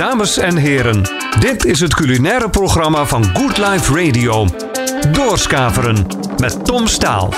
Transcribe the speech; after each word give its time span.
Dames 0.00 0.38
en 0.38 0.56
heren, 0.56 1.02
dit 1.40 1.64
is 1.64 1.80
het 1.80 1.94
culinaire 1.94 2.50
programma 2.50 3.04
van 3.04 3.24
Good 3.24 3.58
Life 3.58 3.94
Radio. 3.94 4.46
Doorskaveren 5.12 6.06
met 6.38 6.64
Tom 6.64 6.86
Staal. 6.86 7.32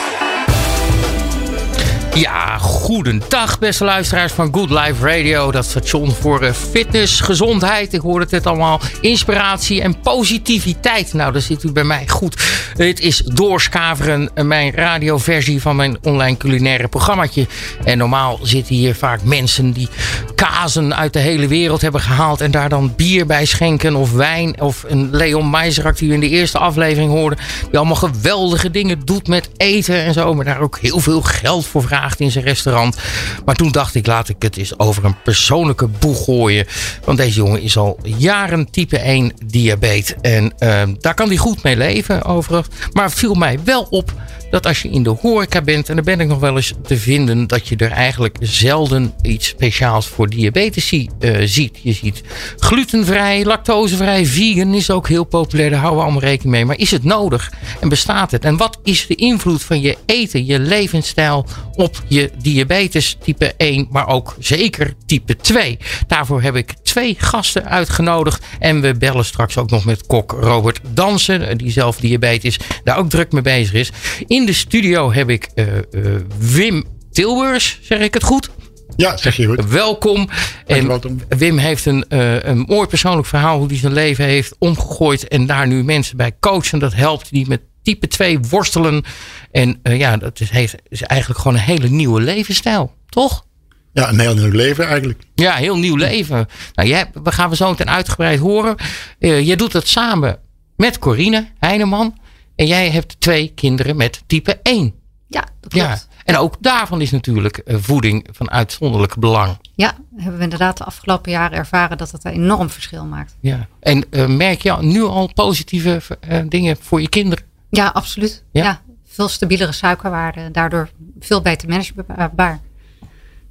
Ja, 2.15 2.59
goedendag 2.59 3.59
beste 3.59 3.85
luisteraars 3.85 4.33
van 4.33 4.55
Good 4.55 4.71
Life 4.71 5.07
Radio. 5.07 5.51
Dat 5.51 5.65
station 5.65 6.11
voor 6.11 6.43
eh, 6.43 6.53
fitness, 6.53 7.21
gezondheid, 7.21 7.93
ik 7.93 8.01
hoorde 8.01 8.21
het 8.21 8.31
net 8.31 8.47
allemaal. 8.47 8.81
Inspiratie 9.01 9.83
en 9.83 10.01
positiviteit. 10.01 11.13
Nou, 11.13 11.33
daar 11.33 11.43
zit 11.43 11.63
u 11.63 11.73
bij 11.73 11.85
mij 11.85 12.09
goed. 12.09 12.43
Het 12.77 13.01
is 13.01 13.17
Doorskaveren, 13.17 14.31
eh, 14.35 14.45
mijn 14.45 14.75
radioversie 14.75 15.61
van 15.61 15.77
mijn 15.77 15.97
online 16.03 16.37
culinaire 16.37 16.89
programmaatje. 16.89 17.47
En 17.85 17.99
normaal 17.99 18.39
zitten 18.43 18.75
hier 18.75 18.95
vaak 18.95 19.23
mensen 19.23 19.73
die 19.73 19.89
kazen 20.35 20.97
uit 20.97 21.13
de 21.13 21.19
hele 21.19 21.47
wereld 21.47 21.81
hebben 21.81 22.01
gehaald... 22.01 22.41
en 22.41 22.51
daar 22.51 22.69
dan 22.69 22.93
bier 22.97 23.27
bij 23.27 23.45
schenken 23.45 23.95
of 23.95 24.13
wijn. 24.13 24.61
Of 24.61 24.85
een 24.89 25.09
Leon 25.13 25.51
Meiserak 25.51 25.97
die 25.99 26.09
u 26.09 26.13
in 26.13 26.21
de 26.21 26.29
eerste 26.29 26.59
aflevering 26.59 27.11
hoorde... 27.11 27.37
die 27.69 27.79
allemaal 27.79 27.97
geweldige 27.97 28.71
dingen 28.71 29.01
doet 29.05 29.29
met 29.29 29.51
eten 29.57 30.05
en 30.05 30.13
zo... 30.13 30.35
maar 30.35 30.45
daar 30.45 30.61
ook 30.61 30.79
heel 30.79 31.01
veel 31.01 31.23
geld 31.23 31.67
voor 31.67 31.83
vraagt 31.83 32.01
in 32.21 32.31
zijn 32.31 32.45
restaurant. 32.45 32.97
Maar 33.45 33.55
toen 33.55 33.73
dacht 33.73 33.95
ik, 33.95 34.07
laat 34.07 34.29
ik 34.29 34.43
het 34.43 34.57
eens 34.57 34.79
over 34.79 35.05
een 35.05 35.23
persoonlijke 35.23 35.87
boeg 35.87 36.25
gooien. 36.25 36.67
Want 37.05 37.19
deze 37.19 37.37
jongen 37.37 37.63
is 37.63 37.77
al 37.77 37.99
jaren 38.03 38.71
type 38.71 38.99
1 38.99 39.33
diabetes. 39.45 40.15
En 40.21 40.53
uh, 40.59 40.83
daar 41.01 41.15
kan 41.15 41.29
hij 41.29 41.37
goed 41.37 41.63
mee 41.63 41.77
leven, 41.77 42.25
overigens. 42.25 42.69
Maar 42.93 43.11
viel 43.11 43.35
mij 43.35 43.59
wel 43.65 43.87
op 43.91 44.13
dat 44.53 44.67
als 44.67 44.83
je 44.83 44.89
in 44.89 45.03
de 45.03 45.11
horeca 45.11 45.61
bent, 45.61 45.89
en 45.89 45.95
daar 45.95 46.05
ben 46.05 46.21
ik 46.21 46.27
nog 46.27 46.39
wel 46.39 46.57
eens 46.57 46.73
te 46.83 46.97
vinden, 46.97 47.47
dat 47.47 47.69
je 47.69 47.77
er 47.77 47.91
eigenlijk 47.91 48.37
zelden 48.41 49.15
iets 49.23 49.47
speciaals 49.47 50.07
voor 50.07 50.29
diabetici 50.29 51.09
uh, 51.21 51.37
ziet. 51.45 51.79
Je 51.83 51.93
ziet 51.93 52.23
glutenvrij, 52.57 53.45
lactosevrij, 53.45 54.27
vegan 54.27 54.75
is 54.75 54.91
ook 54.91 55.09
heel 55.09 55.25
populair, 55.25 55.71
daar 55.71 55.79
houden 55.79 55.99
we 55.99 56.05
allemaal 56.05 56.29
rekening 56.29 56.55
mee. 56.55 56.65
Maar 56.65 56.79
is 56.79 56.91
het 56.91 57.05
nodig 57.05 57.53
en 57.81 57.89
bestaat 57.89 58.31
het? 58.31 58.45
En 58.45 58.57
wat 58.57 58.79
is 58.85 59.07
de 59.07 59.15
invloed 59.15 59.63
van 59.63 59.81
je 59.81 59.97
eten, 60.07 60.47
je 60.47 60.59
levensstijl 60.59 61.47
op 61.75 62.03
je 62.09 62.31
diabetes 62.43 63.17
type 63.23 63.55
1, 63.57 63.87
maar 63.91 64.09
ook 64.09 64.37
zeker 64.39 64.95
type 65.07 65.37
2? 65.37 65.79
Daarvoor 66.07 66.43
heb 66.43 66.57
ik 66.57 66.75
twee 66.83 67.17
gasten 67.19 67.69
uitgenodigd 67.69 68.45
en 68.59 68.81
we 68.81 68.95
bellen 68.95 69.25
straks 69.25 69.59
ook 69.59 69.71
nog 69.71 69.85
met 69.85 70.07
kok 70.07 70.33
Robert 70.41 70.81
Dansen, 70.89 71.59
die 71.59 71.71
zelf 71.71 71.97
diabetes 71.97 72.59
daar 72.85 72.99
ook 72.99 73.11
druk 73.11 73.33
mee 73.33 73.43
bezig 73.43 73.75
is. 73.75 73.91
In 74.27 74.42
in 74.43 74.49
de 74.49 74.55
studio 74.55 75.13
heb 75.13 75.31
ik 75.31 75.49
uh, 75.55 75.67
uh, 75.91 76.17
Wim 76.39 76.85
Tilbers, 77.11 77.79
zeg 77.83 78.01
ik 78.01 78.15
het 78.15 78.23
goed? 78.23 78.51
Ja, 78.97 79.17
zeg 79.17 79.37
je 79.37 79.47
goed. 79.47 79.65
Welkom. 79.65 80.29
En 80.67 81.01
Wim 81.29 81.59
heeft 81.59 81.87
een, 81.87 82.05
uh, 82.09 82.43
een 82.43 82.59
mooi 82.59 82.87
persoonlijk 82.87 83.27
verhaal 83.27 83.59
hoe 83.59 83.67
hij 83.67 83.77
zijn 83.77 83.93
leven 83.93 84.25
heeft 84.25 84.55
omgegooid 84.59 85.29
en 85.29 85.47
daar 85.47 85.67
nu 85.67 85.85
mensen 85.85 86.17
bij 86.17 86.37
coachen. 86.41 86.79
Dat 86.79 86.95
helpt 86.95 87.31
die 87.31 87.49
met 87.49 87.61
type 87.83 88.09
2 88.09 88.39
worstelen. 88.41 89.05
En 89.51 89.81
ja, 89.83 90.17
dat 90.17 90.41
is, 90.41 90.51
heeft, 90.51 90.75
is 90.89 91.03
eigenlijk 91.03 91.41
gewoon 91.41 91.57
een 91.57 91.65
hele 91.65 91.89
nieuwe 91.89 92.21
levensstijl, 92.21 92.95
toch? 93.09 93.47
Ja, 93.93 94.09
een 94.09 94.21
heel 94.21 94.35
nieuw 94.35 94.51
leven 94.51 94.87
eigenlijk. 94.87 95.23
Ja, 95.35 95.55
heel 95.55 95.79
nieuw 95.79 95.97
leven. 95.97 96.47
Nou, 96.75 96.89
jij, 96.89 97.11
we 97.23 97.33
gaan 97.33 97.51
we 97.51 97.57
zo 97.57 97.71
meteen 97.71 97.91
uitgebreid 97.91 98.39
horen. 98.39 98.77
Uh, 99.19 99.47
je 99.47 99.57
doet 99.57 99.73
het 99.73 99.89
samen 99.89 100.39
met 100.77 100.99
Corine 100.99 101.49
Heineman. 101.59 102.21
En 102.55 102.67
jij 102.67 102.91
hebt 102.91 103.21
twee 103.21 103.53
kinderen 103.55 103.97
met 103.97 104.23
type 104.27 104.61
1. 104.63 104.95
Ja, 105.27 105.45
dat 105.61 105.73
klopt. 105.73 105.87
Ja. 105.87 105.99
En 106.25 106.37
ook 106.37 106.57
daarvan 106.61 107.01
is 107.01 107.11
natuurlijk 107.11 107.57
eh, 107.57 107.77
voeding 107.81 108.29
van 108.31 108.51
uitzonderlijk 108.51 109.17
belang. 109.17 109.59
Ja, 109.75 109.95
hebben 110.17 110.37
we 110.37 110.43
inderdaad 110.43 110.77
de 110.77 110.85
afgelopen 110.85 111.31
jaren 111.31 111.59
ervaren 111.59 111.99
dat 111.99 112.11
het 112.11 112.25
een 112.25 112.33
enorm 112.33 112.71
verschil 112.71 113.05
maakt. 113.05 113.37
Ja. 113.41 113.67
En 113.81 114.05
uh, 114.11 114.27
merk 114.27 114.63
je 114.63 114.77
nu 114.81 115.03
al 115.03 115.33
positieve 115.35 116.01
uh, 116.29 116.41
dingen 116.49 116.77
voor 116.81 117.01
je 117.01 117.09
kinderen? 117.09 117.45
Ja, 117.71 117.87
absoluut. 117.87 118.45
Ja? 118.53 118.63
ja? 118.63 118.81
veel 119.05 119.29
stabielere 119.29 119.73
suikerwaarde, 119.73 120.51
daardoor 120.51 120.91
veel 121.21 121.43
beter 121.43 121.69
managebaar. 121.69 122.61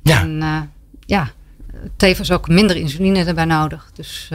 Ja. 0.04 0.22
En 0.22 0.72
ja, 1.06 1.32
tevens 1.98 2.32
ook 2.32 2.48
minder 2.48 2.76
insuline 2.76 3.26
erbij 3.26 3.46
nodig. 3.46 3.92
Dus 3.94 4.30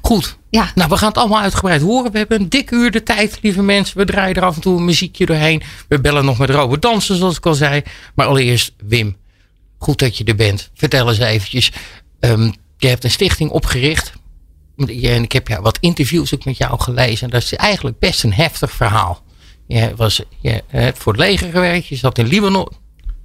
Goed. 0.00 0.37
Ja. 0.50 0.72
Nou, 0.74 0.88
we 0.88 0.96
gaan 0.96 1.08
het 1.08 1.18
allemaal 1.18 1.40
uitgebreid 1.40 1.82
horen. 1.82 2.12
We 2.12 2.18
hebben 2.18 2.40
een 2.40 2.48
dik 2.48 2.70
uur 2.70 2.90
de 2.90 3.02
tijd, 3.02 3.38
lieve 3.42 3.62
mensen. 3.62 3.96
We 3.96 4.04
draaien 4.04 4.34
er 4.34 4.44
af 4.44 4.54
en 4.54 4.60
toe 4.60 4.76
een 4.76 4.84
muziekje 4.84 5.26
doorheen. 5.26 5.62
We 5.88 6.00
bellen 6.00 6.24
nog 6.24 6.38
met 6.38 6.50
Robert 6.50 6.82
Dansen, 6.82 7.16
zoals 7.16 7.36
ik 7.36 7.46
al 7.46 7.54
zei. 7.54 7.82
Maar 8.14 8.26
allereerst, 8.26 8.72
Wim, 8.86 9.16
goed 9.78 9.98
dat 9.98 10.16
je 10.16 10.24
er 10.24 10.34
bent. 10.34 10.70
Vertel 10.74 11.08
eens 11.08 11.18
eventjes. 11.18 11.72
Um, 12.20 12.52
je 12.78 12.88
hebt 12.88 13.04
een 13.04 13.10
stichting 13.10 13.50
opgericht. 13.50 14.12
En 14.76 15.22
ik 15.22 15.32
heb 15.32 15.48
ja, 15.48 15.60
wat 15.60 15.78
interviews 15.80 16.34
ook 16.34 16.44
met 16.44 16.56
jou 16.56 16.80
gelezen. 16.80 17.30
Dat 17.30 17.42
is 17.42 17.54
eigenlijk 17.54 17.98
best 17.98 18.22
een 18.22 18.32
heftig 18.32 18.70
verhaal. 18.70 19.22
Je, 19.66 19.92
was, 19.96 20.22
je 20.40 20.62
hebt 20.66 20.98
voor 20.98 21.12
het 21.12 21.20
leger 21.20 21.50
gewerkt. 21.50 21.86
Je 21.86 21.96
zat 21.96 22.18
in 22.18 22.26
Libanon. 22.26 22.68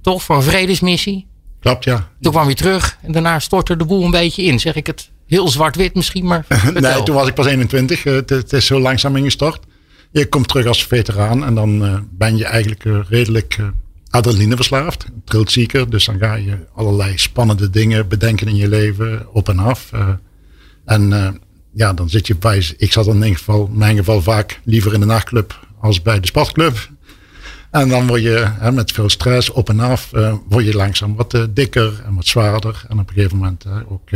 Toch? 0.02 0.22
Voor 0.22 0.36
een 0.36 0.42
vredesmissie. 0.42 1.26
Klopt, 1.60 1.84
ja. 1.84 2.08
Toen 2.20 2.32
kwam 2.32 2.48
je 2.48 2.54
terug. 2.54 2.98
En 3.02 3.12
daarna 3.12 3.38
stortte 3.38 3.76
de 3.76 3.84
boel 3.84 4.04
een 4.04 4.10
beetje 4.10 4.42
in. 4.42 4.60
Zeg 4.60 4.74
ik 4.74 4.86
het 4.86 5.10
heel 5.26 5.48
zwart-wit 5.48 5.94
misschien, 5.94 6.26
maar 6.26 6.46
Nee, 6.74 7.02
toen 7.02 7.14
was 7.14 7.28
ik 7.28 7.34
pas 7.34 7.46
21. 7.46 8.02
Het, 8.02 8.30
het 8.30 8.52
is 8.52 8.66
zo 8.66 8.80
langzaam 8.80 9.16
ingestort. 9.16 9.60
Je 10.10 10.28
komt 10.28 10.48
terug 10.48 10.66
als 10.66 10.86
veteraan 10.86 11.44
en 11.44 11.54
dan 11.54 11.84
uh, 11.84 11.98
ben 12.10 12.36
je 12.36 12.44
eigenlijk 12.44 12.84
uh, 12.84 12.98
redelijk 13.08 13.56
uh, 13.60 13.66
adrenaline 14.10 14.56
verslaafd. 14.56 15.04
Trilt 15.24 15.52
zieker, 15.52 15.90
dus 15.90 16.04
dan 16.04 16.18
ga 16.18 16.34
je 16.34 16.58
allerlei 16.74 17.18
spannende 17.18 17.70
dingen 17.70 18.08
bedenken 18.08 18.48
in 18.48 18.56
je 18.56 18.68
leven, 18.68 19.26
op 19.32 19.48
en 19.48 19.58
af. 19.58 19.90
en 20.84 21.40
ja, 21.72 21.92
dan 21.92 22.08
zit 22.08 22.26
je 22.26 22.36
bij, 22.36 22.66
ik 22.76 22.92
zat 22.92 23.06
in, 23.06 23.14
ieder 23.14 23.36
geval, 23.36 23.66
in 23.66 23.78
mijn 23.78 23.96
geval 23.96 24.22
vaak 24.22 24.60
liever 24.64 24.94
in 24.94 25.00
de 25.00 25.06
nachtclub 25.06 25.66
als 25.80 26.02
bij 26.02 26.20
de 26.20 26.26
sportclub. 26.26 26.88
En 27.70 27.88
dan 27.88 28.06
word 28.06 28.22
je 28.22 28.46
hè, 28.58 28.72
met 28.72 28.92
veel 28.92 29.08
stress 29.08 29.50
op 29.50 29.68
en 29.68 29.80
af, 29.80 30.10
word 30.48 30.64
je 30.64 30.74
langzaam 30.74 31.14
wat 31.16 31.38
dikker 31.50 32.02
en 32.06 32.14
wat 32.14 32.26
zwaarder. 32.26 32.84
En 32.88 32.98
op 32.98 33.08
een 33.08 33.14
gegeven 33.14 33.36
moment 33.36 33.64
ook 33.88 34.10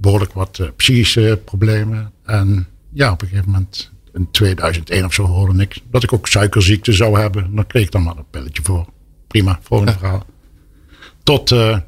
behoorlijk 0.00 0.32
wat 0.32 0.58
uh, 0.60 0.68
psychische 0.76 1.40
problemen. 1.44 2.12
En 2.24 2.66
ja, 2.92 3.12
op 3.12 3.22
een 3.22 3.28
gegeven 3.28 3.50
moment, 3.50 3.90
in 4.12 4.28
2001 4.30 5.04
of 5.04 5.14
zo, 5.14 5.24
hoorde 5.24 5.62
ik 5.62 5.78
dat 5.90 6.02
ik 6.02 6.12
ook 6.12 6.28
suikerziekte 6.28 6.92
zou 6.92 7.18
hebben. 7.18 7.54
Dan 7.54 7.66
kreeg 7.66 7.84
ik 7.84 7.90
dan 7.90 8.02
maar 8.02 8.16
een 8.16 8.30
pilletje 8.30 8.62
voor. 8.62 8.86
Prima, 9.26 9.58
volgende 9.62 9.92
verhaal. 9.92 10.26
Tot 11.22 11.50
uh, 11.50 11.78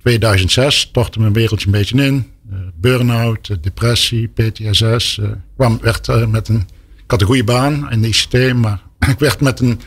2006 0.00 0.80
stortte 0.80 1.20
mijn 1.20 1.32
wereldje 1.32 1.66
een 1.66 1.72
beetje 1.72 2.04
in. 2.04 2.30
Uh, 2.52 2.58
Burn-out, 2.74 3.62
depressie, 3.62 4.28
PTSS. 4.28 5.20
kwam, 5.56 5.78
werd, 5.80 6.28
met 6.28 6.48
een, 6.48 6.68
ik 6.96 7.10
had 7.10 7.20
een 7.20 7.26
goede 7.26 7.44
baan 7.44 7.90
in 7.90 8.02
de 8.02 8.08
ICT, 8.08 8.54
maar 8.54 8.82
ik 9.12 9.18
werd 9.18 9.40
met 9.40 9.60
een 9.60 9.80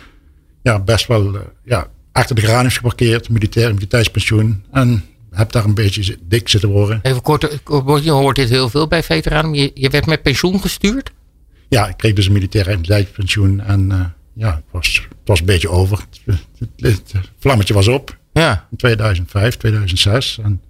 ja, 0.62 0.80
best 0.80 1.08
wel 1.08 1.38
ja, 1.64 1.88
achter 2.12 2.36
de 2.36 2.42
geraniums 2.42 2.76
geparkeerd, 2.76 3.30
militair 3.30 3.68
immuniteitspensioen. 3.68 4.64
En 4.72 5.04
heb 5.35 5.51
daar 5.51 5.66
een 5.66 5.73
beetje 5.73 6.18
dik 6.22 6.50
zitten 6.50 6.69
worden. 6.69 7.00
Even 7.01 7.22
kort, 7.22 7.59
je 8.03 8.12
hoort 8.12 8.35
dit 8.35 8.50
heel 8.50 8.69
veel 8.69 8.88
bij 8.88 9.03
veteranen. 9.03 9.53
Je, 9.53 9.72
je 9.73 9.90
werd 9.90 10.06
met 10.06 10.22
pensioen 10.22 10.62
gestuurd? 10.62 11.12
Ja, 11.69 11.88
ik 11.88 11.97
kreeg 11.97 12.13
dus 12.13 12.25
een 12.25 12.34
militair 12.34 13.06
pensioen 13.16 13.62
En 13.62 13.90
uh, 13.91 14.06
ja, 14.34 14.56
het 14.56 14.63
was, 14.72 15.07
het 15.09 15.28
was 15.28 15.40
een 15.40 15.45
beetje 15.45 15.69
over. 15.69 16.06
Het, 16.25 16.40
het, 16.78 17.13
vlammetje 17.40 17.74
was 17.74 17.88
op. 17.88 18.18
Ja. 18.34 18.68
In 18.72 18.78
2005, 18.78 19.57
2006. 19.57 20.40
En 20.44 20.62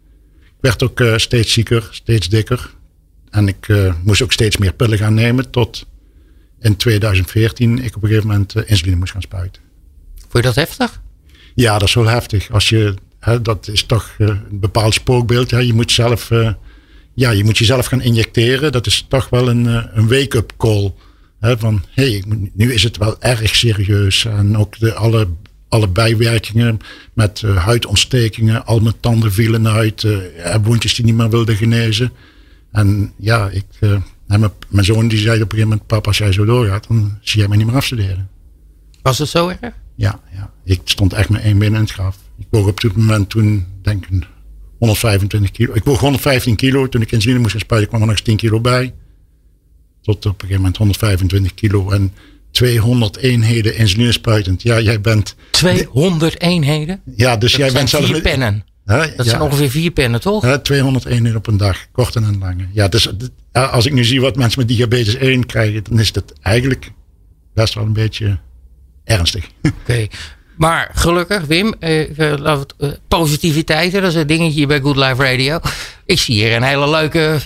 ik 0.41 0.51
werd 0.59 0.83
ook 0.83 0.99
uh, 0.99 1.17
steeds 1.17 1.53
zieker, 1.53 1.87
steeds 1.91 2.29
dikker. 2.29 2.73
En 3.29 3.47
ik 3.47 3.67
uh, 3.67 3.93
moest 4.03 4.21
ook 4.21 4.31
steeds 4.31 4.57
meer 4.57 4.73
pillen 4.73 4.97
gaan 4.97 5.13
nemen. 5.13 5.49
Tot 5.49 5.85
in 6.59 6.75
2014 6.75 7.79
ik 7.79 7.95
op 7.95 8.03
een 8.03 8.09
gegeven 8.09 8.29
moment 8.29 8.55
insuline 8.55 8.97
moest 8.97 9.11
gaan 9.11 9.21
spuiten. 9.21 9.61
Vond 10.19 10.33
je 10.33 10.41
dat 10.41 10.55
heftig? 10.55 11.01
Ja, 11.55 11.77
dat 11.77 11.87
is 11.87 11.93
wel 11.93 12.05
heftig. 12.05 12.51
Als 12.51 12.69
je 12.69 12.93
dat 13.41 13.67
is 13.67 13.83
toch 13.83 14.15
uh, 14.17 14.27
een 14.27 14.59
bepaald 14.59 14.93
spookbeeld. 14.93 15.49
Je, 15.49 15.73
moet 15.73 15.91
zelf, 15.91 16.31
uh, 16.31 16.51
ja, 17.13 17.29
je 17.29 17.43
moet 17.43 17.57
jezelf 17.57 17.85
gaan 17.85 18.01
injecteren. 18.01 18.71
Dat 18.71 18.85
is 18.85 19.05
toch 19.07 19.29
wel 19.29 19.49
een, 19.49 19.65
uh, 19.65 19.83
een 19.93 20.07
wake-up 20.07 20.53
call. 20.57 20.93
van 21.41 21.83
hé, 21.91 22.09
hey, 22.11 22.23
nu 22.53 22.73
is 22.73 22.83
het 22.83 22.97
wel 22.97 23.21
erg 23.21 23.55
serieus. 23.55 24.25
En 24.25 24.57
ook 24.57 24.79
de, 24.79 24.93
alle, 24.93 25.27
alle 25.69 25.87
bijwerkingen 25.87 26.79
met 27.13 27.41
huidontstekingen. 27.41 28.65
Al 28.65 28.79
mijn 28.79 28.99
tanden 28.99 29.31
vielen 29.31 29.67
uit. 29.67 30.07
wondjes 30.63 30.95
die 30.95 31.05
niet 31.05 31.15
meer 31.15 31.29
wilden 31.29 31.55
genezen. 31.55 32.11
En 32.71 33.13
ja, 33.17 33.49
ik, 33.49 33.65
mijn, 34.27 34.51
mijn 34.69 34.85
zoon 34.85 35.07
die 35.07 35.19
zei 35.19 35.35
op 35.35 35.41
een 35.41 35.49
gegeven 35.49 35.69
moment... 35.69 35.87
Papa, 35.87 36.07
als 36.07 36.17
jij 36.17 36.31
zo 36.31 36.45
doorgaat, 36.45 36.87
dan 36.87 37.17
zie 37.21 37.39
jij 37.39 37.47
mij 37.47 37.57
niet 37.57 37.65
meer 37.65 37.75
afstuderen. 37.75 38.29
Was 39.01 39.17
het 39.17 39.29
zo 39.29 39.47
erg? 39.47 39.73
Ja, 39.95 40.19
ja, 40.33 40.51
ik 40.63 40.81
stond 40.83 41.13
echt 41.13 41.29
met 41.29 41.41
één 41.41 41.57
been 41.57 41.73
in 41.73 41.79
het 41.79 41.91
graf. 41.91 42.17
Ik 42.39 42.47
woog 42.49 42.67
op 42.67 42.81
dit 42.81 42.95
moment 42.95 43.29
toen, 43.29 43.65
denk 43.81 44.05
ik, 44.05 44.27
125 44.79 45.51
kilo. 45.51 45.73
Ik 45.73 45.83
woog 45.83 45.99
115 45.99 46.55
kilo. 46.55 46.89
Toen 46.89 47.01
ik 47.01 47.11
insuline 47.11 47.39
moest 47.39 47.51
gaan 47.51 47.59
spuiten, 47.59 47.89
kwam 47.89 48.01
er 48.01 48.07
nog 48.07 48.15
eens 48.15 48.25
10 48.25 48.37
kilo 48.37 48.59
bij. 48.59 48.93
Tot 50.01 50.15
op 50.15 50.25
een 50.25 50.33
gegeven 50.33 50.55
moment 50.55 50.77
125 50.77 51.53
kilo. 51.53 51.89
En 51.89 52.13
200 52.51 53.17
eenheden 53.17 53.77
insuline 53.77 54.11
spuitend. 54.11 54.61
Ja, 54.61 54.79
jij 54.79 55.01
bent... 55.01 55.35
200 55.49 56.41
eenheden? 56.41 57.01
Ja, 57.15 57.37
dus 57.37 57.51
dat 57.51 57.59
jij 57.61 57.71
bent 57.71 57.89
zelf... 57.89 58.05
Vier 58.05 58.21
pennen. 58.21 58.65
dat 58.85 59.25
zijn 59.25 59.41
ongeveer 59.41 59.69
vier 59.69 59.91
pennen, 59.91 60.21
toch? 60.21 60.43
Hè, 60.43 60.59
200 60.59 61.05
eenheden 61.05 61.37
op 61.37 61.47
een 61.47 61.57
dag, 61.57 61.91
korte 61.91 62.19
en 62.19 62.37
lange. 62.39 62.67
Ja, 62.71 62.87
dus 62.87 63.09
als 63.51 63.85
ik 63.85 63.93
nu 63.93 64.03
zie 64.03 64.21
wat 64.21 64.35
mensen 64.35 64.59
met 64.59 64.67
diabetes 64.67 65.15
1 65.15 65.45
krijgen, 65.45 65.83
dan 65.83 65.99
is 65.99 66.11
dat 66.11 66.33
eigenlijk 66.41 66.91
best 67.53 67.73
wel 67.73 67.83
een 67.83 67.93
beetje 67.93 68.39
ernstig. 69.03 69.47
Oké. 69.81 70.07
Maar 70.57 70.91
gelukkig, 70.93 71.45
Wim, 71.45 71.73
eh, 71.79 72.19
eh, 72.19 72.59
positiviteit, 73.07 73.91
dat 73.91 74.03
is 74.03 74.15
een 74.15 74.27
dingetje 74.27 74.53
hier 74.53 74.67
bij 74.67 74.79
Good 74.79 74.95
Life 74.95 75.23
Radio. 75.23 75.59
Ik 76.05 76.19
zie 76.19 76.35
hier 76.35 76.55
een 76.55 76.63
hele 76.63 76.89
leuke, 76.89 77.39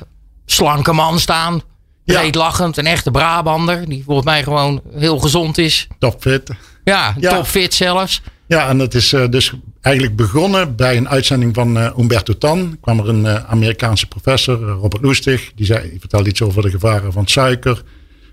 slanke 0.46 0.94
man 0.94 1.20
staan. 1.20 1.62
Ja. 2.04 2.30
lachend, 2.32 2.78
een 2.78 2.86
echte 2.86 3.12
Brabander. 3.12 3.90
Die 3.90 4.04
volgens 4.04 4.26
mij 4.26 4.44
gewoon 4.44 4.82
heel 4.96 5.20
gezond 5.20 5.58
is. 5.58 5.88
Topfit. 6.00 6.50
Ja, 6.84 7.16
ja. 7.20 7.36
topfit 7.36 7.74
zelfs. 7.74 8.22
Ja, 8.48 8.70
en 8.70 8.78
dat 8.78 8.94
is 8.94 9.14
uh, 9.14 9.28
dus 9.30 9.54
eigenlijk 9.82 10.16
begonnen 10.16 10.76
bij 10.76 10.98
een 10.98 11.10
uitzending 11.10 11.56
van 11.56 11.78
uh, 11.78 11.98
Umberto 11.98 12.38
Tan. 12.38 12.78
kwam 12.82 13.00
er 13.00 13.10
een 13.10 13.26
uh, 13.26 13.36
Amerikaanse 13.36 14.08
professor, 14.08 14.60
Robert 14.60 15.04
Lustig. 15.04 15.52
Die, 15.56 15.66
zei, 15.66 15.90
die 15.90 16.00
vertelde 16.00 16.30
iets 16.30 16.42
over 16.42 16.62
de 16.62 16.70
gevaren 16.70 17.12
van 17.12 17.28
suiker. 17.28 17.84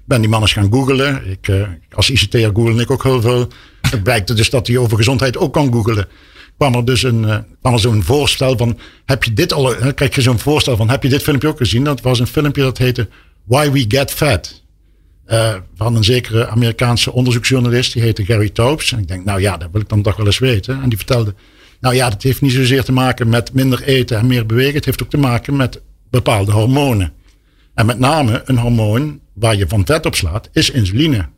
Ben 0.07 0.21
die 0.21 0.31
man 0.31 0.41
eens 0.41 0.53
gaan 0.53 0.73
googlen. 0.73 1.31
Ik, 1.31 1.69
als 1.95 2.11
ICT'er 2.11 2.51
google 2.55 2.81
ik 2.83 2.91
ook 2.91 3.03
heel 3.03 3.21
veel. 3.21 3.49
Het 3.91 4.03
blijkt 4.03 4.37
dus 4.37 4.51
dat 4.51 4.67
hij 4.67 4.77
over 4.77 4.97
gezondheid 4.97 5.37
ook 5.37 5.53
kan 5.53 5.73
googlen. 5.73 6.09
Kwam 6.57 6.75
er 6.75 6.85
dus 6.85 7.03
een, 7.03 7.45
kwam 7.61 7.73
er 7.73 7.79
zo'n 7.79 8.03
voorstel 8.03 8.57
van, 8.57 8.79
heb 9.05 9.25
je 9.25 9.33
dit 9.33 9.53
al, 9.53 9.75
krijg 9.95 10.15
je 10.15 10.21
zo'n 10.21 10.39
voorstel 10.39 10.77
van, 10.77 10.91
heb 10.91 11.03
je 11.03 11.09
dit 11.09 11.23
filmpje 11.23 11.49
ook 11.49 11.57
gezien? 11.57 11.85
Dat 11.85 12.01
was 12.01 12.19
een 12.19 12.27
filmpje 12.27 12.63
dat 12.63 12.79
heette 12.79 13.09
Why 13.45 13.71
We 13.71 13.85
Get 13.89 14.11
Fat. 14.11 14.65
Uh, 15.27 15.55
van 15.75 15.97
een 15.97 16.05
zekere 16.05 16.49
Amerikaanse 16.49 17.13
onderzoeksjournalist, 17.13 17.93
die 17.93 18.03
heette 18.03 18.25
Gary 18.25 18.49
Taubes. 18.49 18.93
En 18.93 18.99
ik 18.99 19.09
denk, 19.09 19.25
nou 19.25 19.41
ja, 19.41 19.57
dat 19.57 19.69
wil 19.73 19.81
ik 19.81 19.89
dan 19.89 20.03
toch 20.03 20.17
wel 20.17 20.27
eens 20.27 20.39
weten. 20.39 20.83
En 20.83 20.89
die 20.89 20.99
vertelde, 20.99 21.35
nou 21.81 21.95
ja, 21.95 22.11
dat 22.11 22.23
heeft 22.23 22.41
niet 22.41 22.53
zozeer 22.53 22.85
te 22.85 22.93
maken 22.93 23.29
met 23.29 23.53
minder 23.53 23.83
eten 23.83 24.19
en 24.19 24.27
meer 24.27 24.47
bewegen. 24.47 24.75
Het 24.75 24.85
heeft 24.85 25.03
ook 25.03 25.11
te 25.11 25.19
maken 25.19 25.57
met 25.57 25.81
bepaalde 26.11 26.53
hormonen. 26.53 27.13
En 27.75 27.87
met 27.87 27.99
name 27.99 28.43
een 28.45 28.59
hormoon 28.59 29.21
waar 29.39 29.57
je 29.57 29.69
van 29.69 29.87
vet 29.87 30.07
op 30.07 30.15
slaat, 30.15 30.49
is 30.53 30.71
insuline. 30.71 31.29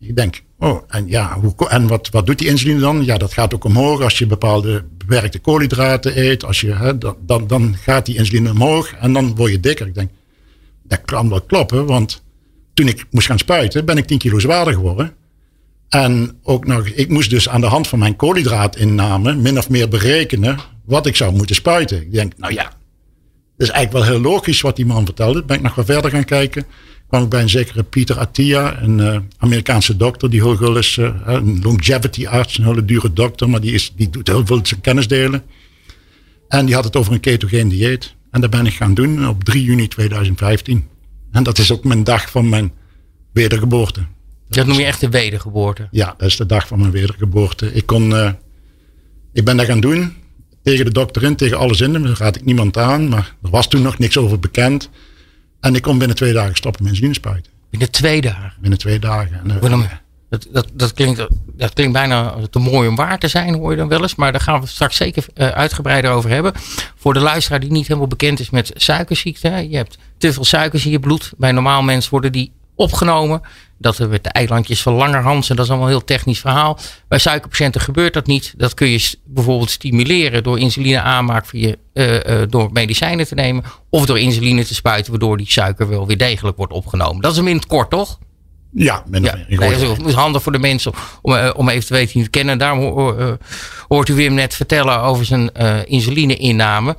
Ik 0.00 0.16
denk, 0.16 0.42
oh, 0.58 0.82
en 0.88 1.08
ja, 1.08 1.38
hoe, 1.40 1.68
en 1.68 1.86
wat, 1.86 2.08
wat 2.08 2.26
doet 2.26 2.38
die 2.38 2.48
insuline 2.48 2.80
dan? 2.80 3.04
Ja, 3.04 3.16
dat 3.16 3.32
gaat 3.32 3.54
ook 3.54 3.64
omhoog 3.64 4.00
als 4.00 4.18
je 4.18 4.26
bepaalde 4.26 4.84
bewerkte 5.06 5.38
koolhydraten 5.38 6.18
eet. 6.18 6.44
Als 6.44 6.60
je, 6.60 6.72
hè, 6.72 6.98
dan, 6.98 7.46
dan 7.46 7.76
gaat 7.76 8.06
die 8.06 8.16
insuline 8.16 8.50
omhoog 8.50 8.92
en 8.92 9.12
dan 9.12 9.34
word 9.34 9.50
je 9.50 9.60
dikker. 9.60 9.86
Ik 9.86 9.94
denk, 9.94 10.10
dat 10.82 11.00
kan 11.04 11.28
wel 11.28 11.40
kloppen, 11.40 11.86
want 11.86 12.22
toen 12.74 12.88
ik 12.88 13.06
moest 13.10 13.26
gaan 13.26 13.38
spuiten, 13.38 13.84
ben 13.84 13.96
ik 13.96 14.06
10 14.06 14.18
kilo 14.18 14.38
zwaarder 14.38 14.74
geworden. 14.74 15.14
En 15.88 16.38
ook 16.42 16.66
nog, 16.66 16.86
ik 16.86 17.08
moest 17.08 17.30
dus 17.30 17.48
aan 17.48 17.60
de 17.60 17.66
hand 17.66 17.88
van 17.88 17.98
mijn 17.98 18.16
koolhydraatinname 18.16 19.34
min 19.34 19.58
of 19.58 19.70
meer 19.70 19.88
berekenen 19.88 20.58
wat 20.84 21.06
ik 21.06 21.16
zou 21.16 21.34
moeten 21.34 21.56
spuiten. 21.56 22.00
Ik 22.00 22.12
denk, 22.12 22.32
nou 22.36 22.52
ja, 22.52 22.62
dat 23.56 23.66
is 23.66 23.70
eigenlijk 23.70 23.92
wel 23.92 24.14
heel 24.14 24.30
logisch 24.30 24.60
wat 24.60 24.76
die 24.76 24.86
man 24.86 25.04
vertelde. 25.04 25.44
Ben 25.44 25.56
ik 25.56 25.62
nog 25.62 25.74
wel 25.74 25.84
verder 25.84 26.10
gaan 26.10 26.24
kijken. 26.24 26.64
Kwam 27.08 27.22
ik 27.22 27.28
bij 27.28 27.42
een 27.42 27.48
zekere 27.48 27.82
Pieter 27.82 28.18
Attia, 28.18 28.82
een 28.82 28.98
uh, 28.98 29.16
Amerikaanse 29.38 29.96
dokter, 29.96 30.30
die 30.30 30.42
heel 30.42 30.56
veel 30.56 30.76
is, 30.76 30.96
uh, 30.96 31.14
een 31.24 31.60
longevity 31.62 32.26
arts, 32.26 32.58
een 32.58 32.64
hele 32.64 32.84
dure 32.84 33.12
dokter, 33.12 33.50
maar 33.50 33.60
die, 33.60 33.72
is, 33.72 33.92
die 33.96 34.10
doet 34.10 34.26
heel 34.26 34.46
veel 34.46 34.60
zijn 34.62 34.80
kennis 34.80 35.08
delen. 35.08 35.42
En 36.48 36.66
die 36.66 36.74
had 36.74 36.84
het 36.84 36.96
over 36.96 37.12
een 37.12 37.20
ketogeen 37.20 37.68
dieet. 37.68 38.14
En 38.30 38.40
dat 38.40 38.50
ben 38.50 38.66
ik 38.66 38.74
gaan 38.74 38.94
doen 38.94 39.28
op 39.28 39.44
3 39.44 39.64
juni 39.64 39.88
2015. 39.88 40.86
En 41.32 41.42
dat 41.42 41.58
is 41.58 41.72
ook 41.72 41.84
mijn 41.84 42.04
dag 42.04 42.30
van 42.30 42.48
mijn 42.48 42.72
wedergeboorte. 43.32 44.06
Dat, 44.48 44.66
noem 44.66 44.78
je 44.78 44.84
echt 44.84 45.00
de 45.00 45.08
wedergeboorte? 45.08 45.88
Ja, 45.90 46.14
dat 46.18 46.28
is 46.28 46.36
de 46.36 46.46
dag 46.46 46.66
van 46.66 46.78
mijn 46.78 46.90
wedergeboorte. 46.90 47.72
Ik, 47.72 47.86
kon, 47.86 48.10
uh, 48.10 48.30
ik 49.32 49.44
ben 49.44 49.56
dat 49.56 49.66
gaan 49.66 49.80
doen. 49.80 50.14
Tegen 50.62 50.84
de 50.84 50.92
dokter 50.92 51.22
in, 51.22 51.36
tegen 51.36 51.58
alles 51.58 51.80
in. 51.80 51.92
Daar 51.92 52.18
raad 52.18 52.36
ik 52.36 52.44
niemand 52.44 52.76
aan. 52.76 53.08
Maar 53.08 53.34
er 53.42 53.50
was 53.50 53.68
toen 53.68 53.82
nog 53.82 53.98
niks 53.98 54.16
over 54.16 54.38
bekend. 54.38 54.90
En 55.64 55.74
ik 55.74 55.82
kon 55.82 55.98
binnen 55.98 56.16
twee 56.16 56.32
dagen 56.32 56.56
stoppen 56.56 56.82
met 56.82 56.90
insuline 56.90 57.14
spuiten. 57.14 57.52
Binnen 57.70 57.90
twee 57.90 58.20
dagen? 58.20 58.52
Binnen 58.60 58.78
twee 58.78 58.98
dagen. 58.98 59.40
En, 59.62 59.70
uh, 59.72 59.84
dat, 60.30 60.46
dat, 60.50 60.68
dat, 60.72 60.94
klinkt, 60.94 61.26
dat 61.56 61.72
klinkt 61.72 61.92
bijna 61.92 62.34
te 62.50 62.58
mooi 62.58 62.88
om 62.88 62.96
waar 62.96 63.18
te 63.18 63.28
zijn, 63.28 63.54
hoor 63.54 63.70
je 63.70 63.76
dan 63.76 63.88
wel 63.88 64.02
eens. 64.02 64.14
Maar 64.14 64.32
daar 64.32 64.40
gaan 64.40 64.60
we 64.60 64.66
straks 64.66 64.96
zeker 64.96 65.26
uh, 65.34 65.48
uitgebreider 65.48 66.10
over 66.10 66.30
hebben. 66.30 66.52
Voor 66.96 67.14
de 67.14 67.20
luisteraar 67.20 67.60
die 67.60 67.70
niet 67.70 67.86
helemaal 67.86 68.08
bekend 68.08 68.40
is 68.40 68.50
met 68.50 68.70
suikerziekte. 68.74 69.66
Je 69.68 69.76
hebt 69.76 69.98
te 70.18 70.32
veel 70.32 70.44
suikers 70.44 70.84
in 70.84 70.90
je 70.90 71.00
bloed. 71.00 71.32
Bij 71.36 71.52
normaal 71.52 71.82
mensen 71.82 72.10
worden 72.10 72.32
die 72.32 72.52
opgenomen. 72.74 73.42
Dat 73.78 73.98
er 73.98 74.08
met 74.08 74.24
de 74.24 74.30
eilandjes 74.30 74.82
van 74.82 74.92
Langerhans. 74.92 75.50
En 75.50 75.56
dat 75.56 75.64
is 75.64 75.70
allemaal 75.70 75.88
een 75.88 75.94
heel 75.94 76.04
technisch 76.04 76.40
verhaal. 76.40 76.78
Bij 77.08 77.18
suikerpatiënten 77.18 77.80
gebeurt 77.80 78.14
dat 78.14 78.26
niet. 78.26 78.54
Dat 78.56 78.74
kun 78.74 78.88
je 78.88 79.16
bijvoorbeeld 79.24 79.70
stimuleren 79.70 80.42
door 80.42 80.58
insuline 80.58 81.00
aanmaak 81.00 81.46
via, 81.46 81.74
uh, 81.94 82.12
uh, 82.12 82.42
door 82.48 82.70
medicijnen 82.72 83.26
te 83.26 83.34
nemen. 83.34 83.64
Of 83.90 84.06
door 84.06 84.18
insuline 84.18 84.64
te 84.64 84.74
spuiten, 84.74 85.10
waardoor 85.10 85.36
die 85.36 85.50
suiker 85.50 85.88
wel 85.88 86.06
weer 86.06 86.18
degelijk 86.18 86.56
wordt 86.56 86.72
opgenomen. 86.72 87.22
Dat 87.22 87.30
is 87.30 87.36
hem 87.36 87.48
in 87.48 87.56
het 87.56 87.66
kort, 87.66 87.90
toch? 87.90 88.18
Ja, 88.72 89.04
ja, 89.10 89.36
dat 89.48 90.06
is 90.06 90.14
handig 90.14 90.42
voor 90.42 90.52
de 90.52 90.58
mensen 90.58 90.92
om, 91.22 91.34
eh, 91.34 91.50
om 91.56 91.68
even 91.68 91.86
te 91.86 91.92
weten 91.92 92.22
te 92.22 92.30
kennen. 92.30 92.58
Daarom 92.58 92.80
hoort 93.88 94.08
u 94.08 94.14
Wim 94.14 94.34
net 94.34 94.54
vertellen 94.54 95.00
over 95.00 95.24
zijn 95.24 95.52
insuline-inname. 95.86 96.96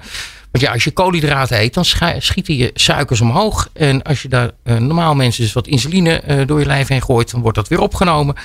Want 0.55 0.67
ja, 0.67 0.73
als 0.73 0.83
je 0.83 0.91
koolhydraten 0.91 1.59
eet, 1.59 1.73
dan 1.73 1.85
schieten 2.17 2.55
je 2.55 2.71
suikers 2.73 3.21
omhoog. 3.21 3.69
En 3.73 4.03
als 4.03 4.21
je 4.21 4.27
daar 4.27 4.51
normaal 4.63 5.15
mensen 5.15 5.43
dus 5.43 5.53
wat 5.53 5.67
insuline 5.67 6.43
door 6.45 6.59
je 6.59 6.65
lijf 6.65 6.87
heen 6.87 7.01
gooit, 7.01 7.31
dan 7.31 7.41
wordt 7.41 7.57
dat 7.57 7.67
weer 7.67 7.79
opgenomen. 7.79 8.35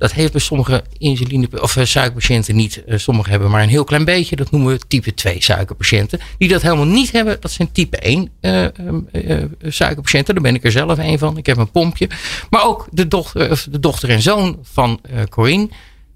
Dat 0.00 0.12
heeft 0.12 0.32
bij 0.32 0.40
sommige 0.40 0.84
insuline 0.98 1.62
of 1.62 1.76
eh, 1.76 1.84
suikerpatiënten 1.84 2.56
niet. 2.56 2.82
Uh, 2.86 2.98
sommige 2.98 3.30
hebben 3.30 3.50
maar 3.50 3.62
een 3.62 3.68
heel 3.68 3.84
klein 3.84 4.04
beetje. 4.04 4.36
Dat 4.36 4.50
noemen 4.50 4.72
we 4.72 4.78
type 4.88 5.14
2 5.14 5.42
suikerpatiënten. 5.42 6.20
Die 6.38 6.48
dat 6.48 6.62
helemaal 6.62 6.86
niet 6.86 7.12
hebben, 7.12 7.36
dat 7.40 7.50
zijn 7.50 7.72
type 7.72 7.96
1 7.96 8.30
uh, 8.40 8.62
uh, 8.62 9.44
suikerpatiënten. 9.62 10.34
Daar 10.34 10.42
ben 10.42 10.54
ik 10.54 10.64
er 10.64 10.70
zelf 10.70 10.98
een 10.98 11.18
van. 11.18 11.36
Ik 11.36 11.46
heb 11.46 11.56
een 11.56 11.70
pompje. 11.70 12.08
Maar 12.50 12.64
ook 12.64 12.86
de 12.90 13.08
dochter, 13.08 13.64
de 13.70 13.80
dochter 13.80 14.08
en 14.10 14.22
zoon 14.22 14.58
van 14.62 15.00
Corinne 15.28 15.68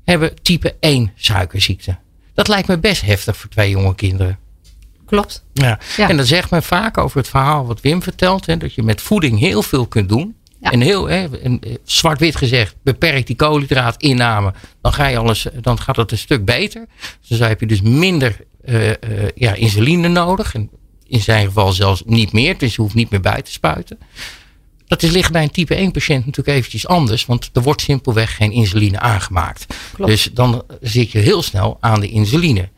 hebben 0.05 0.43
type 0.43 0.77
1 0.81 1.13
suikerziekte. 1.17 1.99
Dat 2.35 2.49
lijkt 2.49 2.69
me 2.69 2.79
best 2.79 3.03
heftig 3.03 3.37
voor 3.37 3.51
twee 3.51 3.71
jonge 3.71 3.95
kinderen. 3.95 4.39
Klopt. 5.07 5.45
Ja. 5.53 5.79
ja. 5.97 6.09
En 6.09 6.17
dan 6.17 6.27
zegt 6.27 6.51
men 6.51 6.63
vaak 6.63 6.99
over 6.99 7.19
het 7.19 7.29
verhaal 7.29 7.67
wat 7.67 7.81
Wim 7.81 8.03
vertelt. 8.03 8.47
Hè, 8.47 8.57
dat 8.57 8.75
je 8.75 8.83
met 8.83 9.01
voeding 9.01 9.39
heel 9.39 9.63
veel 9.63 9.87
kunt 9.87 10.09
doen. 10.09 10.37
En 10.61 10.81
heel 10.81 11.09
hè, 11.09 11.39
eh, 11.39 11.53
zwart-wit 11.85 12.37
gezegd, 12.37 12.77
beperk 12.83 13.27
die 13.27 13.37
koolhydraatinname. 13.37 14.53
Dan, 14.81 14.93
ga 14.93 15.07
je 15.07 15.19
alles, 15.19 15.47
dan 15.61 15.81
gaat 15.81 15.97
het 15.97 16.11
een 16.11 16.19
stuk 16.19 16.45
beter. 16.45 16.87
Dus 17.29 17.39
dan 17.39 17.49
heb 17.49 17.61
je 17.61 17.67
dus 17.67 17.81
minder 17.81 18.37
uh, 18.65 18.89
uh, 18.89 18.95
ja, 19.35 19.55
insuline 19.55 20.09
nodig. 20.09 20.55
En 20.55 20.71
in 21.07 21.21
zijn 21.21 21.47
geval 21.47 21.73
zelfs 21.73 22.03
niet 22.07 22.33
meer. 22.33 22.59
Dus 22.59 22.75
je 22.75 22.83
hoeft 22.83 22.95
niet 22.95 23.11
meer 23.11 23.21
bij 23.21 23.43
te 23.43 23.53
spuiten. 23.53 23.99
Dat 24.87 25.03
is, 25.03 25.11
ligt 25.11 25.33
bij 25.33 25.43
een 25.43 25.51
type 25.51 25.75
1 25.75 25.91
patiënt 25.91 26.27
natuurlijk 26.27 26.57
eventjes 26.57 26.87
anders. 26.87 27.27
Want 27.27 27.51
er 27.53 27.63
wordt 27.63 27.81
simpelweg 27.81 28.37
geen 28.37 28.53
insuline 28.53 28.99
aangemaakt. 28.99 29.67
Klopt. 29.93 30.11
Dus 30.11 30.31
dan 30.33 30.65
zit 30.81 31.11
je 31.11 31.19
heel 31.19 31.43
snel 31.43 31.77
aan 31.81 32.01
de 32.01 32.09
insuline. 32.09 32.69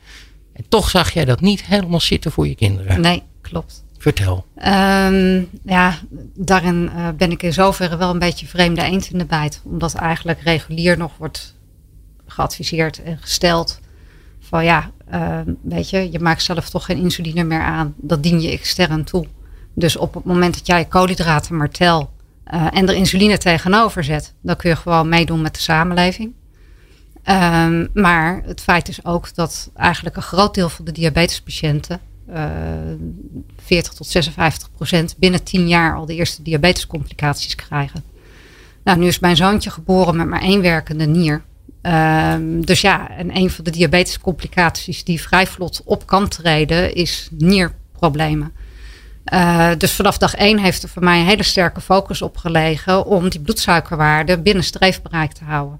En 0.56 0.64
toch 0.68 0.90
zag 0.90 1.12
jij 1.12 1.25
dat 1.25 1.40
niet 1.40 1.64
helemaal 1.64 2.00
zitten 2.00 2.32
voor 2.32 2.48
je 2.48 2.54
kinderen. 2.54 3.00
Nee, 3.00 3.22
klopt. 3.40 3.84
Vertel. 3.98 4.46
Um, 4.56 5.48
ja, 5.64 5.98
daarin 6.34 6.90
uh, 6.96 7.08
ben 7.16 7.30
ik 7.30 7.42
in 7.42 7.52
zoverre 7.52 7.96
wel 7.96 8.10
een 8.10 8.18
beetje 8.18 8.46
vreemde 8.46 8.82
eend 8.82 9.10
in 9.10 9.18
de 9.18 9.25
bijt. 9.25 9.60
Omdat 9.64 9.94
eigenlijk 9.94 10.40
regulier 10.40 10.98
nog 10.98 11.12
wordt 11.18 11.54
geadviseerd 12.26 13.02
en 13.02 13.18
gesteld. 13.18 13.80
Van 14.40 14.64
ja, 14.64 14.90
uh, 15.12 15.38
weet 15.62 15.90
je, 15.90 16.12
je 16.12 16.18
maakt 16.18 16.42
zelf 16.42 16.70
toch 16.70 16.84
geen 16.84 16.98
insuline 16.98 17.44
meer 17.44 17.62
aan. 17.62 17.94
Dat 17.96 18.22
dien 18.22 18.40
je 18.40 18.50
extern 18.50 19.04
toe. 19.04 19.26
Dus 19.75 19.96
op 19.96 20.14
het 20.14 20.25
moment 20.25 20.54
dat 20.54 20.66
jij 20.66 20.84
koolhydraten 20.84 21.56
maar 21.56 21.70
tel 21.70 22.10
uh, 22.54 22.66
en 22.72 22.88
er 22.88 22.94
insuline 22.94 23.38
tegenover 23.38 24.04
zet, 24.04 24.34
dan 24.42 24.56
kun 24.56 24.70
je 24.70 24.76
gewoon 24.76 25.08
meedoen 25.08 25.40
met 25.40 25.54
de 25.54 25.60
samenleving. 25.60 26.32
Um, 27.28 27.88
maar 27.95 28.42
het 28.45 28.61
feit 28.61 28.88
is 28.88 29.04
ook 29.04 29.35
dat 29.35 29.71
eigenlijk 29.75 30.16
een 30.16 30.23
groot 30.23 30.54
deel 30.54 30.68
van 30.68 30.85
de 30.85 30.92
diabetespatiënten 30.92 32.00
40 33.64 33.92
eh, 33.92 33.97
tot 33.97 34.06
56 34.06 34.71
procent 34.76 35.14
binnen 35.18 35.42
10 35.42 35.68
jaar 35.68 35.97
al 35.97 36.06
de 36.06 36.14
eerste 36.14 36.42
diabetescomplicaties 36.42 37.54
krijgen. 37.54 38.02
Nou, 38.85 38.99
nu 38.99 39.06
is 39.06 39.18
mijn 39.18 39.37
zoontje 39.37 39.71
geboren 39.71 40.16
met 40.16 40.26
maar 40.26 40.40
één 40.40 40.62
werkende 40.62 41.06
nier. 41.06 41.42
Um, 41.83 42.66
dus 42.66 42.80
ja, 42.80 43.11
en 43.11 43.37
een 43.37 43.50
van 43.50 43.64
de 43.64 43.71
diabetescomplicaties 43.71 45.04
die 45.04 45.21
vrij 45.21 45.47
vlot 45.47 45.83
op 45.85 46.06
kan 46.06 46.28
treden 46.28 46.95
is 46.95 47.28
nierproblemen. 47.33 48.52
Uh, 49.33 49.71
dus 49.78 49.92
vanaf 49.92 50.18
dag 50.18 50.35
1 50.35 50.59
heeft 50.59 50.83
er 50.83 50.88
voor 50.88 51.04
mij 51.04 51.21
een 51.21 51.26
hele 51.26 51.42
sterke 51.42 51.80
focus 51.80 52.23
op 52.23 52.37
gelegen 52.37 53.06
om 53.06 53.28
die 53.28 53.40
bloedsuikerwaarde 53.40 54.38
binnen 54.38 54.64
streefbereik 54.64 55.33
te 55.33 55.45
houden. 55.45 55.78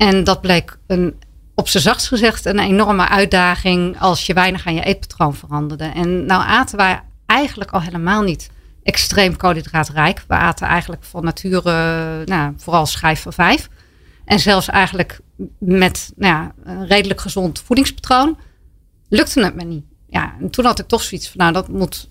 En 0.00 0.24
dat 0.24 0.40
bleek 0.40 0.78
een 0.86 1.14
op 1.54 1.68
zijn 1.68 1.82
zachtst 1.82 2.08
gezegd 2.08 2.44
een 2.44 2.58
enorme 2.58 3.08
uitdaging 3.08 4.00
als 4.00 4.26
je 4.26 4.34
weinig 4.34 4.66
aan 4.66 4.74
je 4.74 4.84
eetpatroon 4.84 5.34
veranderde. 5.34 5.84
En 5.84 6.26
nou 6.26 6.42
aten 6.42 6.76
wij 6.76 7.02
eigenlijk 7.26 7.70
al 7.70 7.80
helemaal 7.80 8.22
niet 8.22 8.50
extreem 8.82 9.36
koolhydraatrijk. 9.36 10.24
We 10.28 10.34
aten 10.34 10.66
eigenlijk 10.66 11.04
van 11.04 11.24
nature 11.24 12.22
nou, 12.24 12.52
vooral 12.56 12.86
schijf 12.86 13.22
van 13.22 13.32
vijf. 13.32 13.68
En 14.24 14.38
zelfs 14.38 14.68
eigenlijk 14.68 15.20
met 15.58 16.12
nou 16.16 16.34
ja, 16.34 16.52
een 16.64 16.86
redelijk 16.86 17.20
gezond 17.20 17.62
voedingspatroon. 17.64 18.38
lukte 19.08 19.44
het 19.44 19.54
me 19.54 19.64
niet. 19.64 19.84
Ja, 20.08 20.34
en 20.40 20.50
toen 20.50 20.64
had 20.64 20.78
ik 20.78 20.86
toch 20.86 21.02
zoiets 21.02 21.28
van, 21.28 21.40
nou, 21.40 21.52
dat 21.52 21.68
moet 21.68 22.08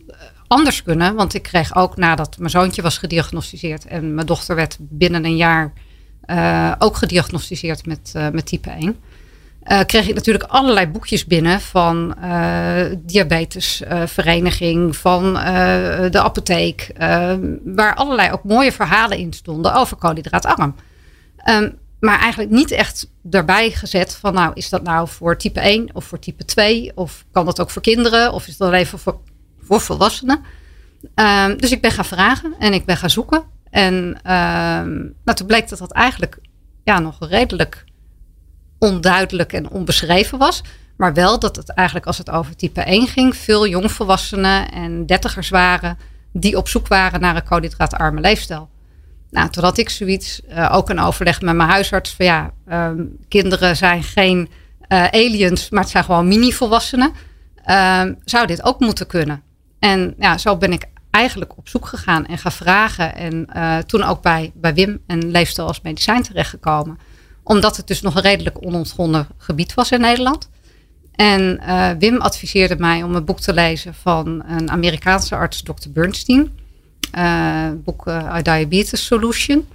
anders 0.47 0.83
kunnen. 0.83 1.15
Want 1.15 1.33
ik 1.33 1.43
kreeg 1.43 1.75
ook 1.75 1.97
nadat 1.97 2.37
mijn 2.37 2.49
zoontje 2.49 2.81
was 2.81 2.97
gediagnosticeerd 2.97 3.85
en 3.85 4.13
mijn 4.13 4.27
dochter 4.27 4.55
werd 4.55 4.77
binnen 4.79 5.25
een 5.25 5.37
jaar 5.37 5.73
uh, 6.29 6.71
ook 6.79 6.95
gediagnosticeerd 6.95 7.85
met, 7.85 8.13
uh, 8.15 8.29
met 8.29 8.45
type 8.45 8.69
1. 8.69 8.95
Uh, 9.63 9.79
kreeg 9.79 10.07
ik 10.07 10.15
natuurlijk 10.15 10.43
allerlei 10.43 10.87
boekjes 10.87 11.25
binnen 11.25 11.61
van 11.61 12.15
diabetesvereniging, 12.97 14.95
van 14.95 15.33
de 16.11 16.21
apotheek, 16.21 16.91
waar 17.63 17.95
allerlei 17.95 18.31
ook 18.31 18.43
mooie 18.43 18.71
verhalen 18.71 19.17
in 19.17 19.33
stonden 19.33 19.73
over 19.73 19.97
koolhydraatarm. 19.97 20.75
Um, 21.49 21.77
maar 21.99 22.19
eigenlijk 22.19 22.51
niet 22.51 22.71
echt 22.71 23.09
daarbij 23.21 23.71
gezet 23.71 24.15
van 24.15 24.33
nou, 24.33 24.51
is 24.53 24.69
dat 24.69 24.83
nou 24.83 25.07
voor 25.07 25.37
type 25.37 25.59
1 25.59 25.89
of 25.93 26.05
voor 26.05 26.19
type 26.19 26.45
2? 26.45 26.91
Of 26.95 27.25
kan 27.31 27.45
dat 27.45 27.61
ook 27.61 27.69
voor 27.69 27.81
kinderen? 27.81 28.33
Of 28.33 28.47
is 28.47 28.57
dat 28.57 28.67
alleen 28.67 28.85
voor, 28.85 29.19
voor 29.61 29.81
volwassenen? 29.81 30.43
Um, 31.15 31.57
dus 31.57 31.71
ik 31.71 31.81
ben 31.81 31.91
gaan 31.91 32.05
vragen 32.05 32.55
en 32.59 32.73
ik 32.73 32.85
ben 32.85 32.97
gaan 32.97 33.09
zoeken. 33.09 33.43
En 33.69 33.93
um, 33.93 35.13
nou, 35.23 35.37
toen 35.37 35.47
bleek 35.47 35.69
dat 35.69 35.79
dat 35.79 35.91
eigenlijk 35.91 36.39
ja, 36.83 36.99
nog 36.99 37.17
redelijk 37.19 37.83
onduidelijk 38.79 39.53
en 39.53 39.69
onbeschreven 39.69 40.37
was. 40.37 40.61
Maar 40.97 41.13
wel 41.13 41.39
dat 41.39 41.55
het 41.55 41.69
eigenlijk 41.69 42.07
als 42.07 42.17
het 42.17 42.29
over 42.29 42.55
type 42.55 42.81
1 42.81 43.07
ging, 43.07 43.35
veel 43.35 43.67
jongvolwassenen 43.67 44.71
en 44.71 45.05
dertigers 45.05 45.49
waren 45.49 45.97
die 46.33 46.57
op 46.57 46.67
zoek 46.67 46.87
waren 46.87 47.21
naar 47.21 47.35
een 47.35 47.43
koolhydraatarme 47.43 48.21
leefstijl. 48.21 48.69
Nou, 49.29 49.49
toen 49.49 49.63
had 49.63 49.77
ik 49.77 49.89
zoiets, 49.89 50.41
uh, 50.49 50.69
ook 50.73 50.89
een 50.89 50.99
overleg 50.99 51.41
met 51.41 51.55
mijn 51.55 51.69
huisarts. 51.69 52.13
Van 52.13 52.25
ja, 52.25 52.51
um, 52.71 53.17
kinderen 53.27 53.75
zijn 53.75 54.03
geen 54.03 54.49
uh, 54.87 55.03
aliens, 55.05 55.69
maar 55.69 55.81
het 55.81 55.91
zijn 55.91 56.03
gewoon 56.03 56.27
mini-volwassenen. 56.27 57.11
Um, 57.65 58.17
zou 58.25 58.47
dit 58.47 58.63
ook 58.63 58.79
moeten 58.79 59.07
kunnen? 59.07 59.41
En 59.79 60.13
ja, 60.19 60.37
zo 60.37 60.57
ben 60.57 60.71
ik 60.71 60.85
eigenlijk 61.11 61.57
op 61.57 61.67
zoek 61.67 61.85
gegaan 61.85 62.25
en 62.25 62.37
gaan 62.37 62.51
vragen. 62.51 63.15
En 63.15 63.47
uh, 63.55 63.77
toen 63.77 64.03
ook 64.03 64.21
bij, 64.21 64.51
bij 64.55 64.73
Wim 64.73 65.01
en 65.07 65.31
leefstijl 65.31 65.67
als 65.67 65.81
medicijn 65.81 66.23
terechtgekomen. 66.23 66.97
Omdat 67.43 67.77
het 67.77 67.87
dus 67.87 68.01
nog 68.01 68.15
een 68.15 68.21
redelijk 68.21 68.65
onontgonnen 68.65 69.27
gebied 69.37 69.73
was 69.73 69.91
in 69.91 70.01
Nederland. 70.01 70.49
En 71.15 71.61
Wim 71.99 72.21
adviseerde 72.21 72.75
mij 72.75 73.03
om 73.03 73.15
een 73.15 73.25
boek 73.25 73.39
te 73.39 73.53
lezen 73.53 73.93
van 73.93 74.43
een 74.47 74.71
Amerikaanse 74.71 75.35
arts, 75.35 75.61
Dr. 75.61 75.89
Bernstein 75.89 76.51
uh, 77.17 77.69
boek 77.83 78.07
uh, 78.07 78.35
Diabetes 78.41 79.05
Solution. 79.05 79.67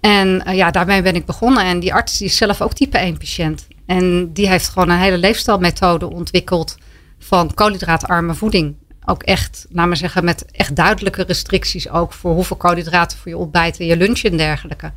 En 0.00 0.42
ja, 0.54 0.70
daarmee 0.70 1.02
ben 1.02 1.14
ik 1.14 1.26
begonnen. 1.26 1.64
En 1.64 1.80
die 1.80 1.94
arts 1.94 2.18
die 2.18 2.26
is 2.26 2.36
zelf 2.36 2.60
ook 2.60 2.72
type 2.72 2.98
1 2.98 3.18
patiënt. 3.18 3.66
En 3.86 4.32
die 4.32 4.48
heeft 4.48 4.68
gewoon 4.68 4.90
een 4.90 4.98
hele 4.98 5.18
leefstijlmethode 5.18 6.10
ontwikkeld 6.10 6.76
van 7.18 7.54
koolhydraatarme 7.54 8.34
voeding. 8.34 8.74
Ook 9.08 9.22
echt, 9.22 9.66
laat 9.68 9.86
maar 9.86 9.96
zeggen, 9.96 10.24
met 10.24 10.44
echt 10.52 10.76
duidelijke 10.76 11.22
restricties 11.22 11.88
ook 11.88 12.12
voor 12.12 12.32
hoeveel 12.32 12.56
koolhydraten 12.56 13.18
voor 13.18 13.30
je 13.30 13.38
ontbijt 13.38 13.78
en 13.78 13.86
je 13.86 13.96
lunch 13.96 14.20
en 14.20 14.36
dergelijke. 14.36 14.92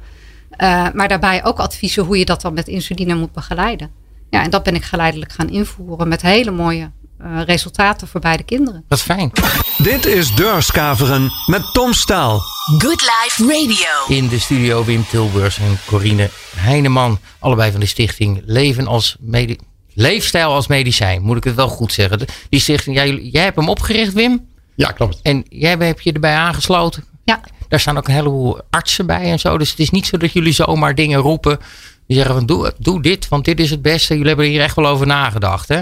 maar 0.94 1.08
daarbij 1.08 1.46
ook 1.46 1.60
adviezen 1.60 2.04
hoe 2.04 2.18
je 2.18 2.26
dat 2.26 2.42
dan 2.42 2.54
met 2.54 2.68
insuline 2.68 3.16
moet 3.16 3.32
begeleiden. 3.32 3.92
Ja, 4.30 4.44
en 4.44 4.50
dat 4.50 4.64
ben 4.64 4.76
ik 4.76 4.84
geleidelijk 4.84 5.32
gaan 5.32 5.50
invoeren 5.50 6.08
met 6.08 6.22
hele 6.22 6.52
mooie 6.52 6.92
uh, 7.22 7.42
resultaten 7.46 8.08
voor 8.08 8.22
beide 8.22 8.44
kinderen. 8.44 8.84
Wat 8.88 9.02
fijn. 9.02 9.32
Dit 9.78 10.06
is 10.06 10.36
Deurskaveren 10.36 11.32
met 11.46 11.74
Tom 11.74 11.94
Staal. 11.94 12.42
Good 12.78 13.02
Life 13.02 13.44
Radio. 13.44 14.18
In 14.18 14.28
de 14.28 14.40
studio 14.40 14.86
Wim 14.86 15.06
Tilburgs 15.10 15.58
en 15.58 15.80
Corine 15.86 16.30
Heineman. 16.56 17.20
Allebei 17.40 17.72
van 17.72 17.80
de 17.80 17.86
stichting 17.86 18.42
Leven 18.46 18.88
als 18.88 19.16
Medi 19.20 19.58
Leefstijl 19.94 20.54
als 20.54 20.68
Medicijn. 20.68 21.22
Moet 21.22 21.38
ik 21.38 21.44
het 21.44 21.56
wel 21.56 21.68
goed 21.68 21.94
zeggen. 21.94 22.20
Die 22.50 22.60
stichting, 22.60 22.96
jij, 22.96 23.16
jij 23.16 23.44
hebt 23.44 23.56
hem 23.56 23.70
opgericht 23.70 24.14
Wim? 24.14 24.48
Ja, 24.76 24.92
klopt. 24.92 25.20
En 25.22 25.46
jij 25.50 25.76
heb 25.80 26.02
je 26.02 26.12
erbij 26.12 26.36
aangesloten? 26.36 27.04
Ja. 27.24 27.42
Daar 27.68 27.80
staan 27.80 27.98
ook 27.98 28.08
een 28.08 28.14
heleboel 28.14 28.60
artsen 28.70 29.06
bij 29.06 29.32
en 29.32 29.40
zo. 29.40 29.58
Dus 29.58 29.70
het 29.70 29.80
is 29.80 29.90
niet 29.90 30.06
zo 30.06 30.18
dat 30.18 30.32
jullie 30.32 30.54
zomaar 30.54 30.96
dingen 30.96 31.20
roepen. 31.20 31.60
Die 32.08 32.18
zeggen 32.18 32.36
van 32.36 32.46
doe, 32.46 32.74
doe 32.78 33.02
dit, 33.02 33.28
want 33.28 33.46
dit 33.46 33.60
is 33.60 33.70
het 33.70 33.82
beste. 33.82 34.14
Jullie 34.14 34.28
hebben 34.28 34.46
hier 34.46 34.62
echt 34.62 34.76
wel 34.76 34.88
over 34.88 35.08
nagedacht 35.08 35.68
hè? 35.68 35.82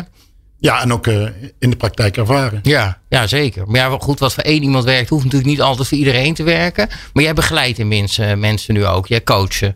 Ja, 0.59 0.81
en 0.81 0.93
ook 0.93 1.07
uh, 1.07 1.27
in 1.59 1.69
de 1.69 1.75
praktijk 1.75 2.17
ervaren. 2.17 2.59
Ja, 2.63 2.99
ja, 3.09 3.27
zeker. 3.27 3.67
Maar 3.67 3.79
ja, 3.79 3.97
goed, 3.99 4.19
wat 4.19 4.33
voor 4.33 4.43
één 4.43 4.63
iemand 4.63 4.83
werkt, 4.83 5.09
hoeft 5.09 5.23
natuurlijk 5.23 5.51
niet 5.51 5.61
altijd 5.61 5.87
voor 5.87 5.97
iedereen 5.97 6.33
te 6.33 6.43
werken. 6.43 6.89
Maar 7.13 7.23
jij 7.23 7.33
begeleidt 7.33 7.79
in 7.79 7.87
mensen, 7.87 8.39
mensen 8.39 8.73
nu 8.73 8.85
ook. 8.85 9.07
Jij 9.07 9.23
coachen. 9.23 9.75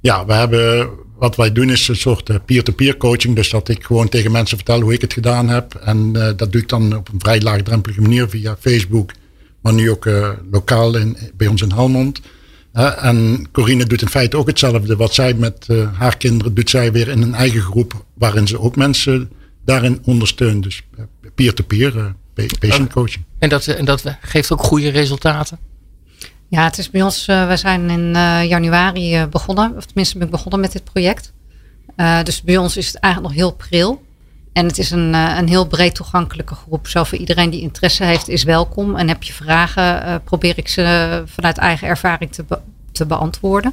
Ja, 0.00 0.26
we 0.26 0.32
hebben, 0.32 0.90
wat 1.22 1.36
wij 1.36 1.52
doen 1.52 1.70
is 1.70 1.88
een 1.88 1.96
soort 1.96 2.30
eh, 2.30 2.36
peer-to-peer 2.44 2.96
coaching. 2.96 3.36
Dus 3.36 3.50
dat 3.50 3.68
ik 3.68 3.84
gewoon 3.84 4.08
tegen 4.08 4.32
mensen 4.32 4.56
vertel 4.56 4.80
hoe 4.80 4.92
ik 4.92 5.00
het 5.00 5.12
gedaan 5.12 5.48
heb. 5.48 5.74
En 5.74 6.12
uh, 6.16 6.28
dat 6.36 6.52
doe 6.52 6.60
ik 6.60 6.68
dan 6.68 6.96
op 6.96 7.08
een 7.12 7.20
vrij 7.20 7.40
laagdrempelige 7.40 8.00
manier 8.00 8.28
via 8.28 8.56
Facebook. 8.60 9.12
Maar 9.60 9.72
nu 9.72 9.90
ook 9.90 10.04
uh, 10.04 10.28
lokaal 10.50 10.96
in, 10.96 11.16
bij 11.36 11.46
ons 11.46 11.62
in 11.62 11.70
Halmond. 11.70 12.20
en 12.72 13.48
Corine 13.52 13.84
doet 13.84 14.02
in 14.02 14.08
feite 14.08 14.36
ook 14.36 14.46
hetzelfde. 14.46 14.96
Wat 14.96 15.14
zij 15.14 15.34
met 15.34 15.66
haar 15.92 16.16
kinderen 16.16 16.54
doet 16.54 16.70
zij 16.70 16.92
weer 16.92 17.08
in 17.08 17.22
een 17.22 17.34
eigen 17.34 17.60
groep. 17.60 18.04
Waarin 18.14 18.46
ze 18.46 18.60
ook 18.60 18.76
mensen 18.76 19.30
daarin 19.64 20.00
ondersteunt. 20.04 20.62
Dus 20.62 20.82
eh, 20.96 21.04
peer-to-peer 21.34 22.14
-peer, 22.34 22.50
patient 22.58 22.92
coaching. 22.92 23.24
En 23.38 23.48
dat, 23.48 23.66
en 23.66 23.84
dat 23.84 24.02
geeft 24.20 24.52
ook 24.52 24.62
goede 24.62 24.88
resultaten? 24.88 25.58
Ja, 26.52 26.64
het 26.64 26.78
is 26.78 26.90
bij 26.90 27.02
ons, 27.02 27.28
uh, 27.28 27.48
we 27.48 27.56
zijn 27.56 27.90
in 27.90 28.12
uh, 28.16 28.44
januari 28.44 29.26
begonnen, 29.26 29.76
of 29.76 29.84
tenminste 29.84 30.18
ben 30.18 30.26
ik 30.26 30.32
begonnen 30.32 30.60
met 30.60 30.72
dit 30.72 30.84
project. 30.84 31.32
Dus 32.24 32.42
bij 32.42 32.56
ons 32.56 32.76
is 32.76 32.86
het 32.86 32.96
eigenlijk 32.96 33.34
nog 33.34 33.42
heel 33.42 33.52
pril. 33.52 34.02
En 34.52 34.66
het 34.66 34.78
is 34.78 34.90
een, 34.90 35.14
een 35.14 35.48
heel 35.48 35.66
breed 35.66 35.94
toegankelijke 35.94 36.54
groep. 36.54 36.88
Zo 36.88 37.04
voor 37.04 37.18
iedereen 37.18 37.50
die 37.50 37.60
interesse 37.60 38.04
heeft 38.04 38.28
is 38.28 38.42
welkom. 38.42 38.96
En 38.96 39.08
heb 39.08 39.22
je 39.22 39.32
vragen, 39.32 40.22
probeer 40.24 40.52
ik 40.56 40.68
ze 40.68 41.22
vanuit 41.26 41.58
eigen 41.58 41.88
ervaring 41.88 42.32
te, 42.32 42.44
be 42.48 42.58
te 42.92 43.06
beantwoorden. 43.06 43.72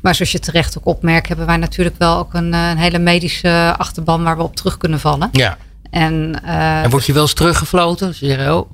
Maar 0.00 0.14
zoals 0.14 0.32
je 0.32 0.38
terecht 0.38 0.78
ook 0.78 0.86
opmerkt, 0.86 1.28
hebben 1.28 1.46
wij 1.46 1.56
natuurlijk 1.56 1.98
wel 1.98 2.18
ook 2.18 2.34
een, 2.34 2.52
een 2.52 2.78
hele 2.78 2.98
medische 2.98 3.74
achterban 3.78 4.22
waar 4.22 4.36
we 4.36 4.42
op 4.42 4.56
terug 4.56 4.76
kunnen 4.76 5.00
vallen. 5.00 5.28
Ja. 5.32 5.56
En, 5.90 6.44
en 6.44 6.90
word 6.90 7.06
je 7.06 7.12
wel 7.12 7.22
eens 7.22 7.34
teruggefloten? 7.34 8.14
Ze 8.14 8.26
zeggen, 8.26 8.58
oh. 8.58 8.70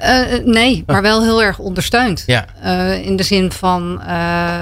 Uh, 0.00 0.44
nee, 0.44 0.82
maar 0.86 1.02
wel 1.02 1.22
heel 1.22 1.42
erg 1.42 1.58
ondersteund. 1.58 2.22
Ja. 2.26 2.46
Uh, 2.64 3.04
in 3.04 3.16
de 3.16 3.22
zin 3.22 3.52
van, 3.52 4.00
uh, 4.00 4.06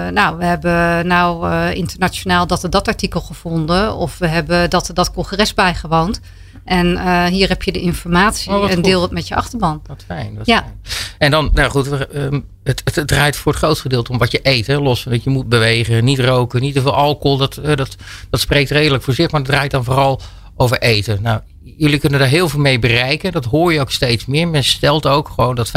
nou, 0.08 0.36
we 0.38 0.44
hebben 0.44 1.06
nou 1.06 1.52
internationaal 1.72 2.46
dat 2.46 2.64
en 2.64 2.70
dat 2.70 2.88
artikel 2.88 3.20
gevonden. 3.20 3.94
Of 3.94 4.18
we 4.18 4.26
hebben 4.26 4.70
dat 4.70 4.88
en 4.88 4.94
dat 4.94 5.12
congres 5.12 5.54
bijgewoond. 5.54 6.20
En 6.64 7.26
hier 7.28 7.48
heb 7.48 7.62
je 7.62 7.72
de 7.72 7.80
informatie 7.80 8.52
oh, 8.52 8.70
en 8.70 8.82
deel 8.82 9.02
het 9.02 9.10
met 9.10 9.28
je 9.28 9.34
achterban. 9.34 9.82
Wat 9.86 10.04
fijn. 10.06 10.36
Wat 10.36 10.46
ja. 10.46 10.64
Fijn. 10.82 11.04
En 11.18 11.30
dan, 11.30 11.50
nou 11.54 11.70
goed, 11.70 12.14
um, 12.14 12.44
het, 12.62 12.82
het, 12.94 13.06
draait 13.06 13.36
voor 13.36 13.52
het 13.52 13.60
grootste 13.60 13.82
gedeelte 13.82 14.12
om 14.12 14.18
wat 14.18 14.32
je 14.32 14.40
eet. 14.42 14.66
Hè? 14.66 14.78
Los 14.78 15.02
van 15.02 15.12
dat 15.12 15.24
je 15.24 15.30
moet 15.30 15.48
bewegen, 15.48 16.04
niet 16.04 16.18
roken, 16.18 16.60
niet 16.60 16.74
te 16.74 16.80
veel 16.80 16.94
alcohol. 16.94 17.36
Dat, 17.36 17.54
dat, 17.54 17.96
dat 18.30 18.40
spreekt 18.40 18.70
redelijk 18.70 19.02
voor 19.02 19.14
zich, 19.14 19.30
maar 19.30 19.40
het 19.40 19.50
draait 19.50 19.70
dan 19.70 19.84
vooral 19.84 20.20
over 20.56 20.78
eten. 20.78 21.22
Nou, 21.22 21.40
jullie 21.64 21.98
kunnen 21.98 22.18
daar 22.18 22.28
heel 22.28 22.48
veel 22.48 22.60
mee 22.60 22.78
bereiken. 22.78 23.32
Dat 23.32 23.44
hoor 23.44 23.72
je 23.72 23.80
ook 23.80 23.90
steeds 23.90 24.26
meer. 24.26 24.48
Men 24.48 24.64
stelt 24.64 25.06
ook 25.06 25.28
gewoon 25.28 25.54
dat 25.54 25.68
95% 25.68 25.70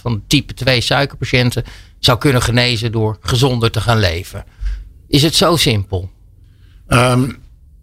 van 0.00 0.22
type 0.26 0.54
2 0.54 0.80
suikerpatiënten 0.80 1.64
zou 1.98 2.18
kunnen 2.18 2.42
genezen 2.42 2.92
door 2.92 3.16
gezonder 3.20 3.70
te 3.70 3.80
gaan 3.80 3.98
leven. 3.98 4.44
Is 5.08 5.22
het 5.22 5.34
zo 5.34 5.56
simpel? 5.56 6.10
Um, 6.88 7.36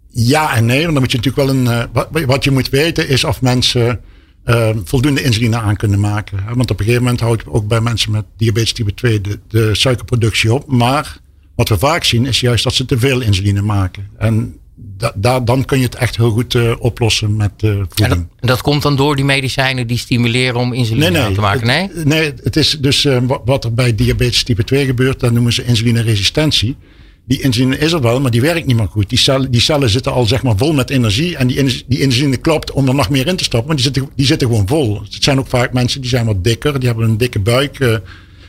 ja 0.08 0.56
en 0.56 0.66
nee, 0.66 0.82
dan 0.82 0.92
moet 0.92 1.12
je 1.12 1.16
natuurlijk 1.16 1.46
wel 1.46 1.56
een. 1.56 1.88
Uh, 1.92 2.26
wat, 2.26 2.44
je 2.44 2.50
moet 2.50 2.68
weten 2.68 3.08
is 3.08 3.24
of 3.24 3.40
mensen 3.40 4.00
uh, 4.44 4.70
voldoende 4.84 5.22
insuline 5.22 5.56
aan 5.56 5.76
kunnen 5.76 6.00
maken. 6.00 6.44
Want 6.54 6.70
op 6.70 6.78
een 6.78 6.84
gegeven 6.84 7.02
moment 7.02 7.20
houdt 7.20 7.46
ook 7.46 7.66
bij 7.66 7.80
mensen 7.80 8.12
met 8.12 8.24
diabetes 8.36 8.72
type 8.72 8.94
2 8.94 9.20
de, 9.20 9.38
de 9.48 9.74
suikerproductie 9.74 10.54
op. 10.54 10.66
Maar 10.66 11.20
wat 11.54 11.68
we 11.68 11.78
vaak 11.78 12.04
zien 12.04 12.26
is 12.26 12.40
juist 12.40 12.64
dat 12.64 12.74
ze 12.74 12.84
te 12.84 12.98
veel 12.98 13.20
insuline 13.20 13.62
maken. 13.62 14.08
En 14.18 14.56
da, 15.02 15.12
da, 15.14 15.40
dan 15.40 15.64
kun 15.64 15.78
je 15.78 15.84
het 15.84 15.94
echt 15.94 16.16
heel 16.16 16.30
goed 16.30 16.54
uh, 16.54 16.72
oplossen 16.78 17.36
met 17.36 17.52
uh, 17.64 17.70
voeding. 17.88 18.20
En 18.20 18.30
dat, 18.40 18.48
dat, 18.48 18.62
komt 18.62 18.82
dan 18.82 18.96
door 18.96 19.16
die 19.16 19.24
medicijnen 19.24 19.86
die 19.86 19.98
stimuleren 19.98 20.60
om 20.60 20.72
insuline 20.72 21.04
nee, 21.04 21.12
nee, 21.12 21.22
aan 21.22 21.34
te 21.34 21.40
maken? 21.40 21.66
Nee, 21.66 21.90
het, 21.94 22.04
nee, 22.04 22.32
het 22.42 22.56
is 22.56 22.78
dus 22.80 23.04
uh, 23.04 23.18
wat 23.44 23.64
er 23.64 23.74
bij 23.74 23.94
diabetes 23.94 24.42
type 24.42 24.64
2 24.64 24.84
gebeurt, 24.84 25.20
dat 25.20 25.32
noemen 25.32 25.52
ze 25.52 25.64
insulineresistentie 25.64 26.76
die 27.24 27.40
insuline 27.40 27.78
is 27.78 27.92
er 27.92 28.00
wel, 28.00 28.20
maar 28.20 28.30
die 28.30 28.40
werkt 28.40 28.66
niet 28.66 28.76
meer 28.76 28.88
goed. 28.88 29.08
Die 29.08 29.18
cellen, 29.18 29.50
die 29.50 29.60
cellen 29.60 29.90
zitten 29.90 30.12
al 30.12 30.26
zeg 30.26 30.42
maar 30.42 30.56
vol 30.56 30.72
met 30.72 30.90
energie. 30.90 31.36
En 31.36 31.46
die, 31.46 31.84
die 31.86 32.00
insuline 32.00 32.36
klopt 32.36 32.70
om 32.70 32.88
er 32.88 32.94
nog 32.94 33.10
meer 33.10 33.26
in 33.26 33.36
te 33.36 33.44
stoppen. 33.44 33.66
Maar 33.66 33.76
die 33.76 33.84
zitten, 33.84 34.08
die 34.16 34.26
zitten 34.26 34.48
gewoon 34.48 34.68
vol. 34.68 35.00
Het 35.02 35.24
zijn 35.24 35.38
ook 35.38 35.46
vaak 35.46 35.72
mensen 35.72 36.00
die 36.00 36.10
zijn 36.10 36.26
wat 36.26 36.44
dikker. 36.44 36.78
Die 36.78 36.88
hebben 36.88 37.08
een 37.08 37.18
dikke 37.18 37.38
buik. 37.38 38.00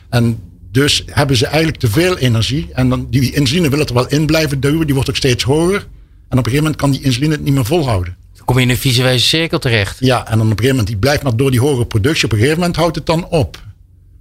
En 0.10 0.39
dus 0.72 1.03
hebben 1.05 1.38
ze 1.38 1.45
eigenlijk 1.45 1.77
te 1.77 1.88
veel 1.88 2.17
energie. 2.17 2.67
En 2.74 2.89
dan, 2.89 3.07
die 3.10 3.33
insuline 3.33 3.69
wil 3.69 3.79
het 3.79 3.89
er 3.89 3.95
wel 3.95 4.07
in 4.07 4.25
blijven 4.25 4.60
duwen. 4.60 4.86
Die 4.86 4.95
wordt 4.95 5.10
ook 5.10 5.15
steeds 5.15 5.43
hoger. 5.43 5.88
En 6.33 6.39
op 6.39 6.45
een 6.45 6.51
gegeven 6.51 6.71
moment 6.71 6.81
kan 6.81 6.91
die 6.91 7.01
insuline 7.01 7.33
het 7.33 7.43
niet 7.43 7.53
meer 7.53 7.65
volhouden. 7.65 8.15
Dan 8.35 8.45
kom 8.45 8.55
je 8.57 8.61
in 8.63 8.69
een 8.69 8.77
visuele 8.77 9.19
cirkel 9.19 9.59
terecht. 9.59 9.97
Ja, 9.99 10.27
en 10.27 10.37
dan 10.37 10.39
op 10.39 10.41
een 10.41 10.47
gegeven 10.47 10.69
moment 10.69 10.87
die 10.87 10.97
blijft 10.97 11.23
maar 11.23 11.35
door 11.35 11.51
die 11.51 11.59
hogere 11.59 11.85
productie. 11.85 12.25
Op 12.25 12.31
een 12.31 12.37
gegeven 12.37 12.59
moment 12.59 12.75
houdt 12.75 12.95
het 12.95 13.05
dan 13.05 13.27
op. 13.27 13.63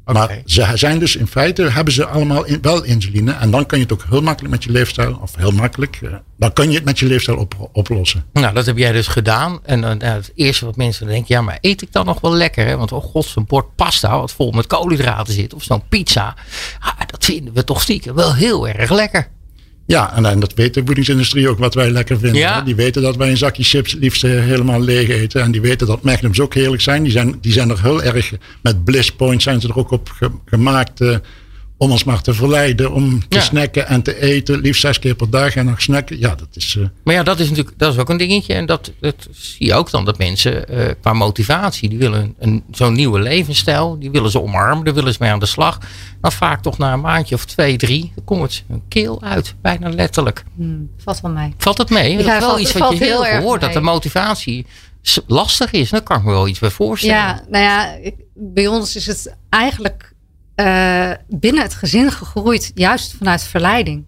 Maar 0.04 0.42
ze 0.44 0.70
zijn 0.74 0.98
dus 0.98 1.16
in 1.16 1.26
feite, 1.26 1.62
hebben 1.62 1.92
ze 1.94 2.06
allemaal 2.06 2.44
wel 2.62 2.84
insuline. 2.84 3.32
En 3.32 3.50
dan 3.50 3.66
kan 3.66 3.78
je 3.78 3.84
het 3.84 3.92
ook 3.92 4.04
heel 4.08 4.22
makkelijk 4.22 4.54
met 4.54 4.64
je 4.64 4.70
leefstijl, 4.70 5.18
of 5.22 5.36
heel 5.36 5.50
makkelijk, 5.50 5.98
eh, 6.02 6.12
dan 6.38 6.52
kan 6.52 6.68
je 6.68 6.74
het 6.74 6.84
met 6.84 6.98
je 6.98 7.06
leefstijl 7.06 7.48
oplossen. 7.72 8.24
Nou, 8.32 8.54
dat 8.54 8.66
heb 8.66 8.78
jij 8.78 8.92
dus 8.92 9.06
gedaan. 9.06 9.60
En 9.62 9.82
uh, 9.82 10.12
het 10.12 10.32
eerste 10.34 10.64
wat 10.64 10.76
mensen 10.76 11.06
denken, 11.06 11.34
ja, 11.34 11.40
maar 11.40 11.58
eet 11.60 11.82
ik 11.82 11.92
dan 11.92 12.06
nog 12.06 12.20
wel 12.20 12.32
lekker? 12.32 12.66
Hè? 12.66 12.76
Want 12.76 12.92
oh 12.92 13.04
god, 13.04 13.24
zo'n 13.24 13.44
bord 13.46 13.74
pasta 13.76 14.18
wat 14.18 14.32
vol 14.32 14.50
met 14.50 14.66
koolhydraten 14.66 15.34
zit, 15.34 15.54
of 15.54 15.62
zo'n 15.62 15.88
pizza. 15.88 16.34
Ah, 16.78 17.00
dat 17.10 17.24
vinden 17.24 17.54
we 17.54 17.64
toch 17.64 17.82
stiekem 17.82 18.14
wel 18.14 18.34
heel 18.34 18.68
erg 18.68 18.90
lekker. 18.90 19.28
Ja, 19.86 20.16
en, 20.16 20.26
en, 20.26 20.40
dat 20.40 20.54
weet 20.54 20.74
de 20.74 20.82
voedingsindustrie 20.84 21.48
ook 21.48 21.58
wat 21.58 21.74
wij 21.74 21.90
lekker 21.90 22.18
vinden. 22.18 22.64
Die 22.64 22.74
weten 22.74 23.02
dat 23.02 23.16
wij 23.16 23.30
een 23.30 23.36
zakje 23.36 23.62
chips 23.62 23.92
liefst 23.94 24.22
helemaal 24.22 24.80
leeg 24.80 25.08
eten. 25.08 25.42
En 25.42 25.50
die 25.50 25.60
weten 25.60 25.86
dat 25.86 26.02
Magnums 26.02 26.40
ook 26.40 26.54
heerlijk 26.54 26.82
zijn. 26.82 27.02
Die 27.02 27.12
zijn, 27.12 27.38
die 27.40 27.52
zijn 27.52 27.70
er 27.70 27.82
heel 27.82 28.02
erg, 28.02 28.32
met 28.60 28.84
Bliss 28.84 29.12
Point 29.12 29.42
zijn 29.42 29.60
ze 29.60 29.68
er 29.68 29.76
ook 29.76 29.90
op 29.90 30.32
gemaakt. 30.46 31.00
Om 31.82 31.90
ons 31.90 32.04
maar 32.04 32.22
te 32.22 32.34
verleiden 32.34 32.92
om 32.92 33.28
te 33.28 33.40
snacken 33.40 33.86
en 33.86 34.02
te 34.02 34.20
eten. 34.20 34.60
Liefst 34.60 34.80
zes 34.80 34.98
keer 34.98 35.14
per 35.14 35.30
dag 35.30 35.56
en 35.56 35.66
nog 35.66 35.82
snacken. 35.82 36.18
Ja, 36.18 36.34
dat 36.34 36.48
is. 36.52 36.74
Uh... 36.74 36.86
Maar 37.04 37.14
ja, 37.14 37.22
dat 37.22 37.40
is 37.40 37.48
natuurlijk 37.48 37.78
dat 37.78 37.92
is 37.92 37.98
ook 37.98 38.08
een 38.08 38.16
dingetje. 38.16 38.54
En 38.54 38.66
dat, 38.66 38.92
dat 39.00 39.28
zie 39.30 39.66
je 39.66 39.74
ook 39.74 39.90
dan 39.90 40.04
dat 40.04 40.18
mensen 40.18 40.64
uh, 40.70 40.84
qua 41.00 41.12
motivatie, 41.12 41.88
die 41.88 41.98
willen 41.98 42.34
een, 42.38 42.64
zo'n 42.70 42.92
nieuwe 42.92 43.20
levensstijl, 43.20 43.98
die 43.98 44.10
willen 44.10 44.30
ze 44.30 44.42
omarmen, 44.42 44.84
daar 44.84 44.94
willen 44.94 45.12
ze 45.12 45.18
mee 45.20 45.30
aan 45.30 45.38
de 45.38 45.46
slag. 45.46 45.78
Maar 46.20 46.32
vaak 46.32 46.62
toch 46.62 46.78
na 46.78 46.92
een 46.92 47.00
maandje 47.00 47.34
of 47.34 47.44
twee, 47.44 47.76
drie, 47.76 48.12
dan 48.14 48.24
komt 48.24 48.42
het 48.42 48.64
een 48.68 48.82
keel 48.88 49.22
uit, 49.22 49.54
bijna 49.62 49.88
letterlijk. 49.88 50.44
Hmm, 50.56 50.90
valt 50.98 51.20
wel 51.20 51.30
mee. 51.30 51.54
Valt 51.58 51.78
het 51.78 51.90
mee? 51.90 52.16
Ja, 52.16 52.24
dat 52.24 52.34
is 52.34 52.46
wel 52.46 52.58
iets 52.58 52.72
wat 52.72 52.98
je 52.98 53.04
heel 53.04 53.24
veel 53.24 53.40
hoort, 53.40 53.60
dat 53.60 53.72
de 53.72 53.80
motivatie 53.80 54.66
lastig 55.26 55.70
is. 55.70 55.90
Daar 55.90 56.02
kan 56.02 56.18
ik 56.18 56.24
me 56.24 56.30
wel 56.30 56.48
iets 56.48 56.58
bij 56.58 56.70
voorstellen. 56.70 57.16
Ja, 57.16 57.42
nou 57.48 57.64
ja, 57.64 57.96
bij 58.34 58.66
ons 58.66 58.96
is 58.96 59.06
het 59.06 59.36
eigenlijk 59.48 60.11
uh, 60.56 61.10
binnen 61.28 61.62
het 61.62 61.74
gezin 61.74 62.10
gegroeid, 62.10 62.72
juist 62.74 63.14
vanuit 63.14 63.42
verleiding. 63.42 64.04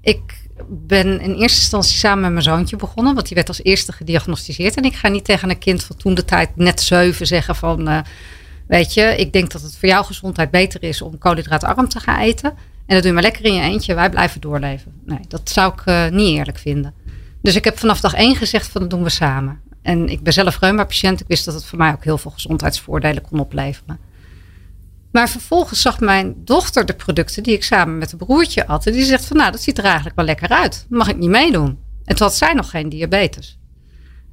Ik 0.00 0.48
ben 0.68 1.20
in 1.20 1.34
eerste 1.34 1.60
instantie 1.60 1.96
samen 1.96 2.20
met 2.20 2.32
mijn 2.32 2.42
zoontje 2.42 2.76
begonnen, 2.76 3.14
want 3.14 3.26
die 3.26 3.36
werd 3.36 3.48
als 3.48 3.62
eerste 3.62 3.92
gediagnosticeerd. 3.92 4.76
En 4.76 4.84
ik 4.84 4.94
ga 4.94 5.08
niet 5.08 5.24
tegen 5.24 5.50
een 5.50 5.58
kind 5.58 5.84
van 5.84 5.96
toen 5.96 6.14
de 6.14 6.24
tijd 6.24 6.56
net 6.56 6.80
zeven 6.80 7.26
zeggen 7.26 7.56
van, 7.56 7.88
uh, 7.88 7.98
weet 8.66 8.94
je, 8.94 9.02
ik 9.16 9.32
denk 9.32 9.50
dat 9.50 9.62
het 9.62 9.76
voor 9.76 9.88
jouw 9.88 10.02
gezondheid 10.02 10.50
beter 10.50 10.82
is 10.82 11.02
om 11.02 11.18
koolhydraatarm 11.18 11.88
te 11.88 12.00
gaan 12.00 12.20
eten. 12.20 12.50
En 12.86 12.94
dat 12.94 12.98
doe 12.98 13.06
je 13.06 13.12
maar 13.12 13.22
lekker 13.22 13.44
in 13.44 13.54
je 13.54 13.62
eentje, 13.62 13.94
wij 13.94 14.10
blijven 14.10 14.40
doorleven. 14.40 14.92
Nee, 15.04 15.20
dat 15.28 15.50
zou 15.50 15.72
ik 15.72 15.86
uh, 15.86 16.08
niet 16.08 16.36
eerlijk 16.36 16.58
vinden. 16.58 16.94
Dus 17.42 17.54
ik 17.56 17.64
heb 17.64 17.78
vanaf 17.78 18.00
dag 18.00 18.14
één 18.14 18.36
gezegd 18.36 18.68
van 18.68 18.80
dat 18.80 18.90
doen 18.90 19.02
we 19.02 19.08
samen. 19.08 19.60
En 19.82 20.08
ik 20.08 20.22
ben 20.22 20.32
zelf 20.32 20.58
reuma-patiënt. 20.58 21.20
Ik 21.20 21.26
wist 21.28 21.44
dat 21.44 21.54
het 21.54 21.64
voor 21.64 21.78
mij 21.78 21.92
ook 21.92 22.04
heel 22.04 22.18
veel 22.18 22.30
gezondheidsvoordelen 22.30 23.22
kon 23.22 23.38
opleveren. 23.38 23.98
Maar 25.14 25.28
vervolgens 25.28 25.80
zag 25.80 26.00
mijn 26.00 26.34
dochter 26.36 26.86
de 26.86 26.94
producten 26.94 27.42
die 27.42 27.54
ik 27.54 27.64
samen 27.64 27.98
met 27.98 28.12
een 28.12 28.18
broertje 28.18 28.64
had. 28.66 28.86
En 28.86 28.92
die 28.92 29.04
zegt 29.04 29.24
van 29.24 29.36
nou, 29.36 29.50
dat 29.50 29.62
ziet 29.62 29.78
er 29.78 29.84
eigenlijk 29.84 30.16
wel 30.16 30.24
lekker 30.24 30.48
uit. 30.48 30.86
Mag 30.88 31.08
ik 31.08 31.16
niet 31.16 31.28
meedoen? 31.30 31.78
En 32.04 32.16
toen 32.16 32.26
had 32.26 32.36
zij 32.36 32.52
nog 32.52 32.70
geen 32.70 32.88
diabetes. 32.88 33.58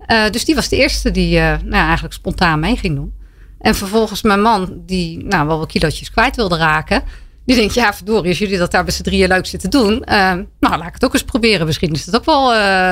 Uh, 0.08 0.30
dus 0.30 0.46
die 0.46 0.56
was 0.56 0.70
de 0.70 0.76
eerste 0.76 1.12
die 1.12 1.36
uh, 1.36 1.44
nou, 1.64 1.84
eigenlijk 1.86 2.14
spontaan 2.14 2.60
mee 2.60 2.78
ging 2.78 2.96
doen. 2.96 3.14
En 3.60 3.76
vervolgens 3.76 4.22
mijn 4.22 4.42
man, 4.42 4.82
die 4.86 5.24
nou, 5.24 5.48
wel 5.48 5.58
wat 5.58 5.72
kilootjes 5.72 6.12
kwijt 6.12 6.36
wilde 6.36 6.58
raken. 6.58 7.04
Die 7.46 7.56
denkt, 7.56 7.74
ja 7.74 7.94
verdorie, 7.94 8.30
als 8.30 8.40
jullie 8.40 8.58
dat 8.58 8.72
daar 8.72 8.84
met 8.84 8.94
z'n 8.94 9.04
drieën 9.04 9.28
leuk 9.28 9.46
zitten 9.46 9.70
doen. 9.70 9.92
Uh, 9.94 10.34
nou, 10.60 10.78
laat 10.78 10.88
ik 10.88 10.94
het 10.94 11.06
ook 11.06 11.14
eens 11.14 11.24
proberen. 11.24 11.66
Misschien 11.66 11.92
is 11.92 12.06
het 12.06 12.16
ook 12.16 12.26
wel, 12.26 12.50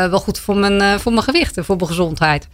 wel 0.10 0.20
goed 0.20 0.40
voor 0.40 0.58
mijn, 0.58 1.00
voor 1.00 1.12
mijn 1.12 1.24
gewicht 1.24 1.58
en 1.58 1.66
voor 1.66 1.76
mijn 1.76 1.88
gezondheid. 1.88 2.48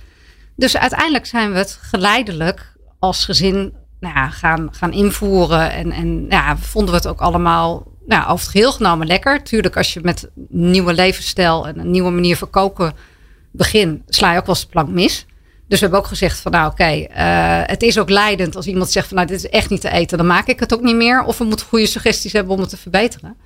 Dus 0.55 0.77
uiteindelijk 0.77 1.25
zijn 1.25 1.51
we 1.51 1.57
het 1.57 1.79
geleidelijk 1.81 2.73
als 2.99 3.25
gezin 3.25 3.73
nou 4.13 4.29
gaan, 4.31 4.69
gaan 4.71 4.91
invoeren. 4.91 5.71
En, 5.71 5.91
en 5.91 6.25
ja, 6.29 6.57
vonden 6.57 6.91
we 6.91 6.97
het 6.97 7.07
ook 7.07 7.21
allemaal 7.21 7.83
nou, 8.05 8.23
over 8.23 8.45
het 8.45 8.47
geheel 8.47 8.71
genomen 8.71 9.07
lekker. 9.07 9.43
Tuurlijk, 9.43 9.77
als 9.77 9.93
je 9.93 9.99
met 10.03 10.29
een 10.35 10.71
nieuwe 10.71 10.93
levensstijl 10.93 11.67
en 11.67 11.79
een 11.79 11.91
nieuwe 11.91 12.11
manier 12.11 12.37
van 12.37 12.49
koken 12.49 12.93
begint, 13.51 14.01
sla 14.07 14.31
je 14.31 14.37
ook 14.37 14.45
wel 14.45 14.55
eens 14.55 14.63
de 14.63 14.71
plank 14.71 14.89
mis. 14.89 15.25
Dus 15.67 15.79
we 15.79 15.85
hebben 15.85 15.99
ook 15.99 16.07
gezegd 16.07 16.39
van 16.39 16.51
nou 16.51 16.71
oké, 16.71 16.83
eh, 16.83 17.61
het 17.65 17.81
is 17.81 17.99
ook 17.99 18.09
leidend 18.09 18.55
als 18.55 18.67
iemand 18.67 18.91
zegt 18.91 19.07
van 19.07 19.15
nou 19.15 19.27
dit 19.27 19.37
is 19.37 19.49
echt 19.49 19.69
niet 19.69 19.81
te 19.81 19.89
eten, 19.89 20.17
dan 20.17 20.27
maak 20.27 20.47
ik 20.47 20.59
het 20.59 20.73
ook 20.73 20.81
niet 20.81 20.95
meer. 20.95 21.23
Of 21.23 21.37
we 21.37 21.43
moeten 21.43 21.65
goede 21.65 21.85
suggesties 21.85 22.33
hebben 22.33 22.53
om 22.53 22.59
het 22.59 22.69
te 22.69 22.77
verbeteren. 22.77 23.37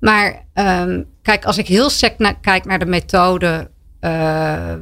Maar 0.00 0.44
um, 0.54 1.06
kijk, 1.22 1.44
als 1.44 1.58
ik 1.58 1.66
heel 1.66 1.90
sec 1.90 2.36
kijk 2.40 2.64
naar 2.64 2.78
de 2.78 2.86
methode 2.86 3.70
uh, 4.00 4.10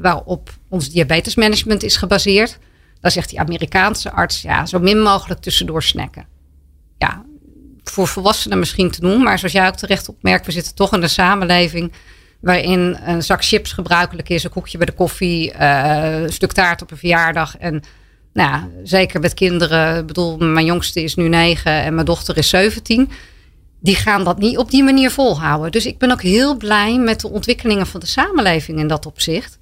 waarop 0.02 0.50
ons 0.68 0.90
diabetesmanagement 0.90 1.82
is 1.82 1.96
gebaseerd, 1.96 2.58
dan 3.00 3.10
zegt 3.10 3.28
die 3.28 3.40
Amerikaanse 3.40 4.10
arts, 4.12 4.42
ja, 4.42 4.66
zo 4.66 4.78
min 4.78 5.02
mogelijk 5.02 5.40
tussendoor 5.40 5.82
snacken. 5.82 6.26
Ja, 6.98 7.24
voor 7.84 8.08
volwassenen 8.08 8.58
misschien 8.58 8.90
te 8.90 9.00
doen, 9.00 9.22
maar 9.22 9.38
zoals 9.38 9.54
jij 9.54 9.66
ook 9.66 9.76
terecht 9.76 10.08
opmerkt, 10.08 10.46
we 10.46 10.52
zitten 10.52 10.74
toch 10.74 10.94
in 10.94 11.02
een 11.02 11.10
samenleving 11.10 11.92
waarin 12.40 12.98
een 13.04 13.22
zak 13.22 13.44
chips 13.44 13.72
gebruikelijk 13.72 14.28
is, 14.28 14.44
een 14.44 14.50
koekje 14.50 14.76
bij 14.76 14.86
de 14.86 14.92
koffie, 14.92 15.52
uh, 15.52 16.22
een 16.22 16.32
stuk 16.32 16.52
taart 16.52 16.82
op 16.82 16.90
een 16.90 16.96
verjaardag. 16.96 17.56
En 17.56 17.82
nou, 18.32 18.62
zeker 18.84 19.20
met 19.20 19.34
kinderen, 19.34 19.98
ik 19.98 20.06
bedoel, 20.06 20.36
mijn 20.38 20.66
jongste 20.66 21.02
is 21.02 21.14
nu 21.14 21.28
negen 21.28 21.72
en 21.72 21.94
mijn 21.94 22.06
dochter 22.06 22.36
is 22.36 22.48
17. 22.48 23.10
Die 23.80 23.94
gaan 23.94 24.24
dat 24.24 24.38
niet 24.38 24.58
op 24.58 24.70
die 24.70 24.82
manier 24.82 25.10
volhouden. 25.10 25.72
Dus 25.72 25.86
ik 25.86 25.98
ben 25.98 26.10
ook 26.10 26.22
heel 26.22 26.56
blij 26.56 26.98
met 26.98 27.20
de 27.20 27.28
ontwikkelingen 27.28 27.86
van 27.86 28.00
de 28.00 28.06
samenleving 28.06 28.78
in 28.78 28.88
dat 28.88 29.06
opzicht. 29.06 29.58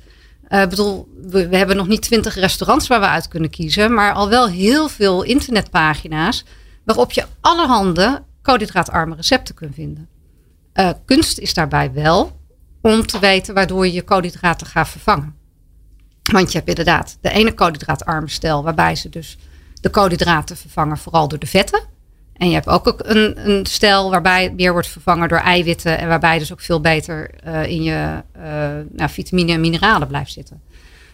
Uh, 0.48 0.66
bedoel, 0.66 1.08
we, 1.22 1.56
hebben 1.56 1.76
nog 1.76 1.88
niet 1.88 2.02
twintig 2.02 2.34
restaurants 2.34 2.86
waar 2.86 3.00
we 3.00 3.06
uit 3.06 3.28
kunnen 3.28 3.50
kiezen, 3.50 3.94
maar 3.94 4.12
al 4.12 4.28
wel 4.28 4.48
heel 4.48 4.88
veel 4.88 5.22
internetpagina's 5.22 6.44
waarop 6.84 7.12
je 7.12 7.26
allerhande 7.40 8.22
koolhydraatarme 8.42 9.14
recepten 9.14 9.54
kunt 9.54 9.74
vinden. 9.74 10.08
Uh, 10.74 10.90
kunst 11.04 11.38
is 11.38 11.54
daarbij 11.54 11.92
wel 11.92 12.40
om 12.80 13.06
te 13.06 13.18
weten 13.18 13.54
waardoor 13.54 13.86
je 13.86 13.92
je 13.92 14.02
koolhydraten 14.02 14.66
gaat 14.66 14.88
vervangen. 14.88 15.34
Want 16.32 16.52
je 16.52 16.56
hebt 16.58 16.68
inderdaad 16.68 17.18
de 17.20 17.30
ene 17.30 17.54
koolhydraatarme 17.54 18.28
stijl 18.28 18.62
waarbij 18.62 18.94
ze 18.94 19.08
dus 19.08 19.38
de 19.80 19.90
koolhydraten 19.90 20.56
vervangen 20.56 20.98
vooral 20.98 21.28
door 21.28 21.38
de 21.38 21.46
vetten. 21.46 21.82
En 22.38 22.48
je 22.48 22.54
hebt 22.54 22.68
ook 22.68 22.94
een, 22.98 23.48
een 23.48 23.66
stijl 23.66 24.10
waarbij 24.10 24.42
het 24.42 24.56
meer 24.56 24.72
wordt 24.72 24.88
vervangen 24.88 25.28
door 25.28 25.38
eiwitten. 25.38 25.98
En 25.98 26.08
waarbij 26.08 26.38
dus 26.38 26.52
ook 26.52 26.60
veel 26.60 26.80
beter 26.80 27.30
uh, 27.46 27.66
in 27.66 27.82
je 27.82 28.22
uh, 28.36 28.42
nou, 28.90 29.10
vitamine 29.10 29.52
en 29.52 29.60
mineralen 29.60 30.08
blijft 30.08 30.32
zitten. 30.32 30.60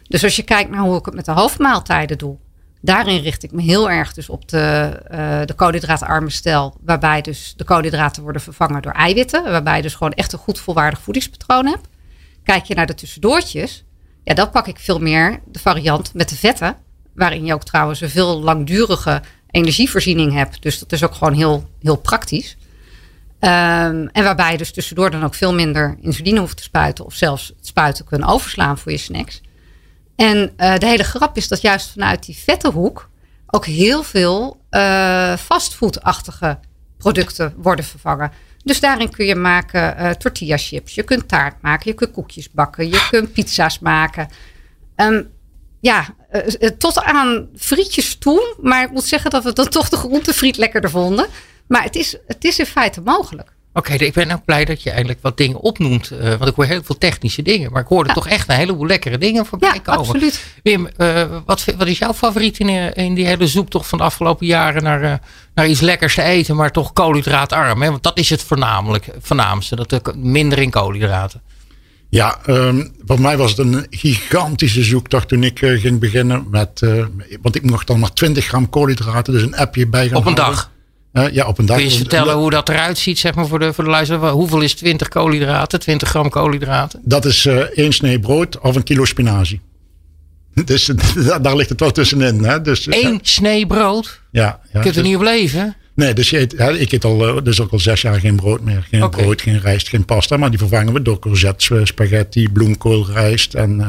Dus 0.03 0.25
als 0.25 0.37
je 0.37 0.43
kijkt 0.43 0.71
naar 0.71 0.81
hoe 0.81 0.99
ik 0.99 1.05
het 1.05 1.15
met 1.15 1.25
de 1.25 1.33
hoofdmaaltijden 1.33 2.19
doe. 2.19 2.37
Daarin 2.81 3.21
richt 3.21 3.43
ik 3.43 3.53
me 3.53 3.63
heel 3.63 3.91
erg 3.91 4.13
dus 4.13 4.29
op 4.29 4.49
de, 4.49 4.99
uh, 5.13 5.41
de 5.45 5.55
koolhydraatarme 5.55 6.31
stijl. 6.31 6.77
Waarbij 6.81 7.21
dus 7.21 7.55
de 7.57 7.65
koolhydraten 7.65 8.23
worden 8.23 8.43
vervangen 8.43 8.83
door 8.83 8.93
eiwitten. 8.93 9.45
Waarbij 9.45 9.77
je 9.77 9.83
dus 9.83 9.95
gewoon 9.95 10.13
echt 10.13 10.33
een 10.33 10.39
goed 10.39 10.59
volwaardig 10.59 11.01
voedingspatroon 11.01 11.67
hebt. 11.67 11.89
Kijk 12.43 12.65
je 12.65 12.75
naar 12.75 12.87
de 12.87 12.95
tussendoortjes. 12.95 13.85
Ja, 14.25 14.35
dan 14.35 14.51
pak 14.51 14.67
ik 14.67 14.79
veel 14.79 14.99
meer 14.99 15.41
de 15.47 15.59
variant 15.59 16.15
met 16.15 16.29
de 16.29 16.37
vetten. 16.37 16.77
Waarin 17.15 17.45
je 17.45 17.55
ook 17.55 17.65
trouwens 17.65 18.01
een 18.01 18.11
veel 18.11 18.41
langdurige 18.41 19.23
energievoorziening 19.55 20.33
hebt. 20.33 20.63
Dus 20.63 20.79
dat 20.79 20.93
is 20.93 21.05
ook 21.05 21.15
gewoon 21.15 21.33
heel, 21.33 21.69
heel 21.81 21.97
praktisch. 21.97 22.57
Um, 23.41 24.09
en 24.09 24.25
waarbij 24.25 24.53
je 24.53 24.59
dus 24.59 24.73
tussendoor 24.73 25.11
dan 25.11 25.25
ook 25.25 25.35
veel 25.35 25.55
minder 25.55 25.97
insuline 26.01 26.41
hoeft 26.41 26.57
te 26.57 26.63
spuiten. 26.63 27.05
Of 27.05 27.15
zelfs 27.15 27.53
het 27.57 27.67
spuiten 27.67 28.05
kunnen 28.05 28.29
overslaan 28.29 28.79
voor 28.79 28.93
je 28.93 28.99
snacks. 28.99 29.41
En 30.17 30.53
uh, 30.57 30.79
de 30.79 30.87
hele 30.87 31.05
grap 31.05 31.37
is 31.37 31.49
dat 31.49 31.61
juist 31.61 31.91
vanuit 31.91 32.25
die 32.25 32.37
vette 32.37 32.71
hoek 32.71 33.11
ook 33.47 33.67
heel 33.67 34.03
veel 34.03 34.61
uh, 34.71 35.37
fastfoodachtige 35.37 36.59
producten 36.99 37.55
worden 37.57 37.85
vervangen. 37.85 38.33
Dus 38.65 38.81
daarin 38.81 39.11
kun 39.11 39.27
je 39.27 39.35
maken 39.35 39.97
uh, 39.99 40.11
tortilla 40.11 40.57
chips. 40.57 40.95
Je 40.95 41.03
kunt 41.03 41.29
taart 41.29 41.63
maken. 41.63 41.91
Je 41.91 41.97
kunt 41.97 42.13
koekjes 42.13 42.51
bakken. 42.51 42.89
Je 42.89 43.07
kunt 43.11 43.33
pizza's 43.33 43.79
maken. 43.79 44.29
Um, 44.97 45.29
ja, 45.85 46.15
uh, 46.33 46.69
tot 46.79 47.03
aan 47.03 47.49
frietjes 47.57 48.17
toe. 48.19 48.55
Maar 48.61 48.85
ik 48.85 48.91
moet 48.91 49.05
zeggen 49.05 49.31
dat 49.31 49.45
we 49.45 49.53
dan 49.53 49.69
toch 49.69 49.89
de 49.89 49.97
groentefriet 49.97 50.57
lekkerder 50.57 50.91
vonden. 50.91 51.27
Maar 51.67 51.83
het 51.83 51.97
is, 51.97 52.17
het 52.27 52.45
is 52.45 52.59
in 52.59 52.67
feite 52.67 53.01
mogelijk. 53.01 53.53
Oké, 53.73 53.93
ik 53.93 54.13
ben 54.13 54.31
ook 54.31 54.45
blij 54.45 54.65
dat 54.65 54.83
je 54.83 54.91
eigenlijk 54.91 55.19
wat 55.23 55.37
dingen 55.37 55.61
opnoemt. 55.61 56.11
Uh, 56.13 56.29
want 56.29 56.47
ik 56.47 56.55
hoor 56.55 56.65
heel 56.65 56.83
veel 56.83 56.99
technische 56.99 57.43
dingen. 57.43 57.73
Maar 57.73 57.83
ik 57.83 57.89
hoorde 57.89 58.13
toch 58.13 58.29
echt 58.29 58.49
een 58.49 58.57
heleboel 58.57 58.87
lekkere 58.87 59.19
dingen 59.19 59.47
voorbij 59.47 59.75
ja, 59.75 59.79
komen. 59.79 60.01
absoluut. 60.01 60.45
Wim, 60.63 60.89
uh, 60.97 61.23
wat, 61.47 61.65
wat 61.79 61.87
is 61.87 61.99
jouw 61.99 62.15
favoriet 62.15 62.59
in, 62.59 62.95
in 62.95 63.15
die 63.15 63.27
hele 63.27 63.47
zoektocht 63.47 63.89
van 63.89 63.99
de 63.99 64.05
afgelopen 64.05 64.47
jaren 64.47 64.83
naar, 64.83 65.21
naar 65.55 65.69
iets 65.69 65.81
lekkers 65.81 66.15
te 66.15 66.23
eten, 66.23 66.57
maar 66.57 66.71
toch 66.71 66.93
koolhydraatarm? 66.93 67.83
Hè? 67.83 67.91
Want 67.91 68.03
dat 68.03 68.19
is 68.19 68.31
het 68.31 68.43
voornamelijk, 68.43 69.09
voornaamste, 69.21 69.77
dat 69.87 70.15
minder 70.17 70.59
in 70.59 70.71
koolhydraten. 70.71 71.43
Ja, 72.15 72.39
um, 72.47 72.93
voor 73.07 73.21
mij 73.21 73.37
was 73.37 73.51
het 73.51 73.59
een 73.59 73.87
gigantische 73.91 74.85
zoektocht 74.85 75.29
toen 75.29 75.43
ik 75.43 75.61
uh, 75.61 75.81
ging 75.81 76.01
beginnen 76.01 76.47
met. 76.51 76.81
Uh, 76.85 77.05
want 77.43 77.55
ik 77.55 77.63
mocht 77.63 77.87
dan 77.87 77.99
maar 77.99 78.13
20 78.13 78.45
gram 78.45 78.69
koolhydraten, 78.71 79.33
dus 79.33 79.43
een 79.43 79.57
appje 79.57 79.87
bij 79.87 80.09
gaan 80.09 80.17
Op 80.17 80.27
een 80.27 80.35
dag? 80.35 80.71
Uh, 81.13 81.31
ja, 81.31 81.47
op 81.47 81.59
een 81.59 81.67
dag. 81.67 81.77
Kun 81.77 81.85
je 81.85 81.91
eens 81.91 82.01
vertellen 82.01 82.35
hoe 82.35 82.51
dat 82.51 82.69
eruit 82.69 82.99
ziet, 82.99 83.19
zeg 83.19 83.35
maar, 83.35 83.47
voor 83.47 83.59
de, 83.59 83.73
voor 83.73 83.85
de 83.85 83.91
luisteraar? 83.91 84.31
Hoeveel 84.31 84.61
is 84.61 84.75
20 84.75 85.09
koolhydraten, 85.09 85.81
20 85.81 86.09
gram 86.09 86.29
koolhydraten? 86.31 87.01
Dat 87.05 87.25
is 87.25 87.47
één 87.75 87.93
snee 87.93 88.21
brood 88.21 88.59
of 88.59 88.77
een 88.77 88.83
kilo 88.83 89.05
spinazie. 89.05 89.61
Dus 90.65 90.91
daar 91.43 91.57
ligt 91.57 91.69
het 91.69 91.81
wel 91.81 91.91
tussenin. 91.91 92.45
Hè? 92.45 92.61
Dus, 92.61 92.87
Eén 92.91 93.19
snee 93.23 93.67
brood? 93.67 94.21
Ja. 94.31 94.43
ja 94.43 94.59
je 94.63 94.73
kunt 94.73 94.85
er 94.85 94.93
dus- 94.93 95.03
niet 95.03 95.17
op 95.17 95.23
leven? 95.23 95.77
Nee, 95.95 96.15
dus 96.15 96.31
je 96.31 96.39
eet, 96.39 96.53
hè, 96.57 96.79
ik 96.79 96.93
eet 96.93 97.05
al, 97.05 97.27
eh, 97.27 97.45
dus 97.45 97.61
ook 97.61 97.71
al 97.71 97.79
zes 97.79 98.01
jaar 98.01 98.21
geen 98.21 98.37
brood 98.37 98.61
meer. 98.61 98.87
Geen 98.91 99.11
brood, 99.11 99.43
geen 99.43 99.61
rijst, 99.61 99.89
geen 99.89 100.05
pasta. 100.05 100.37
Maar 100.37 100.51
die 100.51 100.59
vervangen 100.59 100.93
we 100.93 101.03
door 101.03 101.19
courgette, 101.19 101.79
eh, 101.79 101.85
spaghetti, 101.85 102.49
bloemkool, 102.49 103.07
rijst 103.11 103.55
en 103.55 103.81
eh 103.81 103.89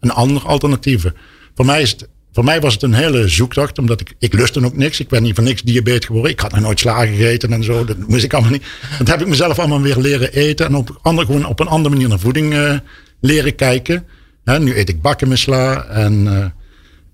een 0.00 0.10
andere 0.10 0.46
alternatieven. 0.46 1.14
Voor 1.54 1.64
mij, 1.64 1.82
is 1.82 1.90
het, 1.90 2.08
voor 2.32 2.44
mij 2.44 2.60
was 2.60 2.72
het 2.72 2.82
een 2.82 2.94
hele 2.94 3.28
zoektocht. 3.28 3.78
Omdat 3.78 4.00
ik, 4.00 4.14
ik 4.18 4.32
lust 4.32 4.54
dan 4.54 4.64
ook 4.64 4.76
niks. 4.76 5.00
Ik 5.00 5.08
ben 5.08 5.22
niet 5.22 5.34
van 5.34 5.44
niks 5.44 5.62
diabetes 5.62 6.06
geworden. 6.06 6.30
Ik 6.30 6.40
had 6.40 6.52
nog 6.52 6.60
nooit 6.60 6.80
slagen 6.80 7.14
gegeten 7.14 7.52
en 7.52 7.64
zo. 7.64 7.84
Dat 7.84 7.96
moest 8.08 8.24
ik 8.24 8.32
allemaal 8.32 8.50
niet. 8.50 8.64
Dat 8.98 9.08
heb 9.08 9.20
ik 9.20 9.26
mezelf 9.26 9.58
allemaal 9.58 9.80
weer 9.80 9.96
leren 9.96 10.32
eten. 10.32 10.66
En 10.66 10.74
op, 10.74 10.98
andere, 11.02 11.26
gewoon 11.26 11.46
op 11.46 11.60
een 11.60 11.66
andere 11.66 11.94
manier 11.94 12.08
naar 12.08 12.18
voeding 12.18 12.80
leren 13.20 13.54
kijken. 13.54 14.06
Hè, 14.44 14.58
nu 14.58 14.76
eet 14.78 14.88
ik 14.88 15.02
bakken 15.02 15.28
met 15.28 15.38
sla. 15.38 15.84
En 15.84 16.54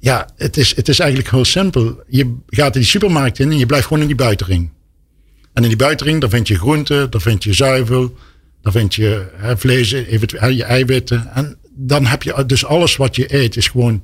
ja, 0.04 0.28
het 0.36 0.56
is, 0.56 0.76
het 0.76 0.88
is 0.88 0.98
eigenlijk 0.98 1.30
heel 1.30 1.44
simpel. 1.44 2.02
Je 2.08 2.36
gaat 2.46 2.74
in 2.74 2.80
die 2.80 2.90
supermarkt 2.90 3.38
in 3.38 3.50
en 3.50 3.58
je 3.58 3.66
blijft 3.66 3.86
gewoon 3.86 4.02
in 4.02 4.08
die 4.08 4.16
buitenring. 4.16 4.70
En 5.52 5.62
in 5.62 5.68
die 5.68 5.78
buitenring, 5.78 6.20
daar 6.20 6.30
vind 6.30 6.48
je 6.48 6.58
groenten, 6.58 7.10
daar 7.10 7.20
vind 7.20 7.44
je 7.44 7.52
zuivel, 7.52 8.16
daar 8.62 8.72
vind 8.72 8.94
je 8.94 9.26
hè, 9.34 9.58
vlees, 9.58 9.92
eventueel 9.92 10.48
je 10.48 10.64
eiwitten. 10.64 11.30
En 11.34 11.58
dan 11.70 12.06
heb 12.06 12.22
je 12.22 12.44
dus 12.46 12.64
alles 12.64 12.96
wat 12.96 13.16
je 13.16 13.34
eet, 13.34 13.56
is 13.56 13.68
gewoon 13.68 14.02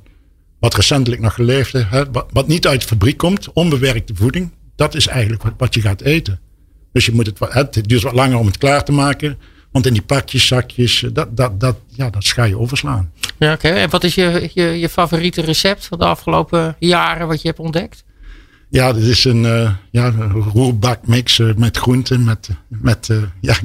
wat 0.59 0.75
recentelijk 0.75 1.21
nog 1.21 1.33
geleefd 1.33 1.73
is. 1.73 1.85
Wat, 2.31 2.47
niet 2.47 2.67
uit 2.67 2.81
de 2.81 2.87
fabriek 2.87 3.17
komt, 3.17 3.53
onbewerkte 3.53 4.15
voeding. 4.15 4.51
Dat 4.75 4.95
is 4.95 5.07
eigenlijk 5.07 5.43
wat, 5.43 5.53
wat 5.57 5.73
je 5.73 5.81
gaat 5.81 6.01
eten. 6.01 6.39
Dus 6.91 7.05
je 7.05 7.11
moet 7.11 7.25
het, 7.25 7.39
het 7.53 7.87
duurt 7.87 8.01
wat 8.01 8.13
langer 8.13 8.37
om 8.37 8.45
het 8.45 8.57
klaar 8.57 8.83
te 8.83 8.91
maken. 8.91 9.37
Want 9.71 9.85
in 9.85 9.93
die 9.93 10.01
pakjes, 10.01 10.47
zakjes, 10.47 11.05
dat, 11.13 11.37
dat, 11.37 11.59
dat, 11.59 11.75
ja, 11.87 12.09
dat 12.09 12.25
ga 12.27 12.43
je 12.43 12.57
overslaan. 12.57 13.11
Ja, 13.39 13.53
oké. 13.53 13.67
En 13.67 13.89
wat 13.89 14.03
is 14.03 14.15
je, 14.15 14.49
je, 14.53 14.63
je 14.79 14.89
favoriete 14.89 15.41
recept 15.41 15.85
van 15.85 15.99
de 15.99 16.05
afgelopen 16.05 16.75
jaren 16.79 17.27
wat 17.27 17.41
je 17.41 17.47
hebt 17.47 17.59
ontdekt? 17.59 18.03
Ja, 18.69 18.93
dit 18.93 19.03
is 19.03 19.23
een, 19.25 19.45
eh 19.45 19.71
ja, 19.91 20.13
roerbakmix 20.53 21.39
eh, 21.39 21.53
met 21.55 21.77
groenten, 21.77 22.23
met, 22.23 22.49
met 22.67 23.09
eh, 23.09 23.17
ja, 23.41 23.55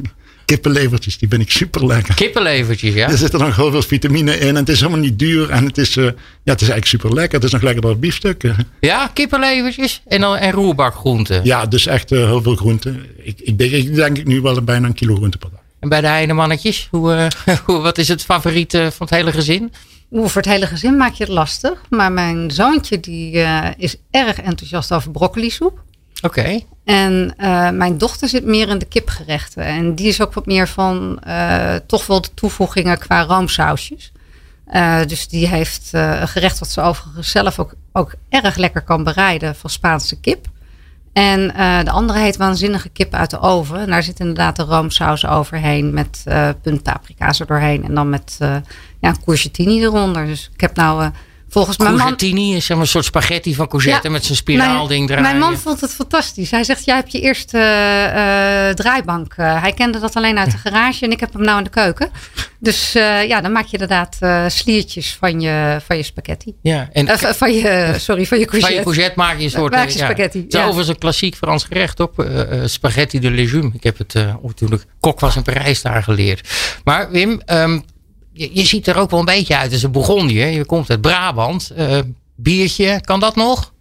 kippenlevertjes. 0.44 1.18
Die 1.18 1.28
vind 1.28 1.42
ik 1.42 1.50
super 1.50 1.86
lekker. 1.86 2.14
Kippenlevertjes, 2.14 2.94
ja? 2.94 3.10
Er 3.10 3.16
zitten 3.18 3.40
nog 3.40 3.56
heel 3.56 3.70
veel 3.70 3.82
vitamine 3.82 4.38
in 4.38 4.48
en 4.48 4.54
het 4.54 4.68
is 4.68 4.78
helemaal 4.80 5.00
niet 5.00 5.18
duur. 5.18 5.50
En 5.50 5.64
het 5.64 5.78
is, 5.78 5.96
eh, 5.96 6.04
ja, 6.04 6.10
het 6.52 6.60
is 6.60 6.68
eigenlijk 6.68 6.86
super 6.86 7.14
lekker. 7.14 7.34
Het 7.34 7.44
is 7.44 7.52
nog 7.52 7.62
lekkerder 7.62 7.90
dan 7.90 8.00
biefstuk. 8.00 8.44
eh. 8.44 8.58
Ja, 8.80 9.10
kippenlevertjes 9.12 10.02
en, 10.06 10.20
dan, 10.20 10.36
en 10.36 10.52
roerbakgroenten. 10.52 11.44
Ja, 11.44 11.66
dus 11.66 11.86
echt 11.86 12.12
eh, 12.12 12.18
heel 12.18 12.42
veel 12.42 12.56
groenten. 12.56 13.06
Ik, 13.22 13.40
ik, 13.40 13.58
denk, 13.58 13.72
ik 13.72 13.94
denk 13.94 14.24
nu 14.24 14.40
wel 14.40 14.62
bijna 14.62 14.86
een 14.86 14.94
kilo 14.94 15.14
groente 15.14 15.38
per 15.38 15.50
dag. 15.50 15.60
En 15.86 15.92
bij 15.92 16.00
de 16.00 16.06
heinemannetjes, 16.06 16.88
hoe, 16.90 17.12
eh, 17.44 17.56
hoe, 17.66 17.78
wat 17.78 17.98
is 17.98 18.08
het 18.08 18.22
favoriete 18.22 18.90
van 18.92 19.06
het 19.06 19.16
hele 19.16 19.32
gezin? 19.32 19.72
Oeh, 20.12 20.28
voor 20.28 20.42
het 20.42 20.50
hele 20.50 20.66
gezin 20.66 20.96
maak 20.96 21.12
je 21.12 21.24
het 21.24 21.32
lastig. 21.32 21.82
Maar 21.88 22.12
mijn 22.12 22.50
zoontje 22.50 23.00
die, 23.00 23.40
eh, 23.40 23.68
is 23.76 23.96
erg 24.10 24.40
enthousiast 24.40 24.92
over 24.92 25.10
broccolisoep. 25.10 25.82
Oké. 26.22 26.60
En 26.84 27.34
eh, 27.36 27.70
mijn 27.70 27.98
dochter 27.98 28.28
zit 28.28 28.44
meer 28.44 28.68
in 28.68 28.78
de 28.78 28.84
kipgerechten. 28.84 29.64
En 29.64 29.94
die 29.94 30.08
is 30.08 30.20
ook 30.20 30.34
wat 30.34 30.46
meer 30.46 30.68
van 30.68 31.18
eh, 31.22 31.74
toch 31.86 32.06
wel 32.06 32.20
de 32.20 32.34
toevoegingen 32.34 32.98
qua 32.98 33.22
roomsausjes. 33.22 34.12
Eh, 34.66 35.00
dus 35.06 35.28
die 35.28 35.48
heeft 35.48 35.88
eh, 35.92 36.20
een 36.20 36.28
gerecht 36.28 36.58
wat 36.58 36.70
ze 36.70 36.80
overigens 36.80 37.30
zelf 37.30 37.58
ook, 37.58 37.74
ook 37.92 38.14
erg 38.28 38.56
lekker 38.56 38.82
kan 38.82 39.04
bereiden 39.04 39.54
van 39.54 39.70
Spaanse 39.70 40.20
kip. 40.20 40.46
En 41.16 41.54
eh, 41.54 41.84
de 41.84 41.90
andere 41.90 42.18
heet 42.18 42.36
waanzinnige 42.36 42.88
kip 42.88 43.14
uit 43.14 43.30
de 43.30 43.40
oven. 43.40 43.78
En 43.78 43.90
daar 43.90 44.02
zit 44.02 44.20
inderdaad 44.20 44.56
de 44.56 44.62
roomsaus 44.62 45.26
overheen 45.26 45.94
met 45.94 46.22
eh 46.24 46.48
puntpaprika's 46.62 47.40
er 47.40 47.46
doorheen. 47.46 47.84
En 47.84 47.94
dan 47.94 48.08
met 48.08 48.36
eh 48.40 48.56
ja, 49.00 49.14
eronder. 49.82 50.26
Dus 50.26 50.50
ik 50.54 50.60
heb 50.60 50.76
nou 50.76 51.10
volgens 51.48 51.76
mijn 51.76 51.94
man... 51.94 52.14
Is 52.16 52.68
een 52.68 52.86
soort 52.86 53.04
spaghetti 53.04 53.54
van 53.54 53.68
courgette 53.68 54.06
Ja, 54.06 54.12
met 54.12 54.24
zijn 54.24 54.36
spiraalding 54.36 55.06
draaien. 55.06 55.22
mijn 55.22 55.38
man 55.38 55.58
vond 55.58 55.80
het 55.80 55.94
fantastisch. 55.94 56.50
Hij 56.50 56.64
zegt, 56.64 56.84
jij 56.84 56.94
hebt 56.94 57.12
je 57.12 57.20
eerste 57.20 57.58
eh, 57.58 58.68
eh, 58.68 58.74
draaibank. 58.74 59.34
Eh, 59.36 59.60
hij 59.60 59.72
kende 59.72 59.98
dat 59.98 60.16
alleen 60.16 60.38
uit 60.38 60.50
de 60.50 60.58
garage 60.58 61.04
en 61.04 61.10
ik 61.10 61.20
heb 61.20 61.32
hem 61.32 61.42
nou 61.42 61.58
in 61.58 61.64
de 61.64 61.70
keuken. 61.70 62.10
Dus 62.58 62.92
ja, 63.26 63.40
dan 63.40 63.52
maak 63.52 63.66
je 63.66 63.78
inderdaad 63.78 64.18
sliertjes 64.52 65.16
van 65.20 65.40
je, 65.40 65.80
van 65.86 65.96
je 65.96 66.02
spaghetti. 66.02 66.54
Ja, 66.62 66.88
en 66.92 67.18
van 67.18 67.52
je, 67.52 67.94
sorry, 67.98 68.26
van 68.26 68.38
je 68.38 68.44
van 68.44 68.52
courgette. 68.52 68.74
je 68.74 68.82
courgette 68.82 69.12
maak 69.16 69.38
je 69.38 69.44
een 69.44 69.50
soort... 69.50 69.72
Maak 69.72 69.88
je 69.88 69.98
ja, 69.98 70.04
spaghetti, 70.04 70.38
Het 70.38 70.54
is 70.54 70.58
ja. 70.58 70.60
overigens 70.60 70.88
een 70.88 70.98
klassiek 70.98 71.34
Frans 71.34 71.64
gerecht 71.64 72.00
eh, 72.00 72.62
spaghetti 72.64 73.18
de 73.18 73.30
légumes. 73.30 73.74
Ik 73.74 73.82
heb 73.82 73.98
het 73.98 74.14
toen 74.54 74.72
ik 74.72 74.84
kok 75.00 75.20
was 75.20 75.36
in 75.36 75.42
Parijs 75.42 75.82
daar 75.82 76.02
geleerd. 76.02 76.48
Maar 76.84 77.10
Wim, 77.10 77.40
ehm, 77.44 77.80
je, 78.36 78.50
je 78.52 78.64
ziet 78.66 78.86
er 78.86 78.96
ook 78.96 79.10
wel 79.10 79.18
een 79.20 79.24
beetje 79.24 79.56
uit 79.56 79.72
als 79.72 79.82
een 79.82 79.90
Bourgondië. 79.90 80.44
Je 80.44 80.64
komt 80.64 80.90
uit 80.90 81.00
Brabant. 81.00 81.70
Eh, 81.70 81.98
biertje, 82.36 83.00
kan 83.04 83.20
dat 83.20 83.36
nog? 83.36 83.72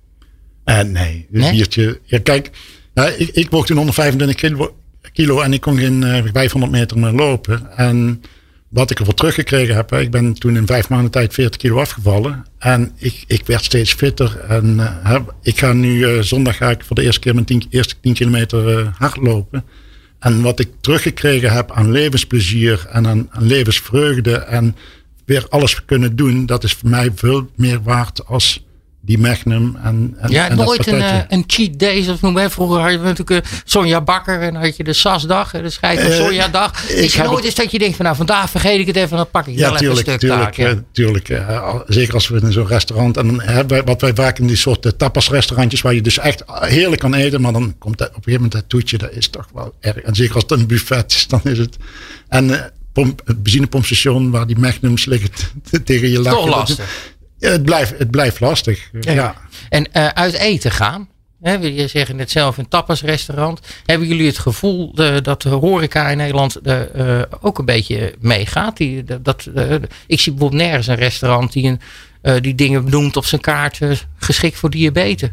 Eh, 0.63 0.79
nee, 0.79 1.27
een 1.31 1.39
Nee? 1.39 1.51
biertje. 1.51 1.99
Ja, 2.03 2.19
kijk, 2.19 2.49
ja, 2.93 3.05
ik, 3.07 3.29
ik 3.29 3.49
woog 3.49 3.65
toen 3.65 3.77
125 3.77 4.35
kilo, 4.35 4.75
kilo 5.13 5.41
en 5.41 5.53
ik 5.53 5.61
kon 5.61 5.77
geen 5.77 6.03
eh, 6.03 6.23
500 6.33 6.71
meter 6.71 6.99
meer 6.99 7.11
lopen. 7.11 7.77
En 7.77 8.21
wat 8.69 8.91
ik 8.91 8.99
ervoor 8.99 9.13
teruggekregen 9.13 9.75
heb, 9.75 9.93
ik 9.93 10.11
ben 10.11 10.33
toen 10.33 10.55
in 10.57 10.65
vijf 10.65 10.89
maanden 10.89 11.11
tijd 11.11 11.33
40 11.33 11.57
kilo 11.57 11.79
afgevallen. 11.79 12.45
En 12.59 12.91
ik, 12.97 13.23
ik 13.27 13.45
werd 13.45 13.63
steeds 13.63 13.93
fitter. 13.93 14.39
En 14.47 14.79
eh, 15.03 15.15
ik 15.41 15.59
ga 15.59 15.73
nu, 15.73 16.03
eh, 16.05 16.21
zondag 16.21 16.57
ga 16.57 16.69
ik 16.69 16.83
voor 16.83 16.95
de 16.95 17.01
eerste 17.03 17.19
keer 17.19 17.33
mijn 17.33 17.45
10, 17.45 17.63
eerste 17.69 17.95
10 18.01 18.13
kilometer 18.13 18.79
eh, 18.79 18.87
hardlopen. 18.97 19.63
En 20.19 20.41
wat 20.41 20.59
ik 20.59 20.69
teruggekregen 20.81 21.53
heb 21.53 21.71
aan 21.71 21.91
levensplezier 21.91 22.85
en 22.89 23.07
aan, 23.07 23.29
levensvreugde 23.31 24.35
en 24.35 24.75
weer 25.25 25.45
alles 25.49 25.85
kunnen 25.85 26.15
doen, 26.15 26.45
dat 26.45 26.63
is 26.63 26.73
voor 26.73 26.89
mij 26.89 27.11
veel 27.15 27.49
meer 27.55 27.83
waard 27.83 28.25
als 28.25 28.64
die 29.05 29.17
Magnum 29.17 29.77
en, 29.83 30.15
en, 30.19 30.31
Ja, 30.31 30.49
en 30.49 30.57
nooit 30.57 30.87
een, 30.87 31.01
eh, 31.01 31.19
een 31.27 31.43
cheat 31.47 31.79
day, 31.79 32.01
zoals 32.03 32.19
we 32.19 32.25
noemen. 32.25 32.41
hè. 32.43 32.49
Vroeger 32.49 32.79
had 32.81 32.91
je 32.91 32.97
natuurlijk 32.97 33.45
eh, 33.45 33.51
Sonja 33.65 34.01
Bakker 34.01 34.41
en 34.41 34.55
had 34.55 34.77
je 34.77 34.83
de 34.83 34.93
SAS-dag, 34.93 35.51
hè, 35.51 35.61
de 35.61 35.69
schijf 35.69 36.01
van 36.01 36.11
Eh, 36.11 36.17
Sonja 36.17 36.47
dag. 36.47 36.89
ik 36.89 36.95
Is 36.95 37.15
nooit 37.15 37.29
het- 37.35 37.43
eens 37.45 37.55
dat 37.55 37.71
je 37.71 37.79
denkt 37.79 37.95
van 37.95 38.05
nou 38.05 38.17
vandaag 38.17 38.49
vergeet 38.49 38.79
ik 38.79 38.87
het 38.87 38.95
even, 38.95 39.17
dan 39.17 39.29
pak 39.31 39.47
ik 39.47 39.53
Ja, 39.55 39.59
wel 39.59 39.65
even 39.65 39.73
een 39.75 39.79
tuurlijk, 39.95 40.07
stuk 40.07 40.19
tuurlijk, 40.19 40.41
taak. 40.43 40.55
Ja. 40.55 40.81
tuurlijk. 40.91 41.27
zeker 41.87 42.13
als 42.13 42.27
we 42.27 42.39
in 42.41 42.51
zo'n 42.51 42.67
restaurant. 42.67 43.17
En 43.17 43.27
dan 43.27 43.41
hebben 43.41 43.85
wat 43.85 44.01
wij 44.01 44.13
vaak 44.15 44.39
in 44.39 44.47
die 44.47 44.55
soort 44.55 44.93
tapasrestaurantjes, 44.97 45.81
waar 45.81 45.93
je 45.93 46.01
dus 46.01 46.17
echt 46.19 46.43
heerlijk 46.47 47.01
kan 47.01 47.13
eten, 47.13 47.41
maar 47.41 47.53
dan 47.53 47.75
komt 47.77 47.97
dat, 47.97 48.07
op 48.07 48.15
een 48.15 48.23
gegeven 48.23 48.41
moment 48.41 48.61
dat 48.61 48.69
toetje, 48.69 48.97
dat 48.97 49.11
is 49.11 49.27
toch 49.27 49.47
wel 49.53 49.73
erg. 49.79 49.95
En 49.97 50.15
zeker 50.15 50.33
als 50.33 50.43
het 50.47 50.51
een 50.59 50.67
buffet 50.67 51.11
is, 51.11 51.27
dan 51.27 51.41
is 51.43 51.57
het. 51.57 51.77
En 52.27 52.71
pomp, 52.93 53.21
het 53.25 53.43
benzinepompstation 53.43 54.31
waar 54.31 54.47
die 54.47 54.57
magnums 54.57 55.05
liggen 55.05 55.29
tegen 55.85 56.09
je 56.09 56.19
lachen. 56.19 56.39
Toch 56.39 56.49
lastig. 56.49 57.13
Ja, 57.45 57.51
het, 57.51 57.63
blijft, 57.63 57.97
het 57.97 58.11
blijft 58.11 58.39
lastig. 58.39 58.89
Ja. 58.99 59.35
En 59.69 59.91
eh, 59.91 60.07
uit 60.07 60.33
eten 60.33 60.71
gaan. 60.71 61.07
Hè, 61.41 61.53
je 61.53 61.87
zegt 61.87 62.13
net 62.13 62.31
zelf 62.31 62.57
een 62.57 62.67
tapasrestaurant. 62.67 63.59
Hebben 63.85 64.07
jullie 64.07 64.27
het 64.27 64.37
gevoel 64.37 64.93
eh, 64.95 65.15
dat 65.21 65.41
de 65.41 65.49
horeca 65.49 66.09
in 66.09 66.17
Nederland 66.17 66.55
eh, 66.55 67.21
ook 67.41 67.57
een 67.57 67.65
beetje 67.65 68.15
meegaat? 68.19 68.77
Die, 68.77 69.03
dat, 69.21 69.49
eh, 69.55 69.73
ik 70.07 70.19
zie 70.19 70.31
bijvoorbeeld 70.31 70.61
nergens 70.61 70.87
een 70.87 70.95
restaurant 70.95 71.51
die, 71.53 71.67
een, 71.67 71.79
eh, 72.21 72.41
die 72.41 72.55
dingen 72.55 72.85
benoemt 72.85 73.17
op 73.17 73.25
zijn 73.25 73.41
kaart 73.41 73.79
geschikt 74.17 74.57
voor 74.57 74.69
diabetes. 74.69 75.29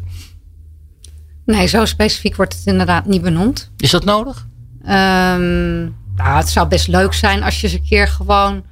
Nee, 1.45 1.67
zo 1.67 1.85
specifiek 1.85 2.35
wordt 2.35 2.53
het 2.53 2.65
inderdaad 2.65 3.05
niet 3.05 3.21
benoemd. 3.21 3.71
Is 3.77 3.91
dat 3.91 4.05
nodig? 4.05 4.47
Ehm, 4.83 5.81
nou, 6.15 6.37
het 6.37 6.49
zou 6.49 6.67
best 6.67 6.87
leuk 6.87 7.13
zijn 7.13 7.43
als 7.43 7.61
je 7.61 7.67
eens 7.67 7.75
een 7.75 7.87
keer 7.87 8.07
gewoon 8.07 8.63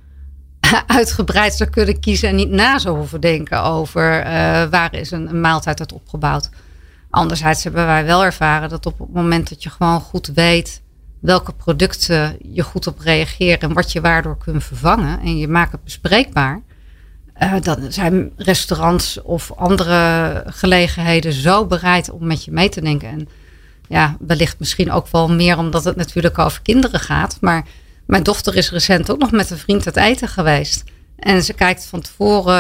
uitgebreid 0.87 1.53
zou 1.53 1.69
kunnen 1.69 1.99
kiezen 1.99 2.29
en 2.29 2.35
niet 2.35 2.49
na 2.49 2.79
zou 2.79 2.97
hoeven 2.97 3.21
denken 3.21 3.63
over 3.63 4.19
eh, 4.19 4.63
waar 4.69 4.93
is 4.93 5.11
een, 5.11 5.41
maaltijd 5.41 5.79
uit 5.79 5.93
opgebouwd. 5.93 6.49
Anderzijds 7.09 7.63
hebben 7.63 7.85
wij 7.85 8.05
wel 8.05 8.23
ervaren 8.23 8.69
dat 8.69 8.85
op 8.85 8.99
het 8.99 9.13
moment 9.13 9.49
dat 9.49 9.63
je 9.63 9.69
gewoon 9.69 10.01
goed 10.01 10.27
weet 10.27 10.81
welke 11.19 11.53
producten 11.53 12.37
je 12.51 12.63
goed 12.63 12.87
op 12.87 12.99
reageren 12.99 13.59
en 13.59 13.73
wat 13.73 13.91
je 13.91 14.01
waardoor 14.01 14.37
kunt 14.37 14.63
vervangen 14.63 15.19
en 15.19 15.37
je 15.37 15.47
maakt 15.47 15.71
het 15.71 15.83
bespreekbaar, 15.83 16.61
eh, 17.33 17.53
dan 17.61 17.91
zijn 17.91 18.31
restaurants 18.35 19.21
of 19.21 19.51
andere 19.51 20.43
gelegenheden 20.47 21.33
zo 21.33 21.65
bereid 21.65 22.09
om 22.09 22.27
met 22.27 22.45
je 22.45 22.51
mee 22.51 22.69
te 22.69 22.81
denken. 22.81 23.09
En 23.09 23.27
ja, 23.87 24.15
wellicht 24.19 24.59
misschien 24.59 24.91
ook 24.91 25.07
wel 25.07 25.29
meer 25.29 25.57
omdat 25.57 25.83
het 25.83 25.95
natuurlijk 25.95 26.37
over 26.37 26.61
kinderen 26.61 26.99
gaat. 26.99 27.37
Maar 27.41 27.65
mijn 28.05 28.23
dochter 28.23 28.55
is 28.55 28.71
recent 28.71 29.11
ook 29.11 29.19
nog 29.19 29.31
met 29.31 29.49
een 29.49 29.57
vriend 29.57 29.85
uit 29.85 29.97
eten 29.97 30.27
geweest. 30.27 30.83
En 31.21 31.43
ze 31.43 31.53
kijkt 31.53 31.85
van 31.85 32.01
tevoren 32.01 32.55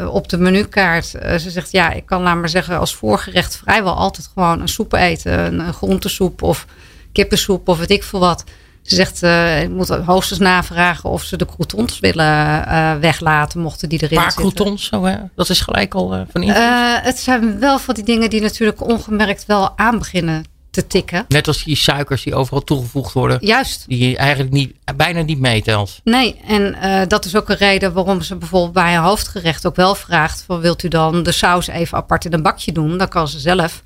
eh, 0.00 0.14
op 0.14 0.28
de 0.28 0.38
menukaart. 0.38 1.14
Eh, 1.14 1.38
Ze 1.38 1.50
zegt, 1.50 1.72
ja, 1.72 1.92
ik 1.92 2.06
kan 2.06 2.22
laat 2.22 2.36
maar 2.36 2.48
zeggen 2.48 2.78
als 2.78 2.94
voorgerecht 2.94 3.56
vrijwel 3.56 3.94
altijd 3.94 4.30
gewoon 4.34 4.60
een 4.60 4.68
soep 4.68 4.92
eten. 4.92 5.60
Een, 5.60 5.72
groentesoep 5.72 6.42
of 6.42 6.66
kippensoep 7.12 7.68
of 7.68 7.78
weet 7.78 7.90
ik 7.90 8.02
veel 8.02 8.20
wat. 8.20 8.44
Ze 8.82 8.94
zegt, 8.94 9.22
eh 9.22 9.62
ik 9.62 9.70
moet 9.70 9.88
hoogstens 9.88 10.38
navragen 10.38 11.10
of 11.10 11.22
ze 11.22 11.36
de 11.36 11.46
croutons 11.46 12.00
willen 12.00 13.00
weglaten, 13.00 13.60
mochten 13.60 13.88
die 13.88 14.02
erin 14.02 14.20
zitten. 14.20 14.40
croutons, 14.40 14.84
zo, 14.84 15.04
hè? 15.04 15.16
dat 15.34 15.48
is 15.48 15.60
gelijk 15.60 15.94
al 15.94 16.08
van 16.08 16.42
invloed. 16.42 17.02
Het 17.02 17.18
zijn 17.18 17.58
wel 17.58 17.78
van 17.78 17.94
die 17.94 18.04
dingen 18.04 18.30
die 18.30 18.40
natuurlijk 18.40 18.88
ongemerkt 18.88 19.46
wel 19.46 19.78
aan 19.78 19.98
beginnen 19.98 20.44
te 20.74 20.86
tikken. 20.86 21.24
Net 21.28 21.46
als 21.46 21.64
die 21.64 21.76
suikers 21.76 22.22
die 22.22 22.34
overal 22.34 22.64
toegevoegd 22.64 23.12
worden. 23.12 23.38
Juist. 23.40 23.84
Die 23.86 24.08
je 24.08 24.16
eigenlijk 24.16 24.50
niet, 24.50 24.74
bijna 24.96 25.22
niet 25.22 25.38
meetelt. 25.38 26.00
Nee, 26.04 26.40
en 26.46 26.76
uh, 26.82 27.02
dat 27.08 27.24
is 27.24 27.36
ook 27.36 27.48
een 27.48 27.56
reden 27.56 27.92
waarom 27.92 28.22
ze 28.22 28.36
bijvoorbeeld 28.36 28.72
bij 28.72 28.96
een 28.96 29.02
hoofdgerecht 29.02 29.66
ook 29.66 29.76
wel 29.76 29.94
vraagt: 29.94 30.44
van 30.46 30.60
wilt 30.60 30.82
u 30.82 30.88
dan 30.88 31.22
de 31.22 31.32
saus 31.32 31.66
even 31.66 31.98
apart 31.98 32.24
in 32.24 32.32
een 32.32 32.42
bakje 32.42 32.72
doen? 32.72 32.98
Dan 32.98 33.08
kan 33.08 33.28
ze 33.28 33.38
zelf 33.38 33.82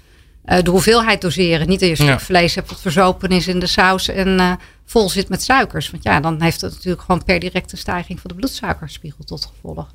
uh, 0.46 0.58
de 0.62 0.70
hoeveelheid 0.70 1.20
doseren. 1.20 1.68
Niet 1.68 1.80
dat 1.80 1.88
je 1.88 1.94
stuk 1.94 2.20
vlees 2.20 2.54
hebt 2.54 2.70
wat 2.70 2.80
verzopen 2.80 3.28
is 3.28 3.48
in 3.48 3.58
de 3.58 3.66
saus 3.66 4.08
en 4.08 4.28
uh, 4.28 4.52
vol 4.84 5.08
zit 5.08 5.28
met 5.28 5.42
suikers. 5.42 5.90
Want 5.90 6.02
ja, 6.02 6.20
dan 6.20 6.42
heeft 6.42 6.60
het 6.60 6.72
natuurlijk 6.72 7.02
gewoon 7.02 7.24
per 7.24 7.38
direct 7.38 7.72
een 7.72 7.78
stijging 7.78 8.20
van 8.20 8.30
de 8.30 8.36
bloedsuikerspiegel 8.36 9.24
tot 9.24 9.52
gevolg. 9.54 9.86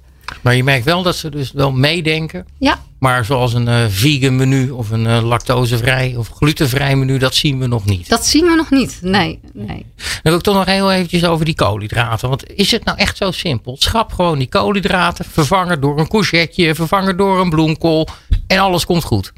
Maar 0.41 0.55
je 0.55 0.63
merkt 0.63 0.85
wel 0.85 1.03
dat 1.03 1.15
ze 1.15 1.29
dus 1.29 1.51
wel 1.51 1.71
meedenken. 1.71 2.47
Ja. 2.57 2.79
Maar 2.99 3.25
zoals 3.25 3.53
een 3.53 3.67
uh, 3.67 3.85
vegan 3.87 4.35
menu 4.35 4.69
of 4.69 4.89
een 4.89 5.05
uh, 5.05 5.23
lactosevrij 5.23 6.15
of 6.17 6.29
glutenvrij 6.29 6.95
menu, 6.95 7.17
dat 7.17 7.35
zien 7.35 7.59
we 7.59 7.67
nog 7.67 7.85
niet. 7.85 8.09
Dat 8.09 8.25
zien 8.25 8.45
we 8.45 8.55
nog 8.55 8.69
niet, 8.69 8.99
nee. 9.01 9.39
nee. 9.53 9.85
Dan 9.97 10.21
wil 10.23 10.35
ik 10.35 10.41
toch 10.41 10.55
nog 10.55 10.65
heel 10.65 10.91
eventjes 10.91 11.25
over 11.25 11.45
die 11.45 11.55
koolhydraten. 11.55 12.29
Want 12.29 12.49
is 12.49 12.71
het 12.71 12.85
nou 12.85 12.97
echt 12.97 13.17
zo 13.17 13.31
simpel? 13.31 13.75
Schrap 13.79 14.13
gewoon 14.13 14.37
die 14.37 14.49
koolhydraten, 14.49 15.25
vervangen 15.25 15.81
door 15.81 15.99
een 15.99 16.07
courgette, 16.07 16.75
vervangen 16.75 17.17
door 17.17 17.39
een 17.39 17.49
bloemkool 17.49 18.07
en 18.47 18.59
alles 18.59 18.85
komt 18.85 19.03
goed. 19.03 19.33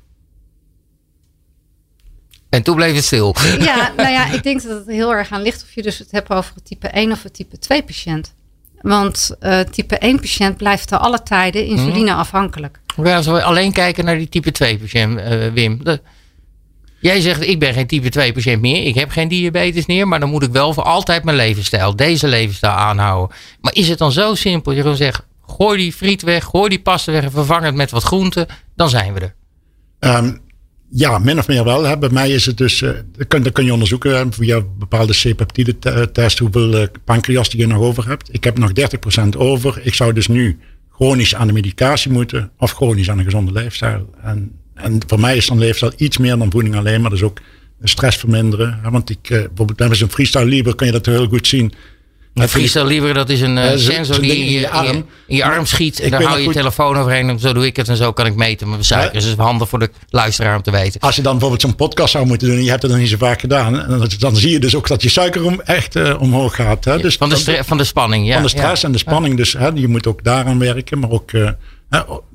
En 2.50 2.64
toen 2.64 2.76
bleef 2.76 2.96
het 2.96 3.06
stil. 3.06 3.36
Ja, 3.60 3.94
nou 3.98 4.10
ja, 4.10 4.32
ik 4.32 4.44
denk 4.44 4.64
dat 4.64 4.78
het 4.78 4.88
heel 4.88 5.14
erg 5.14 5.32
aan 5.32 5.42
ligt 5.42 5.64
of 5.64 5.76
je 5.76 5.82
dus 5.82 6.00
het 6.00 6.12
hebt 6.12 6.30
over 6.30 6.56
het 6.56 6.66
type 6.66 6.88
1 6.88 7.12
of 7.12 7.24
het 7.24 7.34
type 7.34 7.58
2 7.60 7.84
patiënt. 7.84 8.34
Want 8.86 9.36
uh, 9.42 9.60
type 9.60 9.98
1 9.98 10.20
patiënt 10.20 10.58
blijft 10.58 10.88
te 10.88 10.98
alle 10.98 11.24
tijden 11.24 11.66
insulineafhankelijk. 11.66 12.80
Ja, 13.04 13.16
als 13.16 13.26
we 13.26 13.44
alleen 13.44 13.72
kijken 13.72 14.06
naar 14.06 14.18
die 14.18 14.30
type 14.30 14.52
2 14.52 14.78
patiënt, 14.78 15.20
uh, 15.20 15.48
Wim. 15.54 15.84
De, 15.84 16.02
jij 17.00 17.22
zegt, 17.22 17.48
ik 17.48 17.60
ben 17.60 17.74
geen 17.74 17.88
type 17.88 18.10
2 18.10 18.34
patiënt 18.34 18.62
meer. 18.62 18.84
Ik 18.86 18.96
heb 18.96 19.10
geen 19.10 19.28
diabetes 19.28 19.86
meer. 19.86 20.08
Maar 20.08 20.20
dan 20.20 20.30
moet 20.30 20.44
ik 20.44 20.52
wel 20.52 20.74
voor 20.74 20.84
altijd 20.84 21.24
mijn 21.24 21.38
levensstijl, 21.38 21.96
deze 21.96 22.28
levensstijl 22.28 22.74
aanhouden. 22.74 23.36
Maar 23.62 23.74
is 23.76 23.90
het 23.90 23.98
dan 23.98 24.12
zo 24.12 24.36
simpel? 24.36 24.72
Je 24.72 24.82
gewoon 24.82 24.96
zegt, 24.96 25.22
gooi 25.48 25.78
die 25.78 25.94
friet 25.94 26.22
weg, 26.22 26.44
gooi 26.44 26.70
die 26.70 26.82
pasta 26.82 27.12
weg 27.12 27.24
en 27.24 27.32
vervang 27.32 27.64
het 27.64 27.76
met 27.76 27.92
wat 27.92 28.04
groenten. 28.04 28.48
Dan 28.76 28.90
zijn 28.90 29.14
we 29.14 29.20
er. 29.20 29.36
Um, 30.18 30.42
ja, 30.90 31.18
min 31.18 31.40
of 31.40 31.48
meer 31.48 31.64
wel. 31.64 31.98
Bij 31.98 32.10
mij 32.10 32.30
is 32.30 32.46
het 32.46 32.58
dus, 32.58 32.82
uh, 32.82 32.90
dat, 33.28 33.52
kun, 33.52 33.66
je 33.66 33.72
onderzoeken 33.74 34.34
via 34.34 34.62
bepaalde 34.78 35.14
C-peptide 35.14 36.12
test 36.12 36.40
hoeveel 36.40 36.74
uh, 36.74 36.86
pancreas 37.04 37.48
je 37.52 37.68
nog 37.68 37.80
over 37.82 38.08
hebt. 38.08 38.34
Ik 38.34 38.44
heb 38.44 38.58
nog 38.58 38.72
30% 39.36 39.38
over. 39.38 39.80
Ik 39.84 39.94
zou 39.94 40.14
dus 40.14 40.28
nu 40.28 40.60
chronisch 40.92 41.36
aan 41.36 41.48
de 41.48 41.54
medicatie 41.54 42.12
moeten 42.12 42.52
of 42.58 42.72
chronisch 42.72 43.10
aan 43.10 43.18
een 43.18 43.24
gezonde 43.24 43.52
leefstijl. 43.52 44.10
En, 44.22 44.52
en 44.74 45.00
voor 45.08 45.20
mij 45.20 45.38
is 45.38 45.48
dan 45.48 45.58
leefstijl 45.58 45.94
iets 45.98 46.18
meer 46.18 46.38
dan 46.38 46.52
voeding 46.52 46.76
alleen, 46.76 47.02
maar 47.02 47.10
dus 47.10 47.24
ook 47.24 47.42
stress 47.84 48.18
verminderen. 48.18 48.80
Want 48.92 49.10
ik, 49.10 49.28
bijvoorbeeld 49.28 49.80
met 49.80 49.98
zo'n 49.98 50.10
freestyle 50.10 50.46
liever 50.46 50.76
kun 50.76 50.86
je 50.86 50.92
dat 50.92 51.06
heel 51.06 51.28
goed 51.28 51.48
zien. 51.48 51.74
Een 52.36 52.50
freestyle 52.50 52.86
liever, 52.86 53.14
dat 53.14 53.30
is 53.30 53.42
een 53.42 53.58
uh, 53.58 53.72
sensor 53.76 54.22
die 54.22 54.38
in 54.38 54.52
je, 54.52 54.70
arm, 54.70 55.06
in 55.28 55.36
je 55.36 55.44
arm 55.44 55.66
schiet. 55.66 56.00
En 56.00 56.12
daar 56.12 56.24
hou 56.24 56.40
je 56.40 56.48
je 56.48 56.54
telefoon 56.54 56.98
overheen. 56.98 57.30
En 57.30 57.40
zo 57.40 57.54
doe 57.54 57.66
ik 57.66 57.76
het 57.76 57.88
en 57.88 57.96
zo 57.98 58.14
kan 58.14 58.26
ik 58.26 58.36
meten 58.36 58.68
met 58.68 58.76
mijn 58.76 58.86
suikers. 58.86 59.24
Ja. 59.24 59.30
Dat 59.30 59.40
is 59.40 59.46
handig 59.46 59.70
voor 59.70 59.80
de 59.80 59.90
luisteraar 60.10 60.56
om 60.56 60.62
te 60.62 60.72
weten. 60.72 61.02
Als 61.02 61.16
je 61.16 61.22
dan 61.22 61.32
bijvoorbeeld 61.32 61.62
zo'n 61.62 61.76
podcast 61.76 62.12
zou 62.12 62.26
moeten 62.26 62.48
doen 62.48 62.58
en 62.58 62.64
je 62.64 62.70
hebt 62.70 62.82
het 62.82 62.92
nog 62.92 63.00
niet 63.00 63.10
zo 63.10 63.18
vaak 63.18 63.40
gedaan. 63.40 63.74
Dan, 63.74 64.10
dan 64.20 64.36
zie 64.36 64.52
je 64.52 64.60
dus 64.60 64.76
ook 64.76 64.88
dat 64.88 65.04
je 65.04 65.10
suiker 65.10 65.46
om, 65.46 65.62
echt 65.62 65.96
uh, 65.96 66.22
omhoog 66.22 66.56
gaat. 66.56 66.86
Hè? 66.86 66.98
Dus 66.98 67.16
van, 67.16 67.30
de 67.30 67.60
van 67.66 67.78
de 67.78 67.84
spanning, 67.84 68.28
ja. 68.28 68.34
Van 68.34 68.44
de 68.44 68.50
stress 68.50 68.84
en 68.84 68.92
de 68.92 68.98
spanning. 68.98 69.38
Dus 69.38 69.54
hè, 69.54 69.68
je 69.68 69.88
moet 69.88 70.08
ook 70.08 70.24
daaraan 70.24 70.60
werken. 70.60 71.00
Maar 71.00 71.10
ook 71.10 71.32
uh, 71.32 71.50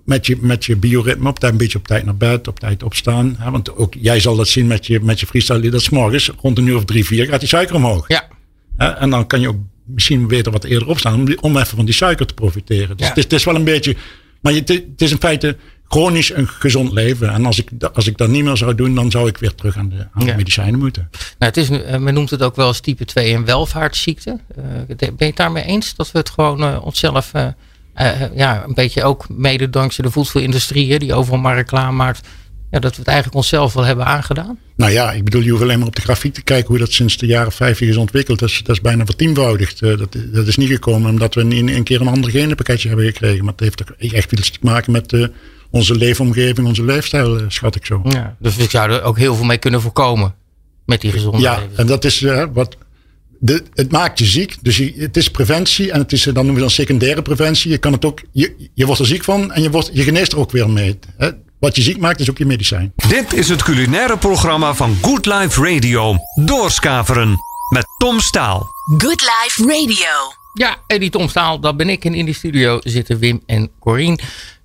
met, 0.05 0.27
je, 0.27 0.37
met 0.41 0.65
je 0.65 0.77
bioritme 0.77 1.29
op 1.29 1.39
tijd, 1.39 1.53
een 1.53 1.59
beetje 1.59 1.79
op 1.79 1.87
tijd 1.87 2.05
naar 2.05 2.17
bed, 2.17 2.49
op 2.49 2.61
tijd 2.61 2.83
opstaan. 2.83 3.37
Hè? 3.39 3.51
Want 3.51 3.77
ook 3.77 3.95
jij 4.01 4.21
zal 4.21 4.37
dat 4.37 4.49
zien 4.49 4.67
met 4.67 4.87
je, 4.87 5.01
met 5.01 5.21
je 5.21 5.27
freestyle. 5.27 5.71
Dat 5.71 5.81
is 5.81 5.91
morgens 5.91 6.31
rond 6.41 6.59
een 6.59 6.67
uur 6.67 6.77
of 6.77 6.85
drie, 6.85 7.05
vier 7.05 7.27
gaat 7.27 7.41
die 7.41 7.49
suiker 7.49 7.75
omhoog. 7.75 8.09
Ja. 8.09 8.29
En 8.77 9.11
dan 9.11 9.27
kan 9.27 9.41
je 9.41 9.49
ook 9.49 9.57
misschien 9.95 10.27
beter 10.27 10.53
wat 10.53 10.65
eerder 10.65 10.89
opstaan. 10.89 11.15
Om, 11.15 11.37
om 11.41 11.57
even 11.57 11.77
van 11.77 11.85
die 11.85 11.95
suiker 11.95 12.27
te 12.27 12.35
profiteren. 12.35 12.97
Dus 12.97 13.07
ja. 13.07 13.09
het, 13.09 13.17
is, 13.17 13.25
het, 13.25 13.33
is, 13.33 13.45
wel 13.45 13.55
een 13.55 13.65
beetje. 13.65 13.97
Maar 14.41 14.53
je, 14.53 14.59
het 14.59 15.03
is 15.03 15.11
in 15.11 15.19
feite 15.19 15.57
chronisch 15.89 16.35
een 16.35 16.49
gezond 16.49 16.93
leven. 16.93 17.33
En 17.33 17.47
als 17.47 17.59
ik, 17.59 17.71
als 17.93 18.07
ik 18.07 18.17
dat 18.17 18.29
niet 18.29 18.45
meer 18.45 18.57
zou 18.57 18.75
doen, 18.75 18.95
dan 18.95 19.11
zou 19.11 19.29
ik 19.29 19.39
weer 19.39 19.55
terug 19.55 19.77
aan 19.77 19.89
de, 19.89 20.07
aan 20.13 20.27
de 20.27 20.35
medicijnen 20.35 20.79
moeten. 20.79 21.09
Nou, 21.11 21.53
het 21.53 21.57
is, 21.57 21.69
men 21.99 22.15
noemt 22.15 22.31
het 22.31 22.43
ook 22.43 22.57
wel 22.57 22.67
als 22.67 22.81
type 22.81 23.05
2 23.05 23.35
een 23.35 23.45
welvaartsziekte. 23.45 24.41
Uh, 24.59 24.65
ben 24.97 25.15
je 25.17 25.25
het 25.25 25.37
daarmee 25.37 25.65
eens 25.65 25.95
dat 25.95 26.13
we 26.13 26.19
het 26.19 26.31
gewoon 26.31 26.63
uh, 26.63 26.85
onszelf. 26.85 27.33
Uh, 27.35 27.49
ja, 28.35 28.65
een 28.65 28.75
beetje 28.75 29.03
ook 29.03 29.29
mede 29.29 29.71
dankzij 29.71 30.05
de 30.05 30.11
voedselindustrie, 30.11 30.99
die 30.99 31.15
overal 31.15 31.39
maar 31.39 31.55
reclame 31.55 31.97
maakt 31.97 32.29
ja, 32.71 32.79
dat 32.79 32.91
we 32.91 32.99
het 32.99 33.07
eigenlijk 33.07 33.37
onszelf 33.37 33.73
wel 33.73 33.85
hebben 33.85 34.07
aangedaan? 34.07 34.59
Nou 34.77 34.93
ja, 34.93 35.13
ik 35.13 35.25
bedoel, 35.25 35.43
je 35.43 35.51
hoeft 35.51 35.63
alleen 35.63 35.79
maar 35.79 35.87
op 35.87 35.97
de 35.97 36.03
grafiek 36.03 36.35
te 36.35 36.43
kijken 36.43 36.69
hoe 36.69 36.79
dat 36.79 36.93
sinds 36.93 37.17
de 37.17 37.27
jaren 37.27 37.53
50 37.53 37.89
is 37.89 37.97
ontwikkeld. 37.97 38.39
Dat 38.39 38.49
is, 38.49 38.63
dat 38.63 38.77
is 38.77 38.81
bijna 38.81 39.05
vertienvoudigd. 39.05 39.81
Uh, 39.81 39.99
dat, 39.99 40.17
dat 40.33 40.47
is 40.47 40.57
niet 40.57 40.69
gekomen 40.69 41.11
omdat 41.11 41.35
we 41.35 41.41
een, 41.41 41.69
een 41.69 41.83
keer 41.83 42.01
een 42.01 42.09
ander 42.09 42.31
genenpakketje 42.31 42.89
hebben 42.89 43.07
gekregen. 43.07 43.45
Maar 43.45 43.53
het 43.53 43.61
heeft 43.61 43.81
er 43.81 44.15
echt 44.15 44.33
iets 44.33 44.51
te 44.51 44.59
maken 44.61 44.93
met 44.93 45.13
uh, 45.13 45.27
onze 45.71 45.95
leefomgeving, 45.95 46.67
onze 46.67 46.85
leefstijl, 46.85 47.41
uh, 47.41 47.45
schat 47.49 47.77
ik 47.77 47.87
zo. 47.87 48.01
Ja, 48.05 48.37
dus 48.39 48.57
we 48.57 48.67
zouden 48.69 48.97
er 48.97 49.03
ook 49.03 49.19
heel 49.19 49.35
veel 49.35 49.45
mee 49.45 49.59
kunnen 49.59 49.81
voorkomen 49.81 50.35
met 50.87 51.01
die 51.01 51.13
gezonde 51.13 51.39
Ja, 51.39 51.63
en 51.77 51.87
dat 51.87 52.05
is 52.05 52.27
wat... 52.53 52.77
De, 53.43 53.63
het 53.75 53.93
maakt 53.93 54.19
je 54.19 54.25
ziek, 54.25 54.57
dus 54.61 54.77
je, 54.77 54.93
het 54.97 55.17
is 55.17 55.31
preventie 55.31 55.93
en 55.93 55.99
het 55.99 56.13
is, 56.13 56.23
dan 56.23 56.35
noemen 56.35 56.55
we 56.55 56.61
dan 56.61 56.71
secundaire 56.71 57.23
preventie. 57.23 57.71
Je, 57.71 57.79
kan 57.79 57.93
het 57.93 58.05
ook, 58.05 58.23
je, 58.33 58.71
je 58.75 58.87
wordt 58.87 59.01
er 59.01 59.07
ziek 59.07 59.25
van 59.25 59.53
en 59.53 59.63
je, 59.63 59.71
wordt, 59.71 59.91
je 59.93 60.03
geneest 60.03 60.33
er 60.33 60.39
ook 60.39 60.51
weer 60.51 60.71
mee. 60.71 60.99
Hè? 61.17 61.31
Wat 61.61 61.77
je 61.77 61.83
ziek 61.83 61.99
maakt 61.99 62.21
is 62.21 62.31
ook 62.31 62.39
je 62.39 62.47
medicijn. 62.47 62.93
Dit 63.09 63.33
is 63.33 63.49
het 63.49 63.63
culinaire 63.63 64.19
programma 64.19 64.75
van 64.75 64.97
Good 65.03 65.27
Life 65.27 65.63
Radio. 65.63 66.17
Doorskaveren 66.45 67.37
met 67.71 67.87
Tom 67.99 68.21
Staal. 68.21 68.67
Good 68.99 69.21
Life 69.21 69.63
Radio. 69.63 70.33
Ja, 70.55 70.77
en 70.87 71.01
die 71.01 71.11
Tom 71.11 71.29
Staal, 71.29 71.61
dat 71.61 71.77
ben 71.77 71.89
ik. 71.89 72.05
En 72.05 72.15
in 72.15 72.25
die 72.25 72.35
studio 72.35 72.79
zitten 72.83 73.19
Wim 73.19 73.43
en 73.47 73.71
Corine. 73.79 74.19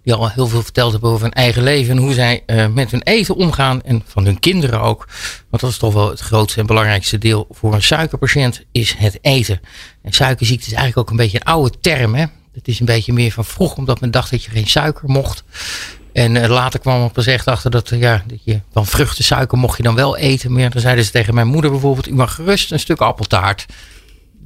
Die 0.04 0.14
al 0.14 0.30
heel 0.30 0.48
veel 0.48 0.62
verteld 0.62 0.92
hebben 0.92 1.10
over 1.10 1.24
hun 1.24 1.34
eigen 1.34 1.64
leven. 1.64 1.98
En 1.98 2.02
hoe 2.02 2.14
zij 2.14 2.44
uh, 2.48 2.68
met 2.68 2.92
hun 2.92 3.02
eten 3.04 3.36
omgaan. 3.36 3.82
En 3.82 4.04
van 4.06 4.26
hun 4.26 4.40
kinderen 4.40 4.82
ook. 4.82 5.08
Want 5.50 5.62
dat 5.62 5.72
is 5.72 5.78
toch 5.78 5.94
wel 5.94 6.10
het 6.10 6.20
grootste 6.20 6.60
en 6.60 6.66
belangrijkste 6.66 7.18
deel 7.18 7.48
voor 7.50 7.74
een 7.74 7.84
suikerpatiënt. 7.84 8.62
Is 8.72 8.94
het 8.98 9.18
eten. 9.22 9.62
En 10.02 10.12
suikerziekte 10.12 10.66
is 10.66 10.74
eigenlijk 10.74 10.98
ook 10.98 11.10
een 11.10 11.24
beetje 11.24 11.40
een 11.40 11.46
oude 11.46 11.80
term. 11.82 12.16
Hè? 12.16 12.26
Het 12.54 12.68
is 12.68 12.80
een 12.80 12.86
beetje 12.86 13.14
meer 13.14 13.32
van 13.32 13.46
vroeg. 13.46 13.76
Omdat 13.76 14.02
men 14.02 14.12
dacht 14.12 14.32
dat 14.32 14.44
je 14.44 14.52
geen 14.52 14.68
suiker 14.68 15.10
mocht. 15.10 15.44
En 16.16 16.36
uh, 16.36 16.48
later 16.48 16.80
kwam 16.80 17.04
er 17.04 17.10
pas 17.10 17.26
echt 17.26 17.48
achter 17.48 17.72
dat, 17.72 17.90
ja, 17.90 18.24
dat 18.28 18.40
je 18.44 18.60
van 18.72 18.86
vruchtensuiker 18.86 19.58
mocht 19.58 19.78
je 19.78 19.84
dan 19.84 19.96
wel 19.96 20.18
eten. 20.18 20.54
Maar 20.54 20.70
dan 20.70 20.82
zeiden 20.82 21.06
ze 21.06 21.12
tegen 21.12 21.34
mijn 21.34 21.48
moeder 21.48 21.72
bijvoorbeeld, 21.72 22.08
u 22.08 22.14
mag 22.14 22.36
gerust 22.36 22.72
een 22.72 22.80
stuk 22.80 23.00
appeltaart. 23.00 23.66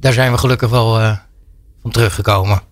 Daar 0.00 0.12
zijn 0.12 0.32
we 0.32 0.38
gelukkig 0.38 0.70
wel 0.70 1.00
uh, 1.00 1.16
van 1.82 1.90
teruggekomen. 1.90 2.62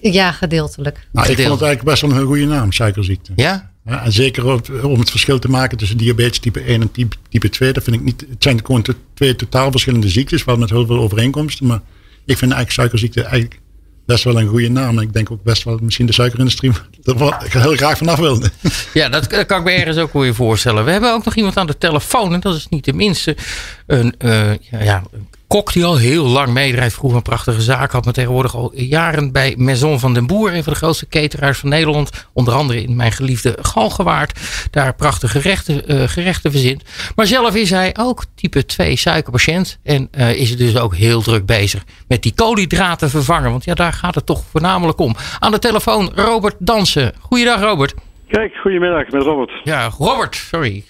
Ja, 0.00 0.32
gedeeltelijk. 0.32 1.08
Nou, 1.12 1.28
ik 1.30 1.36
vond 1.36 1.50
het 1.50 1.62
eigenlijk 1.62 1.82
best 1.82 2.00
wel 2.00 2.20
een 2.20 2.26
goede 2.26 2.46
naam, 2.46 2.72
suikerziekte. 2.72 3.32
Ja? 3.36 3.72
ja 3.84 4.04
en 4.04 4.12
zeker 4.12 4.44
om 4.84 4.98
het 4.98 5.10
verschil 5.10 5.38
te 5.38 5.48
maken 5.48 5.78
tussen 5.78 5.96
diabetes 5.96 6.38
type 6.38 6.60
1 6.60 6.80
en 6.80 6.90
type, 6.90 7.16
type 7.28 7.48
2. 7.48 7.72
Dat 7.72 7.84
vind 7.84 7.96
ik 7.96 8.02
niet, 8.02 8.20
het 8.20 8.42
zijn 8.42 8.64
gewoon 8.64 8.84
twee 9.14 9.36
totaal 9.36 9.70
verschillende 9.70 10.08
ziektes, 10.08 10.44
wel 10.44 10.56
met 10.56 10.70
heel 10.70 10.86
veel 10.86 10.98
overeenkomsten. 10.98 11.66
Maar 11.66 11.80
ik 12.24 12.38
vind 12.38 12.52
eigenlijk 12.52 12.70
suikerziekte 12.70 13.22
eigenlijk 13.22 13.60
best 14.06 14.24
wel 14.24 14.40
een 14.40 14.46
goede 14.46 14.68
naam. 14.68 14.96
En 14.96 15.02
ik 15.02 15.12
denk 15.12 15.30
ook 15.30 15.42
best 15.42 15.64
wel 15.64 15.78
misschien 15.82 16.06
de 16.06 16.12
suikerindustrie 16.12 16.72
er 17.04 17.60
heel 17.60 17.76
graag 17.76 17.98
vanaf 17.98 18.18
wilde. 18.18 18.50
Ja, 18.92 19.08
dat 19.08 19.46
kan 19.46 19.58
ik 19.58 19.64
me 19.64 19.70
ergens 19.70 19.96
ook 19.96 20.12
wel 20.12 20.24
je 20.24 20.34
voorstellen. 20.34 20.84
We 20.84 20.90
hebben 20.90 21.12
ook 21.12 21.24
nog 21.24 21.34
iemand 21.34 21.56
aan 21.56 21.66
de 21.66 21.78
telefoon. 21.78 22.34
En 22.34 22.40
dat 22.40 22.54
is 22.54 22.66
niet 22.68 22.84
de 22.84 22.92
minste. 22.92 23.36
Een, 23.86 24.14
uh, 24.18 24.54
ja, 24.54 24.82
ja, 24.82 25.02
kok 25.48 25.72
die 25.72 25.84
al 25.84 25.96
heel 25.96 26.26
lang 26.26 26.48
meedraait. 26.48 26.92
Vroeger 26.92 27.16
een 27.16 27.22
prachtige 27.22 27.60
zaak 27.60 27.92
had. 27.92 28.04
Maar 28.04 28.14
tegenwoordig 28.14 28.54
al 28.54 28.72
jaren 28.74 29.32
bij 29.32 29.54
Maison 29.56 30.00
van 30.00 30.14
den 30.14 30.26
Boer. 30.26 30.54
Een 30.54 30.64
van 30.64 30.72
de 30.72 30.78
grootste 30.78 31.08
cateraars 31.08 31.58
van 31.58 31.68
Nederland. 31.68 32.10
Onder 32.32 32.54
andere 32.54 32.82
in 32.82 32.96
mijn 32.96 33.12
geliefde 33.12 33.58
Galgenwaard. 33.60 34.40
Daar 34.70 34.94
prachtige 34.94 35.40
gerechten, 35.40 35.94
uh, 35.94 36.08
gerechten 36.08 36.50
verzint. 36.50 36.82
Maar 37.14 37.26
zelf 37.26 37.54
is 37.54 37.70
hij 37.70 37.96
ook 37.98 38.24
type 38.34 38.64
2 38.64 38.96
suikerpatiënt. 38.96 39.78
En 39.82 40.08
uh, 40.18 40.34
is 40.34 40.56
dus 40.56 40.76
ook 40.76 40.94
heel 40.96 41.22
druk 41.22 41.46
bezig 41.46 41.84
met 42.08 42.22
die 42.22 42.34
koolhydraten 42.34 43.10
vervangen. 43.10 43.50
Want 43.50 43.64
ja, 43.64 43.74
daar 43.74 43.92
gaat 43.92 44.14
het 44.14 44.26
toch 44.26 44.42
voornamelijk 44.50 44.98
om. 44.98 45.16
Aan 45.38 45.50
de 45.50 45.58
telefoon 45.58 46.12
Robert 46.14 46.56
Dansen. 46.58 47.12
Goeiedag 47.20 47.60
Robert. 47.60 47.94
Kijk, 48.28 48.54
goedemiddag 48.56 49.10
met 49.10 49.22
Robert. 49.22 49.50
Ja, 49.64 49.90
Robert, 49.98 50.34
sorry. 50.34 50.84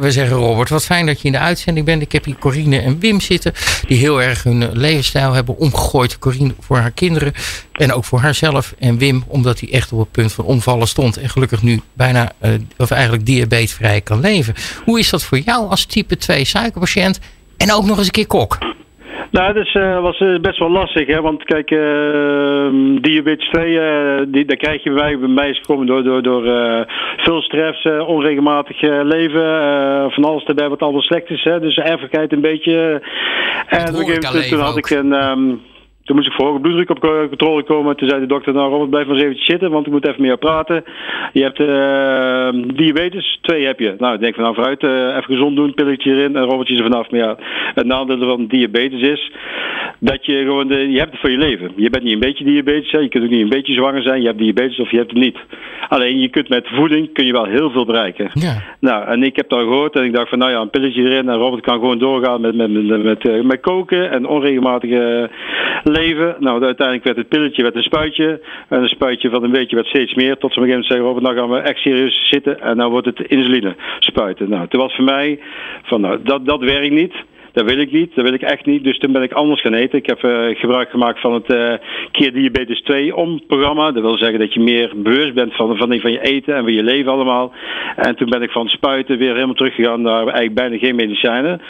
We 0.00 0.10
zeggen 0.10 0.36
Robert, 0.36 0.68
wat 0.68 0.84
fijn 0.84 1.06
dat 1.06 1.20
je 1.20 1.26
in 1.26 1.32
de 1.32 1.38
uitzending 1.38 1.86
bent. 1.86 2.02
Ik 2.02 2.12
heb 2.12 2.24
hier 2.24 2.38
Corine 2.38 2.80
en 2.80 2.98
Wim 2.98 3.20
zitten, 3.20 3.52
die 3.86 3.98
heel 3.98 4.22
erg 4.22 4.42
hun 4.42 4.72
levensstijl 4.72 5.32
hebben 5.32 5.56
omgegooid. 5.56 6.18
Corine 6.18 6.54
voor 6.60 6.76
haar 6.76 6.90
kinderen 6.90 7.32
en 7.72 7.92
ook 7.92 8.04
voor 8.04 8.18
haarzelf. 8.18 8.74
En 8.78 8.98
Wim, 8.98 9.24
omdat 9.26 9.60
hij 9.60 9.72
echt 9.72 9.92
op 9.92 9.98
het 9.98 10.10
punt 10.10 10.32
van 10.32 10.44
omvallen 10.44 10.88
stond. 10.88 11.16
En 11.16 11.28
gelukkig 11.28 11.62
nu 11.62 11.80
bijna, 11.92 12.32
of 12.76 12.90
eigenlijk 12.90 13.26
diabetesvrij 13.26 14.00
kan 14.00 14.20
leven. 14.20 14.54
Hoe 14.84 14.98
is 14.98 15.10
dat 15.10 15.24
voor 15.24 15.38
jou 15.38 15.70
als 15.70 15.84
type 15.84 16.16
2 16.16 16.44
suikerpatiënt 16.44 17.20
en 17.56 17.72
ook 17.72 17.84
nog 17.84 17.96
eens 17.98 18.06
een 18.06 18.12
keer 18.12 18.26
kok? 18.26 18.58
Nou, 19.34 19.52
dat 19.52 19.66
is, 19.66 19.74
uh, 19.74 20.00
was 20.00 20.20
uh, 20.20 20.40
best 20.40 20.58
wel 20.58 20.70
lastig, 20.70 21.06
hè? 21.06 21.20
want 21.20 21.44
kijk, 21.44 21.70
uh, 21.70 23.00
diabetes 23.00 23.48
2, 23.48 24.30
die, 24.30 24.44
daar 24.44 24.56
krijg 24.56 24.82
je 24.82 24.90
bij 24.90 25.02
mij, 25.02 25.18
bij 25.18 25.28
mij 25.28 25.50
is 25.50 25.58
gekomen 25.58 25.86
door, 25.86 26.02
door, 26.02 26.22
door 26.22 26.42
veel 27.16 27.42
stress, 27.42 27.84
onregelmatig 28.06 28.80
leven, 29.02 29.42
van 30.12 30.24
alles 30.24 30.44
erbij 30.44 30.68
wat 30.68 30.80
allemaal 30.80 31.02
slecht 31.02 31.30
is. 31.30 31.44
Hè? 31.44 31.60
Dus 31.60 31.76
erfelijkheid 31.76 32.32
een 32.32 32.40
beetje. 32.40 33.02
en 33.66 33.88
op 33.88 34.00
een 34.00 34.06
gegeven 34.06 34.32
moment 34.32 34.48
toen 34.48 34.60
had 34.60 34.76
ik 34.76 34.90
een. 34.90 35.12
Um, 35.12 35.60
toen 36.04 36.16
moest 36.16 36.28
ik 36.28 36.34
voor 36.34 36.46
hoge 36.46 36.60
bloeddruk 36.60 36.90
op 36.90 37.00
controle 37.28 37.62
komen. 37.62 37.96
Toen 37.96 38.08
zei 38.08 38.20
de 38.20 38.26
dokter, 38.26 38.52
nou 38.52 38.70
Robert, 38.70 38.90
blijf 38.90 39.06
maar 39.06 39.16
eens 39.16 39.24
even 39.24 39.44
zitten, 39.44 39.70
want 39.70 39.86
ik 39.86 39.92
moet 39.92 40.06
even 40.06 40.24
jou 40.24 40.38
praten. 40.38 40.84
Je 41.32 41.42
hebt 41.42 41.60
uh, 41.60 42.76
diabetes, 42.76 43.38
twee 43.40 43.66
heb 43.66 43.78
je. 43.78 43.94
Nou, 43.98 44.14
ik 44.14 44.20
denk 44.20 44.34
van 44.34 44.42
nou 44.42 44.54
vooruit, 44.54 44.82
uh, 44.82 44.90
even 44.90 45.24
gezond 45.24 45.56
doen, 45.56 45.74
pilletje 45.74 46.10
erin 46.10 46.36
en 46.36 46.44
Robertje 46.44 46.76
er 46.76 46.82
vanaf. 46.82 47.10
Maar 47.10 47.20
ja, 47.20 47.36
het 47.74 47.86
nadeel 47.86 48.18
van 48.18 48.46
diabetes 48.46 49.00
is 49.00 49.32
dat 49.98 50.26
je 50.26 50.42
gewoon, 50.42 50.68
de, 50.68 50.90
je 50.90 50.98
hebt 50.98 51.10
het 51.10 51.20
voor 51.20 51.30
je 51.30 51.38
leven. 51.38 51.72
Je 51.76 51.90
bent 51.90 52.04
niet 52.04 52.12
een 52.12 52.18
beetje 52.18 52.44
diabetes, 52.44 52.90
hè. 52.90 52.98
je 52.98 53.08
kunt 53.08 53.24
ook 53.24 53.30
niet 53.30 53.42
een 53.42 53.48
beetje 53.48 53.72
zwanger 53.72 54.02
zijn. 54.02 54.20
Je 54.20 54.26
hebt 54.26 54.38
diabetes 54.38 54.78
of 54.78 54.90
je 54.90 54.96
hebt 54.96 55.10
het 55.10 55.20
niet. 55.20 55.38
Alleen 55.88 56.18
je 56.18 56.28
kunt 56.28 56.48
met 56.48 56.68
voeding 56.68 57.12
kun 57.12 57.26
je 57.26 57.32
wel 57.32 57.44
heel 57.44 57.70
veel 57.70 57.84
bereiken. 57.84 58.30
Ja. 58.32 58.62
Nou, 58.80 59.06
en 59.06 59.22
ik 59.22 59.36
heb 59.36 59.48
dat 59.48 59.58
gehoord 59.58 59.96
en 59.96 60.04
ik 60.04 60.14
dacht 60.14 60.28
van 60.28 60.38
nou 60.38 60.50
ja, 60.50 60.60
een 60.60 60.70
pilletje 60.70 61.02
erin 61.02 61.28
en 61.28 61.36
Robert 61.36 61.62
kan 61.62 61.78
gewoon 61.78 61.98
doorgaan 61.98 62.40
met, 62.40 62.54
met, 62.54 62.70
met, 62.70 62.86
met, 62.86 63.02
met, 63.02 63.44
met 63.44 63.60
koken 63.60 64.10
en 64.10 64.26
onregelmatige 64.26 65.30
leven. 65.94 66.36
Nou, 66.38 66.64
uiteindelijk 66.64 67.04
werd 67.04 67.16
het 67.16 67.28
pilletje 67.28 67.62
werd 67.62 67.76
een 67.76 67.82
spuitje. 67.82 68.40
En 68.68 68.82
een 68.82 68.88
spuitje 68.88 69.30
van 69.30 69.42
een 69.42 69.50
beetje 69.50 69.76
werd 69.76 69.88
steeds 69.88 70.14
meer. 70.14 70.36
Tot 70.36 70.52
ze 70.52 70.58
op 70.58 70.64
een 70.64 70.70
gegeven 70.70 70.96
moment 70.96 71.12
zeggen, 71.12 71.22
nou 71.22 71.36
gaan 71.36 71.64
we 71.64 71.68
echt 71.68 71.80
serieus 71.80 72.28
zitten. 72.28 72.60
En 72.60 72.76
nou 72.76 72.90
wordt 72.90 73.06
het 73.06 73.20
insuline 73.20 73.74
spuiten. 73.98 74.48
Nou, 74.48 74.68
toen 74.68 74.80
was 74.80 74.94
voor 74.94 75.04
mij 75.04 75.38
van, 75.82 76.00
nou, 76.00 76.18
dat, 76.22 76.46
dat 76.46 76.60
werkt 76.60 76.94
niet. 76.94 77.14
Dat 77.54 77.64
wil 77.64 77.78
ik 77.78 77.92
niet, 77.92 78.14
dat 78.14 78.24
wil 78.24 78.34
ik 78.34 78.42
echt 78.42 78.66
niet. 78.66 78.84
Dus 78.84 78.98
toen 78.98 79.12
ben 79.12 79.22
ik 79.22 79.32
anders 79.32 79.60
gaan 79.60 79.74
eten. 79.74 79.98
Ik 79.98 80.06
heb 80.06 80.22
uh, 80.22 80.58
gebruik 80.58 80.90
gemaakt 80.90 81.20
van 81.20 81.32
het 81.32 81.52
uh, 81.52 81.72
Keer 82.10 82.32
Diabetes 82.32 82.80
2 82.80 83.16
om 83.16 83.40
programma. 83.46 83.92
Dat 83.92 84.02
wil 84.02 84.18
zeggen 84.18 84.38
dat 84.38 84.54
je 84.54 84.60
meer 84.60 84.92
bewust 84.96 85.34
bent 85.34 85.54
van, 85.54 85.76
van, 85.76 86.00
van 86.00 86.12
je 86.12 86.20
eten 86.20 86.54
en 86.54 86.62
van 86.62 86.72
je 86.72 86.82
leven 86.82 87.12
allemaal. 87.12 87.52
En 87.96 88.16
toen 88.16 88.30
ben 88.30 88.42
ik 88.42 88.50
van 88.50 88.68
spuiten 88.68 89.18
weer 89.18 89.34
helemaal 89.34 89.54
teruggegaan 89.54 90.02
naar 90.02 90.22
eigenlijk 90.22 90.54
bijna 90.54 90.78
geen 90.78 90.96
medicijnen. 90.96 91.60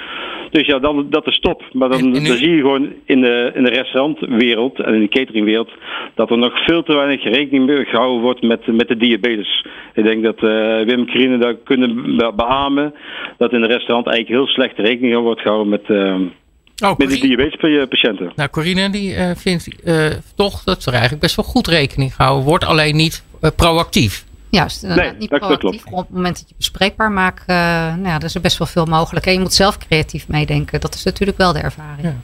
Dus 0.50 0.66
ja, 0.66 0.78
dan, 0.78 1.06
dat 1.10 1.26
is 1.26 1.38
top. 1.38 1.62
Maar 1.72 1.88
dan, 1.88 2.12
dan 2.12 2.24
zie 2.24 2.50
je 2.50 2.60
gewoon 2.60 2.92
in 3.04 3.20
de, 3.20 3.50
in 3.54 3.64
de 3.64 3.70
restaurantwereld 3.70 4.80
en 4.80 4.94
in 4.94 5.00
de 5.00 5.08
cateringwereld 5.08 5.70
dat 6.14 6.30
er 6.30 6.38
nog 6.38 6.64
veel 6.64 6.82
te 6.82 6.94
weinig 6.94 7.22
rekening 7.22 7.88
gehouden 7.88 8.22
wordt 8.22 8.42
met, 8.42 8.66
met 8.66 8.88
de 8.88 8.96
diabetes. 8.96 9.66
Ik 9.94 10.04
denk 10.04 10.22
dat 10.22 10.42
uh, 10.42 10.80
Wim 10.80 11.06
Krine 11.06 11.38
daar 11.38 11.54
kunnen 11.54 12.16
beamen 12.36 12.94
dat 13.38 13.52
in 13.52 13.60
de 13.60 13.66
restaurant 13.66 14.06
eigenlijk 14.06 14.28
heel 14.28 14.54
slecht 14.54 14.78
rekening 14.78 15.16
wordt 15.16 15.40
gehouden 15.40 15.70
met, 15.74 15.88
uh, 15.88 16.90
oh, 16.90 16.98
met 16.98 17.08
de 17.08 17.18
diabetespatiënten. 17.18 18.32
Nou, 18.36 18.48
Corine 18.50 18.90
die 18.90 19.14
uh, 19.14 19.30
vindt 19.34 19.68
uh, 19.84 20.06
toch 20.36 20.62
dat 20.64 20.84
er 20.84 20.92
eigenlijk 20.92 21.22
best 21.22 21.36
wel 21.36 21.44
goed 21.44 21.66
rekening 21.66 22.14
gehouden 22.14 22.44
wordt, 22.44 22.64
alleen 22.64 22.96
niet 22.96 23.24
proactief. 23.56 24.24
Juist, 24.54 24.82
nee, 24.82 25.12
niet 25.18 25.28
proactief. 25.28 25.84
Op 25.84 25.98
het 25.98 26.10
moment 26.10 26.38
dat 26.38 26.48
je 26.48 26.54
bespreekbaar 26.56 27.12
maakt, 27.12 27.40
uh, 27.40 27.56
nou 27.56 28.06
ja, 28.06 28.14
er 28.14 28.24
is 28.24 28.34
er 28.34 28.40
best 28.40 28.58
wel 28.58 28.66
veel 28.66 28.84
mogelijk. 28.84 29.26
En 29.26 29.32
je 29.32 29.38
moet 29.40 29.54
zelf 29.54 29.78
creatief 29.78 30.28
meedenken. 30.28 30.80
Dat 30.80 30.94
is 30.94 31.02
natuurlijk 31.02 31.38
wel 31.38 31.52
de 31.52 31.58
ervaring. 31.58 32.02
Ja. 32.02 32.16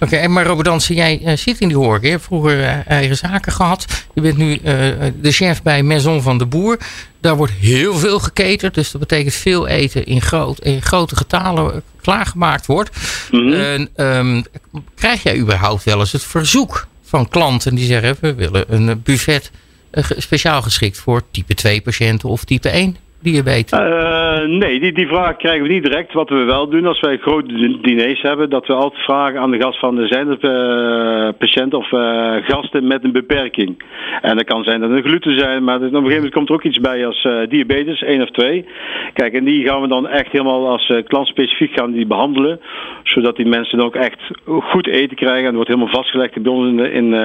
Oké, 0.00 0.14
okay, 0.14 0.26
maar 0.26 0.46
Robert 0.46 0.66
Dansen, 0.66 0.94
jij 0.94 1.20
uh, 1.24 1.36
zit 1.36 1.60
in 1.60 1.68
die 1.68 1.76
horeca. 1.76 2.04
Je 2.04 2.10
hebt 2.10 2.24
vroeger 2.24 2.58
uh, 2.58 2.90
eigen 2.90 3.16
zaken 3.16 3.52
gehad. 3.52 4.04
Je 4.14 4.20
bent 4.20 4.36
nu 4.36 4.58
de 5.20 5.32
chef 5.32 5.62
bij 5.62 5.82
Maison 5.82 6.22
van 6.22 6.38
de 6.38 6.46
Boer. 6.46 6.78
Daar 7.20 7.36
wordt 7.36 7.52
heel 7.52 7.94
veel 7.94 8.18
geketerd. 8.18 8.74
Dus 8.74 8.90
dat 8.90 9.00
betekent 9.00 9.34
veel 9.34 9.66
eten 9.66 10.06
in, 10.06 10.20
groot, 10.20 10.58
in 10.58 10.82
grote 10.82 11.16
getalen 11.16 11.82
klaargemaakt 12.00 12.66
wordt. 12.66 12.90
Mm 13.30 13.52
-hmm. 13.52 13.88
um, 13.96 14.44
krijg 14.94 15.22
jij 15.22 15.38
überhaupt 15.38 15.84
wel 15.84 15.98
eens 15.98 16.12
het 16.12 16.24
verzoek 16.24 16.86
van 17.02 17.28
klanten 17.28 17.74
die 17.74 17.86
zeggen... 17.86 18.16
we 18.20 18.34
willen 18.34 18.64
een 18.68 19.02
buffet 19.02 19.44
eh, 19.44 19.61
speciaal 20.16 20.62
geschikt 20.62 20.98
voor 20.98 21.22
type 21.30 21.54
2 21.54 21.80
patiënten 21.80 22.28
of 22.28 22.44
type 22.44 22.68
1 22.68 22.96
diabetes? 23.22 23.78
Uh, 23.78 24.58
nee, 24.58 24.80
die, 24.80 24.92
die 24.92 25.06
vraag 25.06 25.36
krijgen 25.36 25.62
we 25.62 25.72
niet 25.72 25.84
direct. 25.84 26.12
Wat 26.12 26.28
we 26.28 26.44
wel 26.44 26.68
doen 26.68 26.86
als 26.86 27.00
wij 27.00 27.16
grote 27.16 27.78
diners 27.80 28.22
hebben, 28.22 28.50
dat 28.50 28.66
we 28.66 28.72
altijd 28.72 29.02
vragen 29.02 29.40
aan 29.40 29.50
de 29.50 29.60
gast 29.60 29.78
van 29.78 29.94
de 29.94 30.06
zijn 30.06 30.28
er 30.28 30.38
uh, 30.40 31.28
patiënten 31.38 31.78
of 31.78 31.92
uh, 31.92 32.34
gasten 32.42 32.86
met 32.86 33.04
een 33.04 33.12
beperking. 33.12 33.84
En 34.20 34.36
dat 34.36 34.44
kan 34.44 34.64
zijn 34.64 34.80
dat 34.80 34.90
het 34.90 35.04
gluten 35.04 35.38
zijn, 35.38 35.64
maar 35.64 35.76
op 35.76 35.82
een 35.82 35.90
gegeven 35.90 36.14
moment 36.14 36.32
komt 36.32 36.48
er 36.48 36.54
ook 36.54 36.62
iets 36.62 36.80
bij 36.80 37.06
als 37.06 37.28
diabetes, 37.48 38.02
1 38.02 38.22
of 38.22 38.30
2. 38.30 38.64
Kijk, 39.12 39.32
en 39.32 39.44
die 39.44 39.66
gaan 39.66 39.80
we 39.80 39.88
dan 39.88 40.08
echt 40.08 40.32
helemaal 40.32 40.68
als 40.68 40.92
klantspecifiek 41.06 41.72
gaan 41.72 41.92
die 41.92 42.06
behandelen, 42.06 42.60
zodat 43.02 43.36
die 43.36 43.46
mensen 43.46 43.78
dan 43.78 43.86
ook 43.86 43.94
echt 43.96 44.20
goed 44.46 44.86
eten 44.86 45.16
krijgen. 45.16 45.48
En 45.48 45.54
wordt 45.54 45.68
helemaal 45.68 45.94
vastgelegd 45.94 46.42
bij 46.42 46.52
ons 46.52 46.82
in 46.90 47.16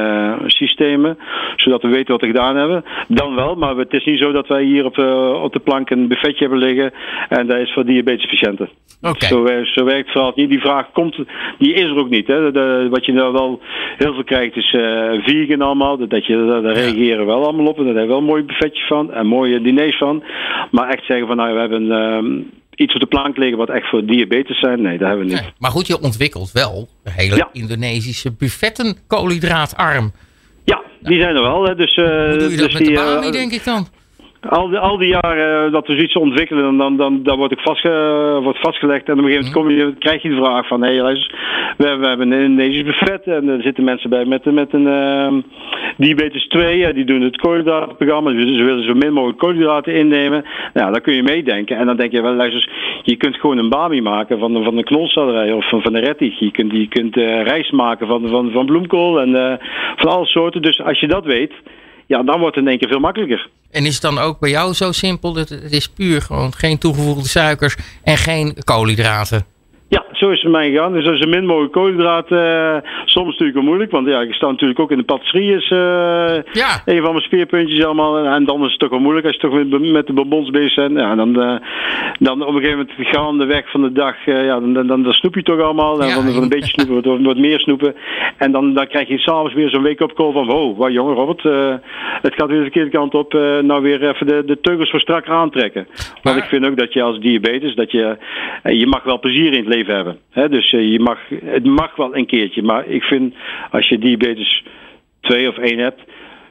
systemen, 0.46 1.18
zodat 1.56 1.82
we 1.82 1.88
weten 1.88 2.12
wat 2.12 2.22
we 2.22 2.28
gedaan 2.28 2.56
hebben. 2.56 2.84
Dan 3.08 3.36
wel, 3.36 3.56
maar 3.56 3.76
het 3.76 3.94
is 3.94 4.06
niet 4.06 4.20
zo 4.20 4.32
dat 4.32 4.48
wij 4.48 4.64
hier 4.64 4.86
op, 4.86 4.98
op 5.44 5.54
de 5.54 5.60
plank 5.64 5.87
een 5.90 6.08
buffetje 6.08 6.40
hebben 6.40 6.60
liggen. 6.60 6.94
En 7.30 7.48
dat 7.48 7.58
is 7.58 7.74
voor 7.74 7.86
diabetespatiënten. 7.86 8.70
Okay. 9.02 9.30
Zo, 9.30 9.48
zo 9.64 9.84
werkt 9.84 10.04
het 10.04 10.12
vooral 10.12 10.32
niet. 10.36 10.50
Die 10.50 10.60
vraag 10.60 10.92
komt, 10.92 11.18
die 11.58 11.74
is 11.74 11.84
er 11.84 11.98
ook 11.98 12.10
niet. 12.10 12.28
Hè. 12.28 12.52
De, 12.52 12.88
wat 12.90 13.06
je 13.06 13.14
nou 13.14 13.34
wel 13.34 13.62
heel 13.98 14.14
veel 14.14 14.24
krijgt 14.24 14.56
is 14.56 14.74
uh, 14.74 15.24
vegan 15.24 15.62
allemaal. 15.62 16.08
Dat 16.08 16.26
je, 16.26 16.60
daar 16.64 16.74
reageren 16.74 17.26
wel 17.26 17.44
allemaal 17.44 17.66
op. 17.66 17.78
En 17.78 17.86
daar 17.86 17.96
hebben 17.96 18.04
we 18.04 18.12
wel 18.14 18.18
een 18.18 18.24
mooi 18.24 18.44
buffetje 18.44 18.86
van. 18.86 19.14
En 19.14 19.28
mooie 19.28 19.62
diners 19.62 19.98
van. 19.98 20.24
Maar 20.72 20.90
echt 20.90 21.06
zeggen 21.06 21.28
van 21.28 21.36
nou, 21.36 21.54
we 21.54 21.60
hebben 21.60 21.92
um, 21.92 22.52
iets 22.76 22.94
op 22.94 23.00
de 23.00 23.06
plank 23.06 23.38
liggen 23.38 23.58
wat 23.58 23.70
echt 23.70 23.90
voor 23.90 24.06
diabetes 24.06 24.60
zijn. 24.60 24.82
Nee, 24.82 24.98
dat 24.98 25.08
hebben 25.08 25.26
we 25.26 25.32
niet. 25.34 25.42
Nee, 25.42 25.52
maar 25.60 25.72
goed, 25.72 25.88
je 25.88 26.02
ontwikkelt 26.02 26.52
wel 26.52 26.88
hele 27.04 27.36
ja. 27.36 27.50
Indonesische 27.52 28.32
buffetten 28.32 28.98
koolhydraatarm. 29.08 30.12
Ja, 30.64 30.82
die 31.00 31.20
zijn 31.20 31.36
er 31.36 31.42
wel. 31.42 31.64
Hè. 31.64 31.76
Dus, 31.76 31.98
uh, 31.98 32.06
Hoe 32.06 32.38
doe 32.38 32.52
je 32.52 32.58
dat 32.58 32.66
dus 32.66 32.74
met 32.74 32.86
die, 32.86 32.96
de 32.96 33.02
bami, 33.02 33.26
uh, 33.26 33.32
denk 33.32 33.52
ik 33.52 33.64
dan? 33.64 33.88
Al 34.42 34.70
die, 34.70 34.78
al 34.78 34.98
die 34.98 35.08
jaren 35.08 35.66
eh, 35.66 35.72
dat 35.72 35.88
we 35.88 35.94
zoiets 35.94 36.16
ontwikkelen, 36.16 36.78
dan, 36.78 36.98
dan, 36.98 37.24
dan, 37.24 37.38
wordt 37.38 37.54
ik 37.54 37.60
vastge, 37.60 37.90
wordt 38.44 38.60
vastgelegd. 38.60 39.08
En 39.08 39.14
op 39.14 39.20
een 39.20 39.26
gegeven 39.26 39.54
moment 39.54 39.78
kom 39.80 39.88
je, 39.88 39.96
krijg 40.00 40.22
je 40.22 40.30
de 40.30 40.36
vraag 40.36 40.68
van: 40.68 40.84
hé, 40.84 40.96
hey, 40.96 41.28
we, 41.78 41.96
we 41.96 42.08
hebben 42.08 42.32
een 42.32 42.42
Indonesisch 42.42 42.84
buffet. 42.84 43.24
En 43.24 43.48
er 43.48 43.62
zitten 43.62 43.84
mensen 43.84 44.10
bij 44.10 44.26
met, 44.26 44.46
met 44.46 44.74
een 44.74 44.88
uh, 44.88 45.34
diabetes 45.98 46.48
2. 46.48 46.94
die 46.94 47.06
doen 47.06 47.22
het 47.22 47.38
koolhydratenprogramma. 47.38 48.32
Dus 48.32 48.56
ze 48.56 48.64
willen 48.64 48.84
zo 48.84 48.94
min 48.94 49.14
mogelijk 49.14 49.40
koolhydraten 49.40 49.94
innemen. 49.94 50.46
Nou, 50.74 50.92
dan 50.92 51.02
kun 51.02 51.14
je 51.14 51.24
meedenken. 51.24 51.78
En 51.78 51.86
dan 51.86 51.98
denk 51.98 52.12
je 52.12 52.22
wel, 52.22 52.34
luister, 52.34 52.70
je 53.04 53.16
kunt 53.16 53.36
gewoon 53.36 53.58
een 53.58 53.70
bami 53.70 54.02
maken 54.02 54.40
van, 54.40 54.64
van 54.64 54.78
een 54.78 54.84
knolselderij 54.84 55.52
of 55.52 55.70
van, 55.70 55.82
van 55.82 55.96
een 55.96 56.04
rettich. 56.04 56.40
Je 56.40 56.52
kunt, 56.52 56.72
je 56.72 56.88
kunt 56.88 57.18
uh, 57.18 57.44
rijst 57.44 57.72
maken 57.72 58.08
van, 58.08 58.28
van, 58.28 58.52
van 58.52 58.66
bloemkool 58.66 59.22
en 59.22 59.30
uh, 59.30 59.54
van 59.96 60.12
alle 60.12 60.26
soorten. 60.26 60.62
Dus 60.62 60.82
als 60.82 61.00
je 61.00 61.08
dat 61.08 61.26
weet 61.26 61.54
ja, 62.08 62.24
dan 62.24 62.40
wordt 62.40 62.56
het 62.56 62.64
in 62.64 62.70
één 62.70 62.80
keer 62.80 62.88
veel 62.88 63.00
makkelijker. 63.00 63.50
En 63.72 63.86
is 63.86 63.94
het 63.94 64.02
dan 64.02 64.18
ook 64.18 64.40
bij 64.40 64.50
jou 64.50 64.74
zo 64.74 64.92
simpel? 64.92 65.34
Dat 65.34 65.50
het 65.50 65.72
is 65.72 65.90
puur 65.90 66.22
gewoon 66.22 66.54
geen 66.54 66.78
toegevoegde 66.78 67.28
suikers 67.28 67.76
en 68.04 68.18
geen 68.18 68.56
koolhydraten? 68.64 69.46
Ja, 69.88 70.06
zo 70.18 70.30
is 70.30 70.42
het 70.42 70.52
mij 70.52 70.70
gegaan. 70.70 70.94
Dus 70.94 71.20
zo 71.20 71.28
min 71.28 71.46
mogelijk 71.46 71.74
koolhydraten. 71.74 72.38
Uh, 72.38 72.92
soms 73.06 73.30
natuurlijk 73.30 73.58
wel 73.58 73.68
moeilijk, 73.68 73.92
want 73.92 74.08
ja, 74.08 74.22
ik 74.22 74.34
sta 74.34 74.48
natuurlijk 74.48 74.80
ook 74.80 74.92
in 74.92 74.98
de 74.98 75.04
patisserie 75.04 75.56
is 75.56 75.68
ja. 75.68 76.82
een 76.86 77.02
van 77.02 77.12
mijn 77.12 77.24
speerpuntjes 77.24 77.86
allemaal. 77.86 78.26
En 78.26 78.46
dan 78.46 78.64
is 78.64 78.70
het 78.70 78.80
toch 78.80 78.90
wel 78.90 79.00
moeilijk 79.00 79.26
als 79.26 79.36
je 79.36 79.42
toch 79.42 79.54
met, 79.54 79.92
met 79.92 80.08
de 80.08 80.14
bonbons 80.14 80.50
bezig 80.50 80.76
bent. 80.76 81.00
Ja, 81.00 81.16
dan, 81.16 81.40
uh, 81.40 81.56
dan 82.20 82.42
op 82.42 82.56
een 82.56 82.62
gegeven 82.62 82.78
moment 82.78 83.08
gaande 83.08 83.46
weg 83.46 83.72
van 83.72 83.82
de 83.82 83.92
dag, 83.92 84.26
ja, 84.26 84.60
dan, 84.60 84.74
dan, 84.74 84.88
dan, 84.88 85.14
snoep 85.14 85.36
je 85.36 85.44
toch 85.44 85.62
allemaal. 85.62 86.02
En 86.02 86.08
ja, 86.08 86.14
van, 86.14 86.44
een 86.44 86.50
beetje 86.50 86.70
snoepen 86.70 86.94
wordt, 86.94 87.24
wordt 87.24 87.40
meer 87.40 87.60
snoepen. 87.60 87.96
En 88.38 88.52
dan, 88.52 88.74
dan 88.74 88.88
krijg 88.88 89.08
je 89.08 89.18
s'avonds 89.18 89.54
weer 89.54 89.70
zo'n 89.70 89.84
week 89.84 90.02
op 90.02 90.14
call 90.14 90.32
van, 90.32 90.46
wow, 90.46 90.78
wat 90.78 90.92
jongen 90.92 91.16
Robert, 91.16 91.44
het 92.22 92.34
gaat 92.34 92.48
weer 92.48 92.58
de 92.58 92.64
verkeerde 92.72 92.90
kant 92.90 93.14
op. 93.14 93.34
nou 93.62 93.82
weer 93.82 94.10
even 94.10 94.28
de, 94.28 94.44
de 94.46 94.60
teugels 94.60 94.90
voor 94.90 95.00
strakker 95.00 95.34
aantrekken. 95.34 95.88
Want 96.22 96.38
ik 96.38 96.44
vind 96.44 96.66
ook 96.66 96.78
dat 96.78 96.94
je 96.94 97.02
als 97.02 97.20
diabetes, 97.20 97.76
dat 97.76 97.92
je, 97.92 98.18
je 98.64 98.88
mag 98.88 99.04
wel 99.04 99.20
plezier 99.20 99.54
in 99.54 99.66
het 99.66 99.74
leven 99.74 99.96
hebben. 99.96 100.07
Dus 100.50 100.70
je 100.70 101.00
mag, 101.00 101.20
het 101.46 101.66
mag 101.66 101.96
wel 101.96 102.16
een 102.16 102.26
keertje, 102.26 102.64
maar 102.64 102.88
ik 102.88 103.04
vind 103.04 103.36
als 103.72 103.88
je 103.88 104.00
diabetes 104.00 104.64
2 105.22 105.50
of 105.50 105.58
1 105.58 105.78
hebt, 105.78 106.02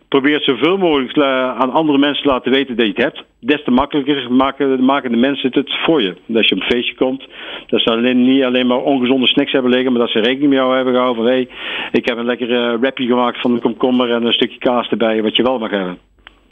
probeer 0.09 0.41
zoveel 0.41 0.77
mogelijk 0.77 1.19
aan 1.19 1.71
andere 1.71 1.99
mensen 1.99 2.23
te 2.23 2.29
laten 2.29 2.53
weten 2.53 2.77
dat 2.77 2.87
je 2.87 2.93
het 2.93 3.03
hebt. 3.03 3.25
Des 3.41 3.65
te 3.65 3.71
makkelijker 3.71 4.33
maken, 4.33 4.85
maken 4.85 5.11
de 5.11 5.17
mensen 5.17 5.51
het 5.53 5.75
voor 5.85 6.03
je. 6.03 6.17
Als 6.35 6.49
je 6.49 6.55
op 6.55 6.61
een 6.61 6.67
feestje 6.67 6.95
komt, 6.95 7.25
dat 7.67 7.81
ze 7.81 7.91
alleen, 7.91 8.25
niet 8.25 8.43
alleen 8.43 8.67
maar 8.67 8.83
ongezonde 8.83 9.27
snacks 9.27 9.53
hebben 9.53 9.71
liggen, 9.71 9.93
maar 9.93 10.01
dat 10.01 10.11
ze 10.11 10.19
rekening 10.19 10.49
met 10.49 10.59
jou 10.59 10.75
hebben 10.75 10.95
gehouden 10.95 11.23
van 11.23 11.33
hey, 11.33 11.49
ik 11.93 12.07
heb 12.07 12.19
een 12.19 12.25
lekkere 12.25 12.79
wrapje 12.79 13.07
gemaakt 13.07 13.41
van 13.41 13.53
een 13.53 13.61
komkommer 13.61 14.11
en 14.11 14.25
een 14.25 14.33
stukje 14.33 14.59
kaas 14.59 14.89
erbij, 14.89 15.23
wat 15.23 15.37
je 15.37 15.43
wel 15.43 15.59
mag 15.59 15.71
hebben. 15.71 15.99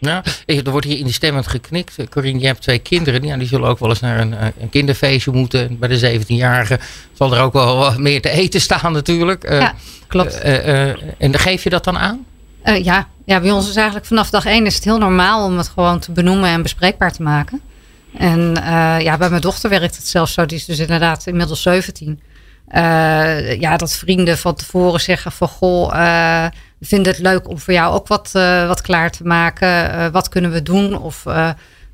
Ja, 0.04 0.22
er 0.46 0.70
wordt 0.70 0.86
hier 0.86 0.98
in 0.98 1.06
de 1.06 1.12
stemmend 1.12 1.46
geknikt. 1.46 1.96
Corinne, 2.10 2.40
je 2.40 2.46
hebt 2.46 2.62
twee 2.62 2.78
kinderen. 2.78 3.20
Die, 3.20 3.36
die 3.36 3.48
zullen 3.48 3.68
ook 3.68 3.78
wel 3.78 3.88
eens 3.88 4.00
naar 4.00 4.20
een, 4.20 4.34
eh, 4.34 4.46
een 4.60 4.70
kinderfeestje 4.70 5.30
moeten. 5.30 5.78
Bij 5.78 5.88
de 5.88 5.98
17-jarige 5.98 6.78
zal 7.12 7.34
er 7.34 7.42
ook 7.42 7.52
wel 7.52 7.76
wat 7.84 7.98
meer 7.98 8.20
te 8.20 8.30
eten 8.30 8.60
staan 8.60 8.92
natuurlijk. 8.92 9.50
Uh, 9.50 9.60
ja, 9.60 9.74
klopt. 10.06 10.44
Uh, 10.44 10.88
en 11.18 11.38
geef 11.38 11.62
je 11.62 11.70
dat 11.70 11.84
dan 11.84 11.98
aan? 11.98 12.24
ja. 12.82 13.08
ja, 13.24 13.40
bij 13.40 13.50
ons 13.50 13.68
is 13.68 13.76
eigenlijk 13.76 14.06
vanaf 14.06 14.30
dag 14.30 14.46
één 14.46 14.66
is 14.66 14.74
het 14.74 14.84
heel 14.84 14.98
normaal 14.98 15.44
om 15.44 15.56
het 15.56 15.68
gewoon 15.68 15.98
te 15.98 16.12
benoemen 16.12 16.50
en 16.50 16.62
bespreekbaar 16.62 17.12
te 17.12 17.22
maken. 17.22 17.60
En 18.16 18.52
ja, 18.98 19.16
bij 19.16 19.30
mijn 19.30 19.40
dochter 19.40 19.70
werkt 19.70 19.96
het 19.96 20.06
zelfs 20.06 20.32
zo. 20.32 20.46
Die 20.46 20.56
is 20.56 20.64
dus 20.64 20.78
inderdaad 20.78 21.26
inmiddels 21.26 21.62
17. 21.62 22.20
Uh, 22.68 23.60
ja, 23.60 23.76
dat 23.76 23.92
vrienden 23.92 24.38
van 24.38 24.54
tevoren 24.54 25.00
zeggen 25.00 25.32
van 25.32 25.48
goh, 25.48 25.94
uh, 25.94 26.46
we 26.84 26.90
vinden 26.90 27.12
het 27.12 27.20
leuk 27.20 27.48
om 27.48 27.58
voor 27.58 27.72
jou 27.72 27.94
ook 27.94 28.08
wat, 28.08 28.32
uh, 28.36 28.66
wat 28.66 28.80
klaar 28.80 29.10
te 29.10 29.24
maken. 29.24 30.12
wat 30.12 30.28
kunnen 30.28 30.50
we 30.50 30.62
doen? 30.62 30.98
Of 30.98 31.24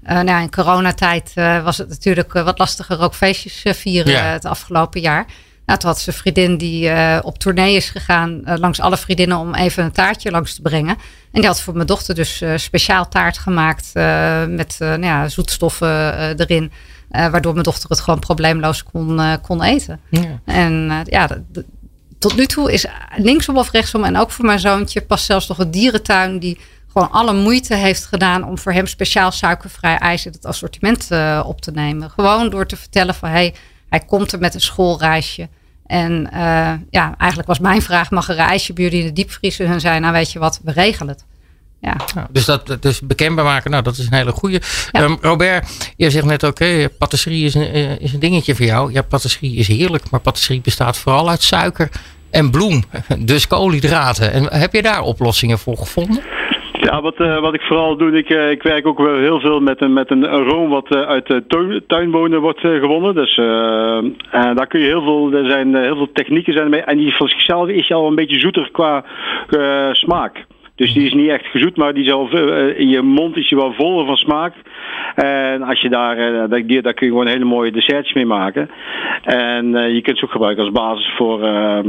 nou 0.02 0.26
ja, 0.26 0.40
in 0.40 0.50
coronatijd 0.50 1.32
was 1.64 1.78
het 1.78 1.88
natuurlijk 1.88 2.32
wat 2.32 2.58
lastiger 2.58 3.00
ook 3.00 3.14
feestjes 3.14 3.62
vieren 3.78 4.12
ja. 4.12 4.22
het 4.22 4.44
afgelopen 4.44 5.00
jaar. 5.00 5.26
Nou, 5.66 5.78
toen 5.78 5.90
had 5.90 6.00
ze 6.00 6.08
een 6.08 6.14
vriendin 6.14 6.56
die 6.56 6.90
op 7.22 7.38
tournee 7.38 7.76
is 7.76 7.90
gegaan 7.90 8.42
langs 8.44 8.80
alle 8.80 8.96
vriendinnen 8.96 9.38
om 9.38 9.54
even 9.54 9.84
een 9.84 9.92
taartje 9.92 10.30
langs 10.30 10.54
te 10.54 10.62
brengen. 10.62 10.96
En 11.32 11.40
die 11.40 11.46
had 11.46 11.60
voor 11.60 11.74
mijn 11.74 11.86
dochter 11.86 12.14
dus 12.14 12.42
speciaal 12.54 13.08
taart 13.08 13.38
gemaakt 13.38 13.90
met 14.48 14.76
nou 14.78 15.04
ja, 15.04 15.28
zoetstoffen 15.28 15.88
erin. 16.40 16.72
Uh, 17.10 17.28
waardoor 17.28 17.52
mijn 17.52 17.64
dochter 17.64 17.90
het 17.90 18.00
gewoon 18.00 18.18
probleemloos 18.18 18.82
kon, 18.82 19.20
uh, 19.20 19.32
kon 19.42 19.62
eten. 19.62 20.00
Ja. 20.08 20.40
En 20.44 20.88
uh, 20.90 21.00
ja, 21.04 21.28
tot 22.20 22.36
nu 22.36 22.46
toe 22.46 22.72
is 22.72 22.86
linksom 23.16 23.56
of 23.56 23.70
rechtsom 23.70 24.04
en 24.04 24.16
ook 24.16 24.30
voor 24.30 24.44
mijn 24.44 24.58
zoontje 24.58 25.02
pas 25.02 25.24
zelfs 25.24 25.48
nog 25.48 25.58
een 25.58 25.70
dierentuin 25.70 26.38
die 26.38 26.58
gewoon 26.92 27.10
alle 27.10 27.32
moeite 27.32 27.74
heeft 27.74 28.04
gedaan 28.04 28.44
om 28.44 28.58
voor 28.58 28.72
hem 28.72 28.86
speciaal 28.86 29.32
suikervrij 29.32 29.96
ijs 29.96 30.26
in 30.26 30.32
het 30.32 30.46
assortiment 30.46 31.08
op 31.44 31.60
te 31.60 31.70
nemen. 31.70 32.10
Gewoon 32.10 32.50
door 32.50 32.66
te 32.66 32.76
vertellen 32.76 33.14
van 33.14 33.28
hey, 33.28 33.54
hij 33.88 34.00
komt 34.00 34.32
er 34.32 34.38
met 34.38 34.54
een 34.54 34.60
schoolreisje. 34.60 35.48
En 35.86 36.28
ja, 36.90 37.14
eigenlijk 37.18 37.48
was 37.48 37.58
mijn 37.58 37.82
vraag: 37.82 38.10
mag 38.10 38.28
er 38.28 38.38
een 38.38 38.46
ijsje 38.46 38.72
bij 38.72 38.84
in 38.84 39.04
de 39.04 39.12
diepvriezer? 39.12 39.68
Hun 39.68 39.80
zei: 39.80 40.00
Nou, 40.00 40.12
weet 40.12 40.32
je 40.32 40.38
wat, 40.38 40.60
we 40.62 40.72
regelen 40.72 41.12
het. 41.12 41.24
Ja. 41.80 41.96
Nou, 42.14 42.26
dus 42.30 42.44
dat 42.44 42.76
dus 42.80 43.00
bekendbaar 43.00 43.44
maken, 43.44 43.70
nou, 43.70 43.82
dat 43.82 43.96
is 43.96 44.06
een 44.06 44.16
hele 44.16 44.30
goede. 44.30 44.60
Um, 45.00 45.18
Robert, 45.20 45.92
je 45.96 46.10
zegt 46.10 46.24
net 46.24 46.44
ook, 46.44 46.50
okay, 46.50 46.88
patisserie 46.88 47.44
is 47.44 47.54
een, 47.54 47.66
eh, 47.66 48.00
is 48.00 48.12
een 48.12 48.20
dingetje 48.20 48.54
voor 48.54 48.66
jou. 48.66 48.92
Ja, 48.92 49.02
patisserie 49.02 49.56
is 49.56 49.68
heerlijk, 49.68 50.10
maar 50.10 50.20
patisserie 50.20 50.60
bestaat 50.60 50.98
vooral 50.98 51.28
uit 51.28 51.42
suiker 51.42 51.88
en 52.30 52.50
bloem, 52.50 52.82
dus 53.32 53.46
koolhydraten. 53.46 54.32
En 54.32 54.58
heb 54.60 54.72
je 54.72 54.82
daar 54.82 55.02
oplossingen 55.02 55.58
voor 55.58 55.76
gevonden? 55.76 56.22
Ja, 56.72 57.00
wat, 57.00 57.20
uh, 57.20 57.40
wat 57.40 57.54
ik 57.54 57.60
vooral 57.60 57.96
doe, 57.96 58.16
ik, 58.16 58.28
uh, 58.28 58.50
ik 58.50 58.62
werk 58.62 58.86
ook 58.86 58.98
wel 58.98 59.16
heel 59.16 59.40
veel 59.40 59.60
met 59.60 59.80
een, 59.80 59.92
met 59.92 60.10
een 60.10 60.26
room 60.26 60.68
wat 60.68 60.94
uh, 60.94 61.00
uit 61.00 61.42
tuinbonen 61.86 62.40
wordt 62.40 62.60
gewonnen. 62.60 63.14
Dus 63.14 63.36
en 64.30 64.54
daar 64.54 64.66
kun 64.66 64.80
je 64.80 64.86
heel 64.86 65.02
veel, 65.02 65.32
er 65.32 65.50
zijn 65.50 65.74
heel 65.74 65.96
veel 65.96 66.12
technieken 66.12 66.52
zijn 66.52 66.70
mee. 66.70 66.80
En 66.80 66.96
die 66.96 67.16
van 67.16 67.28
zichzelf 67.28 67.68
is 67.68 67.92
al 67.92 68.06
een 68.06 68.14
beetje 68.14 68.38
zoeter 68.38 68.68
qua 68.72 69.04
smaak. 69.92 70.46
Dus 70.80 70.92
die 70.92 71.06
is 71.06 71.12
niet 71.12 71.28
echt 71.28 71.46
gezoet, 71.46 71.76
maar 71.76 71.94
die 71.94 72.04
zal, 72.04 72.28
uh, 72.32 72.78
in 72.78 72.88
je 72.88 73.02
mond 73.02 73.36
is 73.36 73.48
je 73.48 73.56
wel 73.56 73.72
voller 73.72 74.06
van 74.06 74.16
smaak. 74.16 74.54
En 75.14 75.62
als 75.62 75.80
je 75.80 75.88
daar, 75.88 76.18
uh, 76.18 76.82
daar, 76.82 76.94
kun 76.94 77.06
je 77.06 77.12
gewoon 77.12 77.26
hele 77.26 77.44
mooie 77.44 77.72
desserts 77.72 78.12
mee 78.12 78.26
maken. 78.26 78.70
En 79.22 79.94
je 79.94 80.00
kunt 80.02 80.18
ze 80.18 80.24
ook 80.24 80.30
gebruiken 80.30 80.64
als 80.64 80.72
basis 80.72 81.12
voor 81.16 81.42
ehm, 81.42 81.88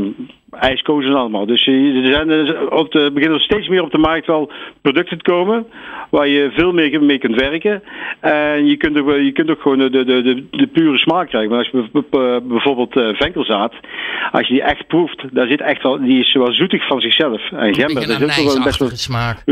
ijskozen 0.52 1.10
en 1.10 1.18
allemaal. 1.18 1.45
Dus 1.45 1.68
er 1.68 2.06
zijn 2.06 2.70
op 2.72 2.91
de, 2.91 3.12
beginnen 3.14 3.38
er 3.38 3.43
steeds 3.43 3.68
meer 3.68 3.84
op 3.84 3.91
de 3.91 3.97
markt 3.97 4.28
wel 4.28 4.52
producten 4.82 5.18
te 5.18 5.32
komen 5.32 5.66
waar 6.10 6.28
je 6.28 6.52
veel 6.52 6.72
meer 6.72 7.04
mee 7.04 7.18
kunt 7.18 7.36
werken. 7.36 7.84
En 8.20 8.66
je 8.66 8.78
kunt 8.78 8.97
ook, 8.97 9.10
je 9.10 9.32
kunt 9.32 9.49
ook 9.49 9.62
gewoon 9.62 9.78
de, 9.78 9.89
de, 9.89 10.06
de, 10.06 10.45
de 10.52 10.68
pure 10.68 10.97
smaak 10.97 11.28
krijgen. 11.28 11.49
Maar 11.49 11.60
als 11.60 11.70
je 11.70 12.41
bijvoorbeeld 12.43 13.18
venkelzaad, 13.18 13.74
als 14.32 14.47
je 14.47 14.54
die 14.54 14.64
echt 14.64 14.88
proeft, 14.88 15.24
daar 15.32 15.47
zit 15.47 15.62
echt 15.62 15.84
wel, 15.84 16.02
die 16.02 16.20
is 16.20 16.34
wel 16.34 16.54
zoetig 16.54 16.88
van 16.88 16.99
zichzelf. 17.02 17.52
En 17.52 17.76
gember, 17.76 18.08
dat 18.08 18.22
is 18.22 18.39
ook 18.39 18.54
wel 18.54 18.64
best 18.64 18.80
wel 18.80 18.89
smaak. 18.89 19.43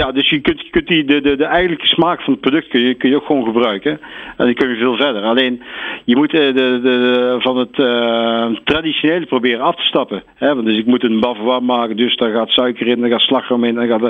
Ja, 0.00 0.12
dus 0.12 0.28
je 0.28 0.40
kunt, 0.40 0.70
kunt 0.70 0.86
die, 0.86 1.04
de, 1.04 1.20
de, 1.20 1.36
de 1.36 1.44
eigenlijke 1.44 1.86
smaak 1.86 2.20
van 2.20 2.32
het 2.32 2.42
product 2.42 2.68
kun 2.68 2.80
je, 2.80 2.94
kun 2.94 3.10
je 3.10 3.16
ook 3.16 3.26
gewoon 3.26 3.44
gebruiken. 3.44 3.90
En 4.36 4.44
dan 4.44 4.54
kun 4.54 4.68
je 4.68 4.76
veel 4.76 4.96
verder. 4.96 5.22
Alleen, 5.22 5.62
je 6.04 6.16
moet 6.16 6.30
de, 6.30 6.52
de, 6.52 6.80
de 6.82 7.36
van 7.38 7.56
het 7.56 7.78
uh, 7.78 8.46
traditionele 8.64 9.26
proberen 9.26 9.60
af 9.60 9.76
te 9.76 9.86
stappen. 9.86 10.22
Hè? 10.34 10.54
Want 10.54 10.66
dus 10.66 10.76
ik 10.78 10.86
moet 10.86 11.04
een 11.04 11.20
bavarois 11.20 11.62
maken, 11.62 11.96
dus 11.96 12.16
daar 12.16 12.32
gaat 12.32 12.48
suiker 12.48 12.86
in, 12.86 13.00
daar 13.00 13.10
gaat 13.10 13.20
slagroom 13.20 13.64
in, 13.64 13.78
en, 13.78 13.88
gaat 13.88 14.02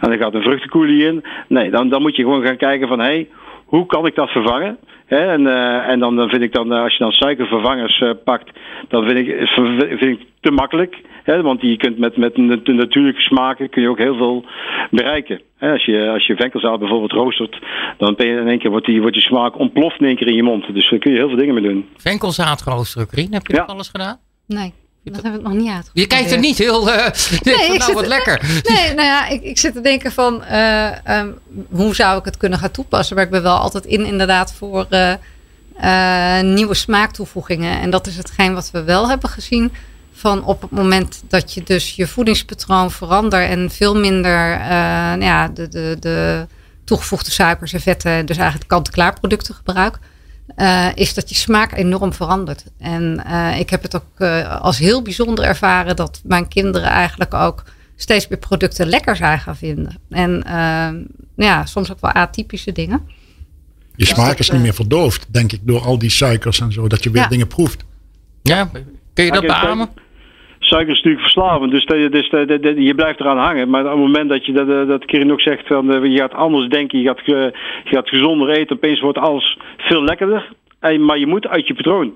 en 0.00 0.10
dan 0.10 0.18
gaat 0.18 0.34
een 0.34 0.42
vruchtenkoelie 0.42 1.06
in. 1.06 1.24
Nee, 1.48 1.70
dan, 1.70 1.88
dan 1.88 2.02
moet 2.02 2.16
je 2.16 2.22
gewoon 2.22 2.46
gaan 2.46 2.56
kijken 2.56 2.88
van, 2.88 2.98
hé, 2.98 3.04
hey, 3.04 3.28
hoe 3.64 3.86
kan 3.86 4.06
ik 4.06 4.14
dat 4.14 4.30
vervangen? 4.30 4.78
en, 5.06 5.40
uh, 5.40 5.88
en 5.88 5.98
dan, 5.98 6.16
dan 6.16 6.28
vind 6.28 6.42
ik 6.42 6.52
dan, 6.52 6.72
als 6.72 6.92
je 6.92 6.98
dan 6.98 7.12
suikervervangers 7.12 8.00
uh, 8.00 8.10
pakt, 8.24 8.50
dan 8.88 9.04
vind 9.04 9.28
ik, 9.28 9.48
vind 9.98 10.20
ik 10.20 10.26
te 10.40 10.50
makkelijk. 10.50 10.96
Hè, 11.24 11.42
want 11.42 11.60
je 11.60 11.76
kunt 11.76 11.98
met, 11.98 12.16
met 12.16 12.34
de 12.34 12.72
natuurlijke 12.72 13.20
smaken 13.20 13.68
kun 13.70 13.82
je 13.82 13.88
ook 13.88 13.98
heel 13.98 14.16
veel 14.16 14.44
bereiken. 14.90 15.40
Hè, 15.56 15.72
als 15.72 15.84
je, 15.84 16.10
als 16.10 16.26
je 16.26 16.36
venkelzaad 16.36 16.78
bijvoorbeeld 16.78 17.12
roostert, 17.12 17.58
dan 17.98 18.14
ben 18.14 18.26
je 18.26 18.40
in 18.40 18.48
één 18.48 18.58
keer 18.58 18.70
wordt 18.70 18.86
die, 18.86 19.00
wordt 19.00 19.14
die 19.14 19.24
smaak 19.24 19.58
ontploft 19.58 20.00
in 20.00 20.06
één 20.06 20.16
keer 20.16 20.28
in 20.28 20.34
je 20.34 20.42
mond. 20.42 20.74
Dus 20.74 20.90
daar 20.90 20.98
kun 20.98 21.10
je 21.10 21.18
heel 21.18 21.28
veel 21.28 21.38
dingen 21.38 21.54
mee 21.54 21.62
doen. 21.62 21.88
Venkelzaad 21.96 22.62
roosteren, 22.62 23.06
Rien, 23.10 23.32
heb 23.32 23.46
je 23.46 23.54
ja. 23.54 23.60
dat 23.60 23.68
alles 23.68 23.88
gedaan? 23.88 24.18
Nee. 24.46 24.72
Dat 25.04 25.22
hebben 25.22 25.42
we 25.42 25.48
nog 25.48 25.58
niet 25.58 25.70
uit. 25.70 25.90
Je 25.92 26.06
kijkt 26.06 26.30
er 26.30 26.38
niet 26.38 26.58
heel. 26.58 26.82
Uh, 26.94 27.10
nee, 27.42 27.72
ik 27.72 27.78
nou, 27.78 27.92
wat 27.92 28.06
lekker. 28.06 28.40
Nee, 28.74 28.94
nou 28.94 29.06
ja, 29.06 29.28
ik, 29.28 29.42
ik 29.42 29.58
zit 29.58 29.72
te 29.72 29.80
denken 29.80 30.12
van 30.12 30.42
uh, 30.50 31.18
um, 31.18 31.38
hoe 31.70 31.94
zou 31.94 32.18
ik 32.18 32.24
het 32.24 32.36
kunnen 32.36 32.58
gaan 32.58 32.70
toepassen? 32.70 33.16
Maar 33.16 33.24
ik 33.24 33.30
ben 33.30 33.42
wel 33.42 33.56
altijd 33.56 33.84
in, 33.84 34.04
inderdaad, 34.04 34.54
voor 34.54 34.86
uh, 34.90 36.40
nieuwe 36.40 36.74
smaaktoevoegingen. 36.74 37.80
En 37.80 37.90
dat 37.90 38.06
is 38.06 38.16
hetgeen 38.16 38.54
wat 38.54 38.70
we 38.70 38.84
wel 38.84 39.08
hebben 39.08 39.30
gezien 39.30 39.72
van 40.24 40.44
op 40.44 40.62
het 40.62 40.70
moment 40.70 41.22
dat 41.28 41.54
je 41.54 41.62
dus 41.62 41.96
je 41.96 42.06
voedingspatroon 42.06 42.90
verandert 42.90 43.48
en 43.48 43.70
veel 43.70 43.96
minder 43.96 44.52
uh, 44.52 44.68
nou 44.68 45.22
ja, 45.22 45.48
de, 45.48 45.68
de, 45.68 45.96
de 46.00 46.46
toegevoegde 46.84 47.30
suikers 47.30 47.72
en 47.72 47.80
vetten, 47.80 48.26
dus 48.26 48.36
eigenlijk 48.36 48.68
kant-en-klaar 48.68 49.18
producten 49.20 49.54
gebruikt, 49.54 49.98
uh, 50.56 50.88
is 50.94 51.14
dat 51.14 51.28
je 51.28 51.34
smaak 51.34 51.72
enorm 51.72 52.12
verandert. 52.12 52.64
En 52.78 53.22
uh, 53.26 53.58
ik 53.58 53.70
heb 53.70 53.82
het 53.82 53.96
ook 53.96 54.20
als 54.60 54.78
heel 54.78 55.02
bijzonder 55.02 55.44
ervaren 55.44 55.96
dat 55.96 56.20
mijn 56.24 56.48
kinderen 56.48 56.88
eigenlijk 56.88 57.34
ook 57.34 57.62
steeds 57.96 58.28
meer 58.28 58.38
producten 58.38 58.86
lekker 58.86 59.16
zijn 59.16 59.38
gaan 59.38 59.56
vinden. 59.56 59.98
En 60.10 60.44
ja, 61.36 61.66
soms 61.66 61.92
ook 61.92 62.00
wel 62.00 62.12
atypische 62.12 62.72
dingen. 62.72 63.00
Je 63.96 64.06
smaak 64.06 64.38
is 64.38 64.50
niet 64.50 64.60
meer 64.60 64.74
verdoofd, 64.74 65.26
denk 65.30 65.52
ik, 65.52 65.60
door 65.62 65.80
al 65.80 65.98
die 65.98 66.10
suikers 66.10 66.60
en 66.60 66.72
zo, 66.72 66.88
dat 66.88 67.02
je 67.02 67.10
weer 67.10 67.22
ja. 67.22 67.28
dingen 67.28 67.46
proeft. 67.46 67.84
Ja, 68.42 68.70
kun 69.14 69.24
je 69.24 69.32
dat 69.32 69.46
beamen? 69.46 69.88
Suiker 70.66 70.90
is 70.90 70.96
natuurlijk 70.96 71.22
verslavend, 71.22 71.70
dus, 71.70 71.84
dus 71.86 72.28
je 72.76 72.92
blijft 72.96 73.20
eraan 73.20 73.38
hangen. 73.38 73.70
Maar 73.70 73.84
op 73.84 73.90
het 73.90 73.98
moment 73.98 74.28
dat 74.28 74.46
je 74.46 74.52
dat, 74.52 74.88
dat 74.88 75.04
Kirin 75.04 75.32
ook 75.32 75.40
zegt, 75.40 75.66
van, 75.66 75.92
eh, 75.92 76.12
je 76.12 76.18
gaat 76.18 76.34
anders 76.34 76.68
denken, 76.68 76.98
je 76.98 77.06
gaat, 77.06 77.20
je 77.24 77.52
gaat 77.84 78.08
gezonder 78.08 78.48
eten, 78.48 78.76
opeens 78.76 79.00
wordt 79.00 79.18
alles 79.18 79.58
veel 79.76 80.04
lekkerder. 80.04 80.52
Maar 81.00 81.18
je 81.18 81.26
moet 81.26 81.48
uit 81.48 81.66
je 81.66 81.74
patroon. 81.74 82.12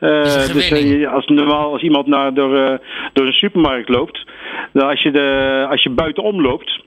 Uh, 0.00 0.22
dus 0.22 0.70
uh, 0.70 1.12
als, 1.12 1.26
normaal, 1.26 1.72
als 1.72 1.82
iemand 1.82 2.06
naar, 2.06 2.34
door, 2.34 2.56
uh, 2.56 2.78
door 3.12 3.26
een 3.26 3.32
supermarkt 3.32 3.88
loopt, 3.88 4.24
dan 4.72 4.88
als 4.88 5.02
je, 5.02 5.10
de, 5.10 5.66
als 5.70 5.82
je 5.82 5.90
buitenom 5.90 6.40
loopt, 6.40 6.81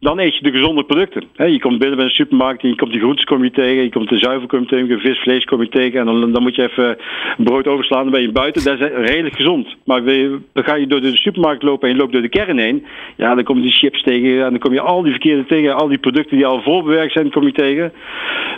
dan 0.00 0.18
eet 0.18 0.36
je 0.36 0.42
de 0.42 0.50
gezonde 0.50 0.84
producten. 0.84 1.22
je 1.36 1.60
komt 1.60 1.78
binnen 1.78 1.96
bij 1.96 2.06
een 2.06 2.12
supermarkt 2.12 2.62
en 2.62 2.68
je 2.68 2.74
komt 2.74 2.92
de 2.92 2.98
groentes 2.98 3.24
kom 3.24 3.44
je 3.44 3.50
tegen, 3.50 3.82
je 3.82 3.90
komt 3.90 4.08
de 4.08 4.18
zuivel 4.18 4.46
kom 4.46 4.60
je 4.60 4.66
tegen, 4.66 5.00
vis, 5.00 5.18
vlees 5.18 5.44
kom 5.44 5.62
je 5.62 5.68
tegen 5.68 6.00
en 6.00 6.06
dan, 6.06 6.32
dan 6.32 6.42
moet 6.42 6.54
je 6.54 6.68
even 6.68 6.98
brood 7.36 7.66
overslaan, 7.66 8.02
dan 8.02 8.12
ben 8.12 8.22
je 8.22 8.32
buiten. 8.32 8.64
Dat 8.64 8.80
is 8.80 8.86
redelijk 8.86 9.34
gezond. 9.34 9.76
Maar 9.84 10.04
dan 10.04 10.64
ga 10.64 10.74
je 10.74 10.86
door 10.86 11.00
de 11.00 11.16
supermarkt 11.16 11.62
lopen 11.62 11.88
en 11.88 11.94
je 11.94 12.00
loopt 12.00 12.12
door 12.12 12.22
de 12.22 12.28
kern 12.28 12.58
heen, 12.58 12.86
ja, 13.16 13.34
dan 13.34 13.44
kom 13.44 13.56
je 13.56 13.62
die 13.62 13.72
chips 13.72 14.02
tegen 14.02 14.44
en 14.44 14.50
dan 14.50 14.58
kom 14.58 14.72
je 14.72 14.80
al 14.80 15.02
die 15.02 15.12
verkeerde 15.12 15.46
tegen, 15.46 15.74
al 15.74 15.88
die 15.88 15.98
producten 15.98 16.36
die 16.36 16.46
al 16.46 16.62
voorbewerkt 16.62 17.12
zijn, 17.12 17.30
kom 17.30 17.44
je 17.44 17.52
tegen. 17.52 17.92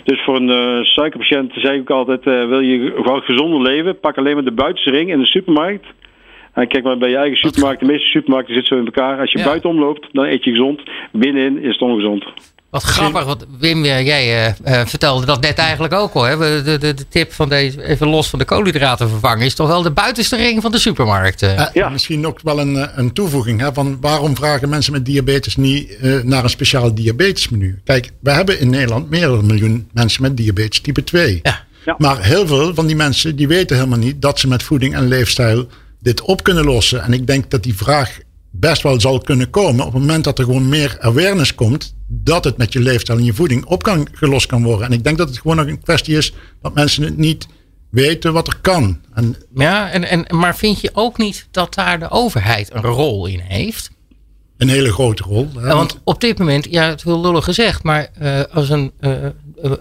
Dus 0.03 0.21
voor 0.23 0.35
een 0.35 0.49
uh, 0.49 0.83
suikerpatiënt 0.83 1.53
zeg 1.55 1.73
ik 1.73 1.89
altijd, 1.89 2.25
uh, 2.25 2.47
wil 2.47 2.59
je 2.59 2.91
gewoon 2.95 3.21
gezonder 3.21 3.61
leven, 3.61 3.99
pak 3.99 4.17
alleen 4.17 4.33
maar 4.33 4.43
de 4.43 4.51
buitenste 4.51 4.91
ring 4.91 5.11
in 5.11 5.19
de 5.19 5.25
supermarkt. 5.25 5.85
En 6.53 6.67
kijk 6.67 6.83
maar 6.83 6.97
bij 6.97 7.09
je 7.09 7.17
eigen 7.17 7.37
supermarkt, 7.37 7.79
de 7.79 7.85
meeste 7.85 8.07
supermarkten 8.07 8.53
zitten 8.53 8.75
zo 8.75 8.81
in 8.81 8.85
elkaar. 8.85 9.19
Als 9.19 9.31
je 9.31 9.37
ja. 9.37 9.45
buiten 9.45 9.69
omloopt, 9.69 10.07
dan 10.11 10.25
eet 10.25 10.43
je 10.43 10.49
gezond. 10.49 10.81
Binnenin 11.11 11.63
is 11.63 11.71
het 11.71 11.81
ongezond. 11.81 12.25
Wat 12.69 12.83
grappig, 12.83 13.23
wat 13.23 13.47
Wim, 13.59 13.83
jij 13.83 14.47
uh, 14.47 14.85
vertelde 14.85 15.25
dat 15.25 15.41
net 15.41 15.57
eigenlijk 15.57 15.93
ook 15.93 16.13
al. 16.13 16.23
Hè? 16.23 16.37
De, 16.37 16.77
de, 16.79 16.93
de, 16.93 17.07
tip 17.07 17.31
van 17.31 17.49
deze, 17.49 17.83
even 17.83 18.07
los 18.07 18.29
van 18.29 18.39
de 18.39 18.45
koolhydraten 18.45 19.09
vervangen, 19.09 19.45
is 19.45 19.55
toch 19.55 19.67
wel 19.67 19.81
de 19.81 19.91
buitenste 19.91 20.35
ring 20.35 20.61
van 20.61 20.71
de 20.71 20.79
supermarkt. 20.79 21.41
Uh. 21.41 21.65
ja. 21.73 21.89
Misschien 21.89 22.27
ook 22.27 22.39
wel 22.43 22.59
een, 22.59 22.89
een 22.95 23.13
toevoeging. 23.13 23.59
Hè, 23.59 23.73
van 23.73 23.97
waarom 24.01 24.35
vragen 24.35 24.69
mensen 24.69 24.93
met 24.93 25.05
diabetes 25.05 25.55
niet 25.55 25.97
naar 26.23 26.43
een 26.43 26.49
speciaal 26.49 26.95
diabetesmenu? 26.95 27.81
Kijk, 27.83 28.11
we 28.19 28.31
hebben 28.31 28.59
in 28.59 28.69
Nederland 28.69 29.09
meer 29.09 29.27
dan 29.27 29.39
een 29.39 29.45
miljoen 29.45 29.89
mensen 29.93 30.21
met 30.21 30.37
diabetes 30.37 30.81
type 30.81 31.03
2. 31.03 31.39
Ja. 31.43 31.69
Ja. 31.85 31.95
Maar 31.97 32.23
heel 32.23 32.47
veel 32.47 32.73
van 32.73 32.87
die 32.87 32.95
mensen 32.95 33.35
die 33.35 33.47
weten 33.47 33.75
helemaal 33.75 33.97
niet 33.97 34.21
dat 34.21 34.39
ze 34.39 34.47
met 34.47 34.63
voeding 34.63 34.95
en 34.95 35.07
leefstijl 35.07 35.67
dit 36.01 36.21
op 36.21 36.43
kunnen 36.43 36.65
lossen. 36.65 37.03
En 37.03 37.13
ik 37.13 37.27
denk 37.27 37.51
dat 37.51 37.63
die 37.63 37.75
vraag 37.75 38.19
best 38.51 38.81
wel 38.81 38.99
zal 38.99 39.19
kunnen 39.19 39.49
komen 39.49 39.85
op 39.85 39.93
het 39.93 40.01
moment 40.01 40.23
dat 40.23 40.39
er 40.39 40.45
gewoon 40.45 40.69
meer 40.69 40.97
awareness 40.99 41.55
komt 41.55 41.95
dat 42.07 42.43
het 42.43 42.57
met 42.57 42.73
je 42.73 42.79
leefstijl 42.79 43.17
en 43.17 43.25
je 43.25 43.33
voeding 43.33 43.65
op 43.65 43.83
kan 43.83 44.07
gelost 44.11 44.45
kan 44.45 44.63
worden. 44.63 44.87
En 44.87 44.93
ik 44.93 45.03
denk 45.03 45.17
dat 45.17 45.29
het 45.29 45.37
gewoon 45.37 45.57
nog 45.57 45.67
een 45.67 45.81
kwestie 45.81 46.17
is 46.17 46.33
dat 46.61 46.73
mensen 46.73 47.03
het 47.03 47.17
niet 47.17 47.47
weten 47.89 48.33
wat 48.33 48.47
er 48.47 48.57
kan. 48.61 48.99
En, 49.13 49.35
ja, 49.53 49.89
en, 49.89 50.03
en, 50.03 50.37
maar 50.37 50.57
vind 50.57 50.81
je 50.81 50.89
ook 50.93 51.17
niet 51.17 51.47
dat 51.51 51.73
daar 51.73 51.99
de 51.99 52.09
overheid 52.09 52.73
een 52.73 52.81
rol 52.81 53.25
in 53.25 53.39
heeft? 53.39 53.91
een 54.61 54.69
hele 54.69 54.91
grote 54.91 55.23
rol. 55.23 55.49
Ja, 55.53 55.75
want 55.75 55.97
op 56.03 56.21
dit 56.21 56.37
moment, 56.37 56.67
ja, 56.69 56.83
het 56.89 57.03
wil 57.03 57.21
lullig 57.21 57.43
gezegd, 57.43 57.83
maar 57.83 58.09
eh, 58.13 58.41
als 58.51 58.69
een 58.69 58.91
eh, 58.99 59.11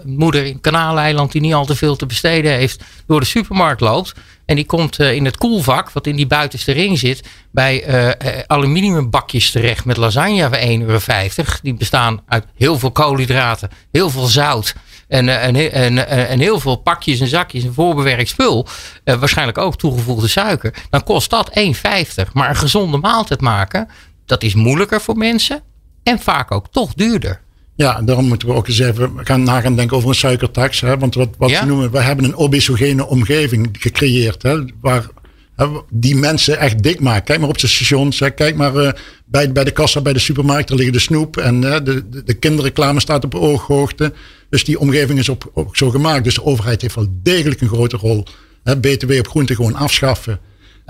moeder 0.04 0.44
in 0.44 0.60
Kanaaleiland 0.60 1.32
die 1.32 1.40
niet 1.40 1.54
al 1.54 1.66
te 1.66 1.76
veel 1.76 1.96
te 1.96 2.06
besteden 2.06 2.52
heeft, 2.52 2.84
door 3.06 3.20
de 3.20 3.26
supermarkt 3.26 3.80
loopt 3.80 4.14
en 4.46 4.56
die 4.56 4.66
komt 4.66 4.98
eh, 4.98 5.12
in 5.12 5.24
het 5.24 5.36
koelvak, 5.36 5.90
wat 5.90 6.06
in 6.06 6.16
die 6.16 6.26
buitenste 6.26 6.72
ring 6.72 6.98
zit, 6.98 7.28
bij 7.50 7.84
eh, 7.84 8.08
eh, 8.08 8.44
aluminiumbakjes 8.46 9.50
terecht 9.50 9.84
met 9.84 9.96
lasagne 9.96 10.48
voor 10.48 10.58
1,50 10.58 10.86
euro. 10.86 11.52
Die 11.62 11.74
bestaan 11.74 12.22
uit 12.26 12.44
heel 12.54 12.78
veel 12.78 12.90
koolhydraten, 12.90 13.70
heel 13.90 14.10
veel 14.10 14.26
zout. 14.26 14.74
En, 15.10 15.28
eh, 15.28 15.46
en, 15.46 15.72
en, 15.72 16.08
eh, 16.08 16.30
en 16.30 16.38
heel 16.40 16.60
veel 16.60 16.76
pakjes 16.76 17.20
en 17.20 17.26
zakjes 17.26 17.64
en 17.64 17.74
voorbewerkt 17.74 18.28
spul. 18.28 18.66
eh, 19.04 19.14
waarschijnlijk 19.14 19.58
ook 19.58 19.76
toegevoegde 19.76 20.28
suiker. 20.28 20.74
Dan 20.90 21.02
kost 21.02 21.30
dat 21.30 21.50
1,50. 21.52 22.32
Maar 22.32 22.48
een 22.48 22.56
gezonde 22.56 22.96
maaltijd 22.96 23.40
maken, 23.40 23.88
dat 24.26 24.42
is 24.42 24.54
moeilijker 24.54 25.00
voor 25.00 25.16
mensen. 25.16 25.62
En 26.02 26.18
vaak 26.18 26.50
ook 26.50 26.66
toch 26.70 26.94
duurder. 26.94 27.40
Ja, 27.80 28.00
daarom 28.02 28.24
moeten 28.28 28.48
we 28.48 28.54
ook 28.54 28.68
eens 28.68 28.78
even 28.78 29.10
gaan 29.16 29.42
na 29.42 29.60
gaan 29.60 29.76
denken 29.76 29.96
over 29.96 30.08
een 30.08 30.14
suikertax. 30.14 30.80
Hè? 30.80 30.98
Want 30.98 31.14
wat, 31.14 31.28
wat 31.38 31.50
Ja. 31.50 31.60
we 31.60 31.66
noemen, 31.66 31.90
we 31.90 32.00
hebben 32.00 32.24
een 32.24 32.36
obesogene 32.36 33.06
omgeving 33.06 33.68
gecreëerd. 33.72 34.42
Hè? 34.42 34.58
Waar 34.80 35.08
hè, 35.56 35.66
die 35.90 36.16
mensen 36.16 36.58
echt 36.58 36.82
dik 36.82 37.00
maken. 37.00 37.24
Kijk 37.24 37.40
maar 37.40 37.48
op 37.48 37.58
de 37.58 37.66
stations. 37.66 38.18
Hè? 38.18 38.30
Kijk 38.30 38.56
maar 38.56 38.76
eh, 38.76 38.92
bij, 39.24 39.52
bij 39.52 39.64
de 39.64 39.70
kassa 39.70 40.00
bij 40.00 40.12
de 40.12 40.18
supermarkt. 40.18 40.68
Daar 40.68 40.76
liggen 40.76 40.94
de 40.94 41.00
snoep. 41.02 41.36
En 41.36 41.62
hè, 41.62 41.82
de, 41.82 42.08
de, 42.08 42.22
de 42.24 42.34
kinderreclame 42.34 43.00
staat 43.00 43.24
op 43.24 43.34
ooghoogte. 43.34 44.12
Dus 44.50 44.64
die 44.64 44.78
omgeving 44.78 45.18
is 45.18 45.28
op, 45.28 45.50
ook 45.54 45.76
zo 45.76 45.90
gemaakt. 45.90 46.24
Dus 46.24 46.34
de 46.34 46.44
overheid 46.44 46.82
heeft 46.82 46.94
wel 46.94 47.08
degelijk 47.22 47.60
een 47.60 47.68
grote 47.68 47.96
rol. 47.96 48.24
Hè? 48.64 48.76
BTW 48.76 49.12
op 49.12 49.28
groente 49.28 49.54
gewoon 49.54 49.74
afschaffen. 49.74 50.40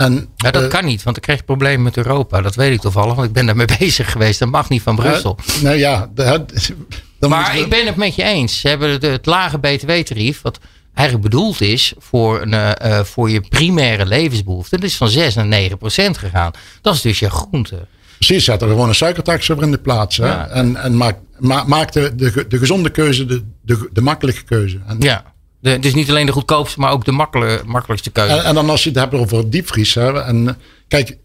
En, 0.00 0.28
Ja, 0.36 0.50
dat 0.50 0.62
eh, 0.62 0.68
kan 0.68 0.84
niet, 0.84 1.02
want 1.02 1.14
dan 1.16 1.24
krijg 1.24 1.38
je 1.38 1.44
problemen 1.44 1.82
met 1.82 1.96
Europa. 1.96 2.40
Dat 2.40 2.54
weet 2.54 2.72
ik 2.72 2.80
toevallig, 2.80 3.14
want 3.14 3.26
ik 3.26 3.32
ben 3.32 3.46
daarmee 3.46 3.66
bezig 3.78 4.12
geweest. 4.12 4.38
Dat 4.38 4.48
mag 4.50 4.68
niet 4.68 4.82
van 4.82 4.96
Brussel. 4.96 5.38
hè, 5.52 5.62
nou 5.62 5.76
ja, 5.76 6.10
dan 6.14 7.30
Maar 7.30 7.52
we- 7.52 7.58
ik 7.58 7.68
ben 7.68 7.86
het 7.86 7.96
met 7.96 8.14
je 8.14 8.22
eens. 8.22 8.60
Ze 8.60 8.68
hebben 8.68 8.90
het, 8.90 9.02
het 9.02 9.26
lage 9.26 9.58
btw-tarief, 9.58 10.42
wat 10.42 10.58
eigenlijk 10.94 11.30
bedoeld 11.30 11.60
is 11.60 11.92
voor, 11.98 12.40
een, 12.42 12.54
eh, 12.54 12.98
eh, 12.98 13.04
voor 13.04 13.30
je 13.30 13.40
primaire 13.40 14.06
levensbehoeften. 14.06 14.80
Dat 14.80 14.88
is 14.90 14.96
van 14.96 15.08
6 15.08 15.34
naar 15.34 15.46
9 15.46 15.78
procent 15.78 16.18
gegaan. 16.18 16.50
Dat 16.80 16.94
is 16.94 17.00
dus 17.00 17.18
je 17.18 17.30
groente. 17.30 17.86
Precies, 18.16 18.44
zet 18.44 18.62
er 18.62 18.68
gewoon 18.68 18.88
een 18.88 18.94
suikertax 18.94 19.50
over 19.50 19.64
in 19.64 19.70
de 19.70 19.78
plaats. 19.78 20.16
Hè? 20.16 20.26
Ja. 20.26 20.48
En, 20.48 20.76
en 20.76 20.96
maak, 20.96 21.16
ma, 21.38 21.64
maak 21.64 21.92
de, 21.92 22.14
de, 22.14 22.44
de 22.48 22.58
gezonde 22.58 22.90
keuze 22.90 23.24
de, 23.26 23.44
de, 23.62 23.88
de 23.92 24.00
makkelijke 24.00 24.42
keuze. 24.42 24.78
En, 24.86 24.96
Ja. 25.00 25.24
De, 25.60 25.70
het 25.70 25.84
is 25.84 25.94
niet 25.94 26.10
alleen 26.10 26.26
de 26.26 26.32
goedkoopste, 26.32 26.80
maar 26.80 26.92
ook 26.92 27.04
de 27.04 27.12
makkelijkste 27.12 28.10
keuze. 28.10 28.34
en, 28.34 28.44
en 28.44 28.54
dan 28.54 28.70
als 28.70 28.82
je 28.82 28.90
het 28.90 28.98
hebt 28.98 29.14
over 29.14 29.50
diepvries. 29.50 29.94
Hè? 29.94 30.22
En, 30.22 30.58
kijk, 30.88 31.16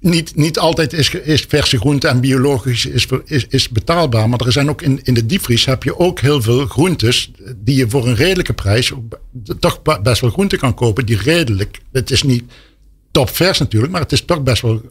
niet, 0.00 0.36
niet 0.36 0.58
altijd 0.58 0.92
is, 0.92 1.10
is 1.10 1.44
verse 1.48 1.78
groente 1.78 2.08
en 2.08 2.20
biologisch 2.20 2.86
is, 2.86 3.06
is, 3.24 3.46
is 3.48 3.68
betaalbaar. 3.68 4.28
Maar 4.28 4.40
er 4.40 4.52
zijn 4.52 4.70
ook 4.70 4.82
in, 4.82 5.00
in 5.02 5.14
de 5.14 5.26
diepvries 5.26 5.64
heb 5.64 5.82
je 5.82 5.98
ook 5.98 6.20
heel 6.20 6.42
veel 6.42 6.66
groentes 6.66 7.30
die 7.56 7.76
je 7.76 7.90
voor 7.90 8.06
een 8.06 8.14
redelijke 8.14 8.52
prijs 8.52 8.92
toch 9.58 9.82
be- 9.82 10.00
best 10.02 10.20
wel 10.20 10.30
groente 10.30 10.56
kan 10.56 10.74
kopen. 10.74 11.06
Die 11.06 11.18
redelijk, 11.18 11.80
het 11.92 12.10
is 12.10 12.22
niet 12.22 12.44
topvers 13.10 13.58
natuurlijk, 13.58 13.92
maar 13.92 14.00
het 14.00 14.12
is 14.12 14.24
toch 14.24 14.42
best 14.42 14.62
wel 14.62 14.82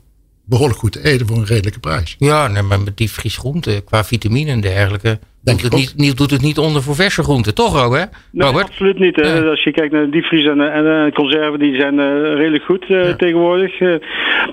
behoorlijk 0.45 0.79
goed 0.79 0.91
te 0.91 1.03
eten 1.03 1.27
voor 1.27 1.37
een 1.37 1.45
redelijke 1.45 1.79
prijs. 1.79 2.15
Ja, 2.19 2.47
nee, 2.47 2.61
maar 2.61 2.81
met 2.81 2.97
die 2.97 3.09
fris 3.09 3.37
groente, 3.37 3.81
qua 3.85 4.03
vitamine 4.03 4.51
en 4.51 4.61
dergelijke, 4.61 5.19
Denk 5.43 5.61
doet 5.61 5.65
ik 5.65 5.71
het, 5.71 5.79
niet, 5.79 6.07
niet, 6.07 6.17
doet 6.17 6.31
het 6.31 6.41
niet 6.41 6.57
onder 6.57 6.81
voor 6.81 6.95
verse 6.95 7.23
groenten. 7.23 7.55
Toch, 7.55 7.81
Robert? 7.81 8.09
Nee, 8.31 8.47
Robert? 8.47 8.67
absoluut 8.67 8.99
niet. 8.99 9.15
Hè. 9.15 9.39
Nee. 9.39 9.49
Als 9.49 9.63
je 9.63 9.71
kijkt 9.71 9.93
naar 9.93 10.09
diepvries 10.09 10.45
en, 10.47 10.73
en 10.73 11.05
eh, 11.05 11.13
conserven, 11.13 11.59
die 11.59 11.75
zijn 11.75 11.99
eh, 11.99 12.05
redelijk 12.35 12.63
goed 12.63 12.85
eh, 12.87 13.09
tegenwoordig. 13.09 13.79
Eh, 13.79 13.95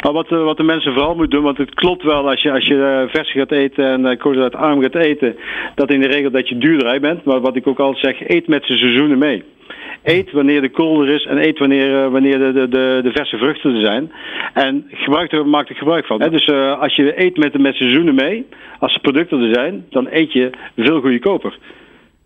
maar 0.03 0.13
wat, 0.13 0.33
eh, 0.33 0.43
wat 0.45 0.57
de 0.57 0.63
mensen 0.63 0.93
vooral 0.93 1.15
moeten 1.15 1.31
doen, 1.31 1.45
want 1.45 1.59
het 1.59 1.75
klopt 1.75 2.03
wel 2.03 2.31
als 2.31 2.43
je, 2.43 2.53
als 2.53 2.67
je 2.67 2.83
eh, 2.83 3.13
vers 3.15 3.33
gaat 3.33 3.53
eten 3.53 3.85
en 3.85 4.01
uh, 4.05 4.19
koolhydraatarm 4.19 4.83
gaat 4.83 4.95
eten, 4.95 5.37
dat 5.75 5.91
in 5.91 6.01
de 6.01 6.07
regel 6.07 6.31
dat 6.31 6.49
je 6.49 6.59
duurder 6.59 6.89
uit 6.89 7.01
bent. 7.01 7.25
Maar 7.25 7.41
wat 7.41 7.57
ik 7.57 7.67
ook 7.67 7.79
altijd 7.79 8.17
zeg, 8.17 8.29
eet 8.29 8.49
met 8.49 8.65
de 8.67 8.77
seizoenen 8.77 9.19
mee. 9.19 9.45
Eet 10.03 10.33
wanneer 10.33 10.61
de 10.61 10.71
kool 10.71 11.03
er 11.03 11.15
is 11.15 11.25
en 11.25 11.39
eet 11.39 11.59
wanneer, 11.59 12.05
eh, 12.05 12.11
wanneer 12.11 12.39
de, 12.39 12.53
de, 12.53 13.01
de, 13.03 13.11
verse 13.13 13.37
vruchten 13.37 13.75
er 13.75 13.81
zijn. 13.81 14.13
En 14.55 14.87
gebruik 14.91 15.33
er, 15.33 15.47
maak 15.47 15.69
er 15.69 15.77
gebruik 15.77 16.07
van. 16.07 16.19
Dus 16.19 16.45
eh, 16.45 16.81
als 16.81 16.97
je 16.97 17.21
eet 17.21 17.37
met, 17.37 17.59
met 17.59 17.75
seizoenen 17.75 18.15
mee, 18.15 18.47
als 18.79 18.95
de 18.95 19.01
producten 19.01 19.43
er 19.43 19.55
zijn, 19.55 19.85
dan 19.91 20.07
eet 20.11 20.33
je 20.33 20.51
veel 20.77 21.01
goedkoper. 21.01 21.59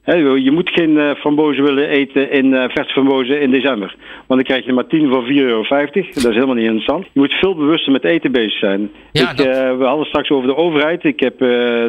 Je 0.06 0.50
moet 0.52 0.70
geen 0.70 0.98
eh, 0.98 1.14
frambozen 1.14 1.64
willen 1.64 1.88
eten 1.88 2.30
in 2.30 2.54
eh 2.54 2.64
verse 2.68 2.92
frambozen 2.92 3.40
in 3.40 3.50
december. 3.50 3.94
Want 4.26 4.40
dan 4.40 4.42
krijg 4.42 4.64
je 4.64 4.72
maar 4.72 4.86
10 4.86 5.08
voor 5.12 5.24
4,50 5.24 5.28
euro. 5.34 5.62
Dat 5.68 5.94
is 6.14 6.22
helemaal 6.24 6.54
niet 6.54 6.64
interessant. 6.64 7.04
Je 7.12 7.20
moet 7.20 7.32
veel 7.32 7.54
bewuster 7.54 7.92
met 7.92 8.04
eten 8.04 8.32
bezig 8.32 8.58
zijn. 8.58 8.90
Ja, 9.12 9.30
ik, 9.30 9.36
dat- 9.36 9.46
eh, 9.46 9.76
we 9.76 9.84
hadden 9.84 10.06
straks 10.06 10.30
over 10.30 10.48
de 10.48 10.56
overheid. 10.56 11.04
Ik 11.04 11.20
heb 11.20 11.38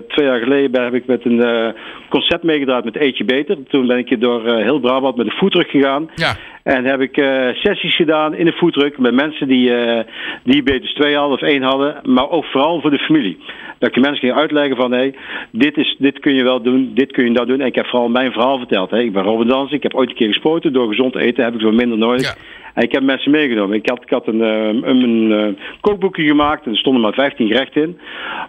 twee 0.07 0.26
jaar 0.26 0.39
geleden 0.39 0.72
ben- 0.72 0.84
heb 0.84 0.93
ik 0.93 1.05
met 1.05 1.26
een 1.26 1.41
eh, 1.43 1.68
concept 2.09 2.43
meegedraaid 2.43 2.84
met 2.84 2.95
Eet 2.95 3.18
je 3.18 3.24
Beter. 3.26 3.57
Toen 3.68 3.88
ben 3.88 3.97
ik 3.97 4.22
door 4.22 4.55
heel 4.57 4.80
Brabant 4.80 5.16
met 5.16 5.26
een 5.26 5.32
foodtruck 5.38 5.70
gegaan. 5.70 6.09
Ja. 6.16 6.36
En 6.66 6.86
heb 6.86 7.01
ik 7.01 7.18
eh, 7.18 7.47
sessies 7.53 7.95
gedaan 7.95 8.36
in 8.36 8.45
de 8.45 8.51
foodtruck 8.51 8.97
met 8.97 9.13
mensen 9.13 9.47
die 9.47 9.76
eh 9.76 10.03
diabetes 10.43 10.93
2 10.93 11.16
hadden 11.16 11.38
of 11.38 11.41
1 11.41 11.61
hadden. 11.61 11.95
Maar 12.03 12.30
ook 12.30 12.45
vooral 12.45 12.82
voor 12.82 12.89
de 12.89 12.97
familie. 12.97 13.38
Dat 13.80 13.89
ik 13.89 13.95
de 13.95 14.01
mensen 14.01 14.20
ging 14.20 14.39
uitleggen 14.39 14.76
van, 14.76 14.91
hé, 14.91 15.11
dit, 15.51 15.78
is, 15.78 15.95
dit 15.99 16.20
kun 16.20 16.34
je 16.34 16.43
wel 16.43 16.61
doen, 16.61 16.91
dit 16.93 17.11
kun 17.11 17.26
je 17.26 17.34
dat 17.34 17.47
doen. 17.47 17.59
En 17.59 17.68
ik 17.68 17.76
heb 17.76 17.86
vooral 17.86 18.09
mijn 18.09 18.32
verhaal 18.32 18.57
verteld. 18.57 18.89
Hè. 18.91 18.99
Ik 18.99 19.13
ben 19.13 19.24
Robert 19.24 19.49
Dans, 19.49 19.72
ik 19.72 19.84
heb 19.84 19.93
ooit 19.93 20.09
een 20.09 20.16
keer 20.16 20.28
gespoten. 20.28 20.74
Door 20.74 20.88
gezond 20.88 21.13
te 21.13 21.20
eten 21.20 21.43
heb 21.43 21.53
ik 21.53 21.61
zo 21.61 21.72
minder 21.72 21.97
nodig. 21.97 22.22
Ja. 22.22 22.36
En 22.74 22.84
ik 22.84 22.91
heb 22.91 23.03
mensen 23.03 23.32
meegenomen. 23.32 23.78
Ik 23.78 23.89
had, 23.89 24.01
ik 24.01 24.09
had 24.09 24.28
een, 24.28 24.41
eh, 24.41 24.68
een, 24.68 25.03
een, 25.03 25.57
kookboekje 25.82 26.24
gemaakt 26.24 26.66
en 26.66 26.72
er 26.72 26.78
stonden 26.78 27.01
maar 27.01 27.13
15 27.13 27.47
gerechten 27.47 27.82
in. 27.82 27.99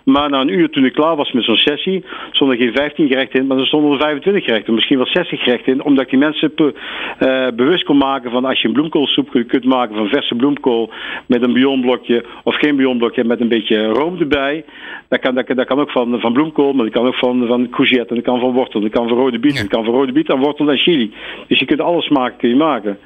Maar 0.04 0.30
na 0.30 0.40
een 0.40 0.58
uur 0.58 0.70
toen 0.70 0.84
ik 0.84 0.92
klaar 0.92 1.16
was 1.16 1.32
met 1.32 1.44
zo'n 1.44 1.56
sessie, 1.56 2.04
stonden 2.30 2.56
er 2.56 2.62
geen 2.62 2.74
15 2.74 3.08
gerechten 3.08 3.40
in, 3.40 3.46
maar 3.46 3.58
er 3.58 3.66
stonden 3.66 3.92
er 3.92 3.98
25 3.98 4.44
gerechten, 4.44 4.74
misschien 4.74 4.96
wel 4.96 5.06
60 5.06 5.42
gerechten 5.42 5.72
in. 5.72 5.82
Omdat 5.82 6.04
ik 6.04 6.10
die 6.10 6.18
mensen 6.18 6.52
be- 6.54 7.52
bewust 7.54 7.84
kon 7.84 7.96
maken 7.96 8.05
van 8.24 8.44
als 8.44 8.60
je 8.60 8.68
een 8.68 8.74
bloemkoolsoep 8.74 9.30
kunt- 9.46 9.64
maken 9.64 9.96
van 9.96 10.08
verse 10.08 10.34
bloemkool 10.34 10.90
met 11.26 11.42
een 11.42 11.52
bouillonblokje 11.52 12.24
of 12.44 12.54
geen 12.56 12.74
bouillonblokje 12.76 13.24
met 13.24 13.40
een 13.40 13.48
beetje 13.48 13.86
room 13.86 14.16
erbij. 14.20 14.64
Dat 15.08 15.20
kan, 15.20 15.34
dat, 15.34 15.44
kan- 15.44 15.56
dat 15.56 15.66
kan 15.66 15.80
ook 15.80 15.90
van, 15.90 16.20
van 16.20 16.32
bloemkool, 16.32 16.72
maar 16.72 16.84
dat 16.84 16.94
kan 16.94 17.06
ook 17.06 17.14
van, 17.14 17.46
van 17.46 17.68
courgette 17.70 18.08
en 18.08 18.14
dat 18.14 18.24
kan 18.24 18.40
van 18.40 18.52
wortel, 18.52 18.80
dat 18.80 18.90
kan 18.90 19.08
van 19.08 19.18
rode 19.18 19.38
biet, 19.38 19.56
dat 19.58 19.68
kan 19.68 19.84
van 19.84 19.94
rode 19.94 20.12
biet 20.12 20.28
en 20.28 20.38
wortel 20.38 20.70
en 20.70 20.78
chili. 20.78 21.12
Dus 21.48 21.58
je 21.58 21.64
kunt 21.64 21.80
alles 21.80 22.08
maken, 22.08 22.38
kun 22.38 22.48
je 22.48 22.56
maken. 22.56 22.98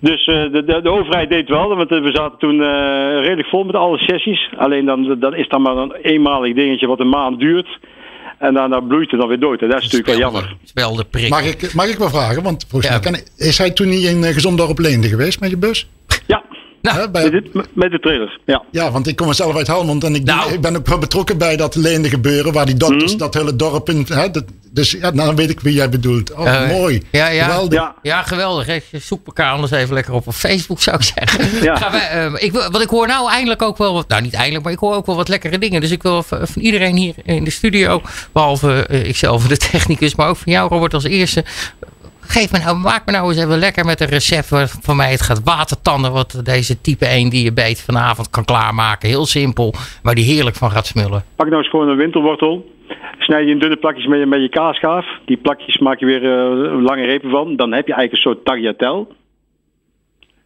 Dus 0.00 0.26
eh, 0.26 0.42
de, 0.52 0.64
de, 0.64 0.80
de 0.82 0.90
overheid 0.90 1.30
deed 1.30 1.48
wel, 1.48 1.76
want 1.76 1.90
eh, 1.92 2.00
we 2.02 2.10
zaten 2.12 2.38
toen 2.38 2.62
eh, 2.62 3.20
redelijk 3.20 3.48
vol 3.48 3.64
met 3.64 3.74
alle 3.74 3.98
sessies. 3.98 4.50
Alleen 4.56 4.84
dan, 4.84 5.16
dat 5.18 5.34
is 5.34 5.48
dan 5.48 5.62
maar 5.62 5.76
een 5.76 5.92
eenmalig 6.02 6.54
dingetje 6.54 6.86
wat 6.86 7.00
een 7.00 7.08
maand 7.08 7.38
duurt. 7.40 7.78
En 8.40 8.54
daarna 8.54 8.80
bloeit 8.80 9.10
het 9.10 9.20
dan 9.20 9.28
weer 9.28 9.38
dood. 9.40 9.60
En 9.62 9.68
dat 9.68 9.78
is 9.78 9.84
natuurlijk 9.84 10.10
wel 10.10 10.18
jammer. 10.18 10.56
Prik. 11.10 11.28
Mag 11.28 11.44
ik, 11.44 11.74
mag 11.74 11.86
ik 11.86 11.98
wel 11.98 12.08
vragen? 12.08 12.42
Want 12.42 12.64
volgens 12.68 12.92
Ja. 12.92 12.98
mij 13.00 13.10
kan, 13.12 13.20
is 13.46 13.58
hij 13.58 13.70
toen 13.70 13.88
niet 13.88 14.04
in 14.04 14.22
uh, 14.22 14.28
Gezond 14.28 14.58
Dorp 14.58 14.78
Leende 14.78 15.08
geweest 15.08 15.40
met 15.40 15.50
je 15.50 15.56
bus? 15.56 15.88
Nou, 16.82 16.98
Hè, 16.98 17.10
bij- 17.10 17.30
met, 17.52 17.66
met 17.74 17.90
de 17.90 17.98
trailer. 18.00 18.38
Ja. 18.46 18.62
ja, 18.70 18.90
want 18.90 19.06
ik 19.06 19.16
kom 19.16 19.32
zelf 19.32 19.56
uit 19.56 19.66
Helmond 19.66 20.04
en 20.04 20.14
ik, 20.14 20.26
doe- 20.26 20.34
Nou. 20.34 20.52
ik 20.52 20.60
ben 20.60 20.76
ook 20.76 20.86
wel 20.86 20.98
betrokken 20.98 21.38
bij 21.38 21.56
dat 21.56 21.74
Leende 21.74 22.08
gebeuren. 22.08 22.52
Waar 22.52 22.66
die 22.66 22.74
dokters 22.74 23.16
dat 23.16 23.34
hele 23.34 23.56
dorp 23.56 23.88
in... 23.88 24.06
Hè, 24.08 24.30
dat, 24.30 24.44
dus 24.72 24.90
ja, 24.90 24.98
nou, 25.10 25.26
dan 25.26 25.36
weet 25.36 25.50
ik 25.50 25.60
wie 25.60 25.74
jij 25.74 25.88
bedoelt. 25.88 26.32
Oh, 26.32 26.46
Eh, 26.48 26.68
mooi. 26.68 27.02
ja, 27.10 27.28
ja. 27.28 27.44
Geweldig. 27.44 27.78
Ja. 27.78 27.94
Ja, 28.02 28.22
geweldig. 28.22 28.66
hè. 28.66 28.78
Zoek 29.00 29.26
elkaar 29.26 29.52
anders 29.52 29.72
even 29.72 29.94
lekker 29.94 30.12
op 30.14 30.26
op 30.26 30.34
Facebook, 30.34 30.80
zou 30.80 30.96
ik 30.96 31.02
zeggen. 31.02 31.48
Ja. 31.68 31.76
Gaan 31.76 31.92
wij, 31.92 32.08
eh, 32.10 32.32
ik, 32.44 32.52
wil- 32.52 32.70
want 32.70 32.82
ik 32.84 32.88
hoor 32.90 33.06
nou 33.06 33.30
eindelijk 33.30 33.62
ook 33.62 33.78
wel 33.78 33.92
wat... 33.94 34.08
Nou, 34.08 34.22
niet 34.22 34.34
eindelijk, 34.34 34.64
maar 34.64 34.72
ik 34.72 34.78
hoor 34.78 34.94
ook 34.94 35.06
wel 35.06 35.16
wat 35.16 35.28
lekkere 35.28 35.58
dingen. 35.58 35.80
Dus 35.80 35.90
ik 35.90 36.02
wil 36.02 36.22
van, 36.22 36.46
van 36.48 36.62
iedereen 36.62 36.96
hier 36.96 37.14
in 37.24 37.44
de 37.44 37.50
studio... 37.50 38.02
behalve 38.32 38.86
eh, 38.86 39.08
ikzelf, 39.08 39.46
de 39.46 39.56
technicus... 39.56 40.14
maar 40.14 40.28
ook 40.28 40.36
van 40.36 40.52
jou, 40.52 40.68
Robert, 40.68 40.94
als 40.94 41.04
eerste... 41.04 41.44
Geef 42.30 42.52
me 42.52 42.58
nou, 42.58 42.76
maak 42.76 43.06
me 43.06 43.12
nou 43.12 43.28
eens 43.28 43.38
even 43.44 43.58
lekker 43.58 43.84
met 43.84 44.00
een 44.00 44.06
recept 44.06 44.48
waar 44.48 44.68
van 44.80 44.96
mij 44.96 45.10
het 45.10 45.22
gaat 45.22 45.42
watertanden. 45.44 46.12
Wat 46.12 46.40
deze 46.44 46.80
type 46.80 47.06
1 47.06 47.28
diabetes 47.30 47.82
vanavond 47.84 48.30
kan 48.30 48.44
klaarmaken. 48.44 49.08
Heel 49.08 49.26
simpel, 49.26 49.74
waar 50.02 50.14
die 50.14 50.24
heerlijk 50.24 50.56
van 50.56 50.70
gaat 50.70 50.86
smullen. 50.86 51.24
Pak 51.36 51.46
nou 51.46 51.58
eens 51.58 51.70
gewoon 51.70 51.88
een 51.88 51.96
winterwortel. 51.96 52.70
Snij 53.18 53.44
je 53.44 53.50
in 53.50 53.58
dunne 53.58 53.76
plakjes 53.76 54.06
met 54.06 54.18
je, 54.18 54.26
met 54.26 54.40
je 54.40 54.48
kaasschaaf. 54.48 55.06
Die 55.24 55.36
plakjes 55.36 55.78
maak 55.78 55.98
je 56.00 56.06
weer 56.06 56.24
eh, 56.24 56.82
lange 56.82 57.04
repen 57.06 57.30
van. 57.30 57.56
Dan 57.56 57.72
heb 57.72 57.86
je 57.86 57.94
eigenlijk 57.94 58.12
een 58.12 58.30
soort 58.32 58.44
tagliatelle. 58.44 59.06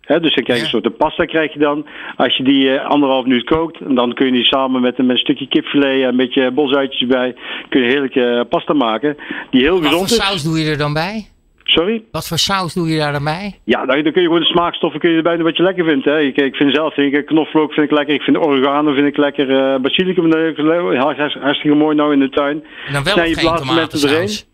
Dus 0.07 0.35
dan 0.35 0.45
krijg 0.45 0.59
je 0.59 0.65
een 0.65 0.71
soort 0.71 0.83
de 0.83 0.91
pasta 0.91 1.25
krijg 1.25 1.53
je 1.53 1.59
dan. 1.59 1.87
Als 2.17 2.37
je 2.37 2.43
die 2.45 2.71
eh, 2.79 2.87
anderhalf 2.91 3.25
minuut 3.27 3.45
kookt, 3.45 3.81
en 3.81 3.95
dan 3.95 4.15
kun 4.15 4.27
je 4.27 4.33
die 4.33 4.45
samen 4.45 4.81
met, 4.81 4.99
een- 4.99 5.07
met 5.07 5.15
een 5.17 5.21
stukje 5.23 5.49
kipfilet 5.49 6.03
en 6.03 6.09
een 6.09 6.17
beetje 6.17 6.51
bosuitjes 6.51 7.01
erbij, 7.01 7.35
kun 7.69 7.81
je 7.81 7.89
heerlijke 7.89 8.25
eh, 8.25 8.49
pasta 8.49 8.73
maken. 8.73 9.17
Die 9.51 9.61
heel 9.61 9.73
Wat 9.73 9.81
voor 9.83 9.91
gezond 9.91 10.11
is. 10.11 10.17
saus 10.17 10.43
doe 10.43 10.59
je 10.61 10.71
er 10.71 10.79
dan 10.79 10.93
bij? 10.93 11.27
Sorry? 11.65 12.05
Wat 12.11 12.29
voor 12.29 12.39
saus 12.39 12.75
doe 12.75 12.89
je 12.89 12.99
daar 12.99 13.13
dan 13.13 13.25
bij? 13.25 13.59
Ja, 13.65 13.87
dan, 13.87 14.03
dan 14.03 14.13
kun 14.13 14.23
je 14.23 14.29
gewoon 14.29 14.41
de 14.41 14.47
smaakstoffen 14.47 15.01
kun 15.01 15.11
je 15.11 15.17
erbij 15.17 15.35
doen 15.37 15.45
wat 15.45 15.57
je 15.57 15.63
lekker 15.63 15.85
vindt. 15.85 16.05
Hè. 16.05 16.21
Ik, 16.21 16.37
ik 16.37 16.55
vind 16.55 16.75
zelf 16.75 16.97
ik, 16.97 17.27
knoflook 17.27 17.73
vind 17.73 17.91
ik 17.91 17.97
lekker. 17.97 18.15
Ik 18.15 18.23
vind 18.23 18.37
oregano 18.37 18.93
vind 18.93 19.07
ik 19.07 19.17
lekker. 19.17 19.51
eh 19.51 19.81
basilicum 19.81 20.33
vind 20.33 20.59
ik 20.59 20.65
lekker. 20.65 20.97
Hartstikke 21.41 21.77
mooi 21.77 21.97
nou 21.97 22.13
in 22.13 22.19
de 22.19 22.31
tuin. 22.31 22.65
En 22.87 22.93
dan 22.93 23.05
wel 23.05 23.17
je 23.17 23.23
geen 23.23 23.45
blaadsementen 23.45 23.99
tomatensaus? 23.99 24.47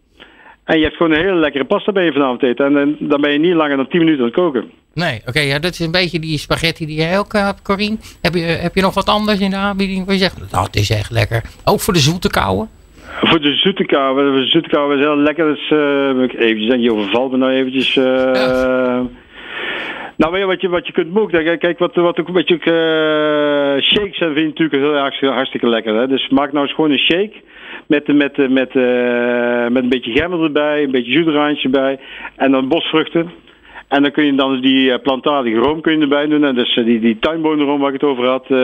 En 0.64 0.78
je 0.78 0.84
hebt 0.84 0.96
gewoon 0.96 1.12
een 1.12 1.24
hele 1.24 1.34
lekkere 1.34 1.64
pasta 1.64 1.92
bij 1.92 2.04
je 2.04 2.12
vanavond 2.12 2.42
eten. 2.42 2.66
En, 2.66 2.76
en 2.76 2.96
dan 3.00 3.20
ben 3.20 3.32
je 3.32 3.38
niet 3.38 3.54
langer 3.54 3.76
dan 3.76 3.88
10 3.88 3.98
minuten 3.98 4.20
aan 4.20 4.26
het 4.26 4.36
koken. 4.36 4.70
Nee, 4.94 5.22
oké, 5.26 5.40
ja, 5.40 5.58
dat 5.58 5.72
is 5.72 5.78
een 5.78 5.90
beetje 5.90 6.18
die 6.18 6.38
spaghetti 6.38 6.86
die 6.86 6.96
jij 6.96 7.18
ook 7.18 7.32
hebt, 7.32 7.62
Corine. 7.62 7.96
Heb 8.22 8.34
je, 8.34 8.40
heb 8.40 8.74
je 8.74 8.80
nog 8.80 8.94
wat 8.94 9.06
anders 9.08 9.38
in 9.40 9.50
de 9.50 9.56
aanbieding 9.56 10.04
waar 10.04 10.14
je 10.14 10.20
zegt, 10.20 10.50
nou, 10.50 10.64
het 10.64 10.76
is 10.76 10.90
echt 10.90 11.10
lekker. 11.10 11.42
Ook 11.64 11.80
voor 11.80 11.92
de 11.94 11.98
zoete 12.00 12.30
kouwen? 12.30 12.68
Voor 13.10 13.40
de 13.40 13.54
zoete 13.54 13.84
kou, 13.84 14.32
de 14.32 14.46
zoete 14.46 14.94
is 14.94 15.00
heel 15.00 15.16
lekker. 15.16 15.54
Dus, 15.54 15.70
uh, 15.70 16.08
eventjes 16.18 16.68
denk 16.68 16.82
je 16.82 16.92
overvalt 16.92 17.30
me 17.30 17.36
nou 17.36 17.52
eventjes. 17.52 17.94
Ja. 17.94 19.06
Nou, 20.20 20.32
weet 20.32 20.44
wat 20.44 20.60
je, 20.60 20.68
wat 20.68 20.86
je 20.86 20.92
kunt 20.92 21.12
boeken. 21.12 21.58
Kijk, 21.58 21.78
wat, 21.78 21.94
wat 21.94 22.20
ook 22.20 22.28
een 22.28 22.34
beetje 22.34 22.54
uh, 22.54 23.82
shakes 23.82 24.16
zijn 24.18 24.34
vind 24.34 24.36
je 24.36 24.46
natuurlijk 24.46 24.82
heel 24.82 24.96
hartstikke, 24.96 25.34
hartstikke 25.34 25.68
lekker. 25.68 25.94
Hè? 25.94 26.06
Dus 26.06 26.28
maak 26.28 26.52
nou 26.52 26.66
eens 26.66 26.74
gewoon 26.74 26.90
een 26.90 26.98
shake 26.98 27.32
met, 27.86 28.06
met, 28.06 28.36
met, 28.36 28.74
uh, 28.74 29.68
met 29.68 29.82
een 29.82 29.88
beetje 29.88 30.12
gember 30.12 30.42
erbij, 30.42 30.82
een 30.82 30.90
beetje 30.90 31.12
zoeterandje 31.12 31.64
erbij 31.64 31.98
en 32.36 32.50
dan 32.50 32.68
bosvruchten. 32.68 33.30
En 33.90 34.02
dan 34.02 34.12
kun 34.12 34.24
je 34.24 34.34
dan 34.34 34.60
die 34.60 34.98
plantaardige 34.98 35.56
room 35.56 35.80
kun 35.80 35.92
je 35.92 36.02
erbij 36.02 36.26
doen. 36.26 36.44
En 36.44 36.54
dus 36.54 36.74
die, 36.74 37.00
die 37.00 37.18
tuinbonenroom 37.18 37.80
waar 37.80 37.94
ik 37.94 38.00
het 38.00 38.10
over 38.10 38.26
had. 38.26 38.44
Uh, 38.48 38.58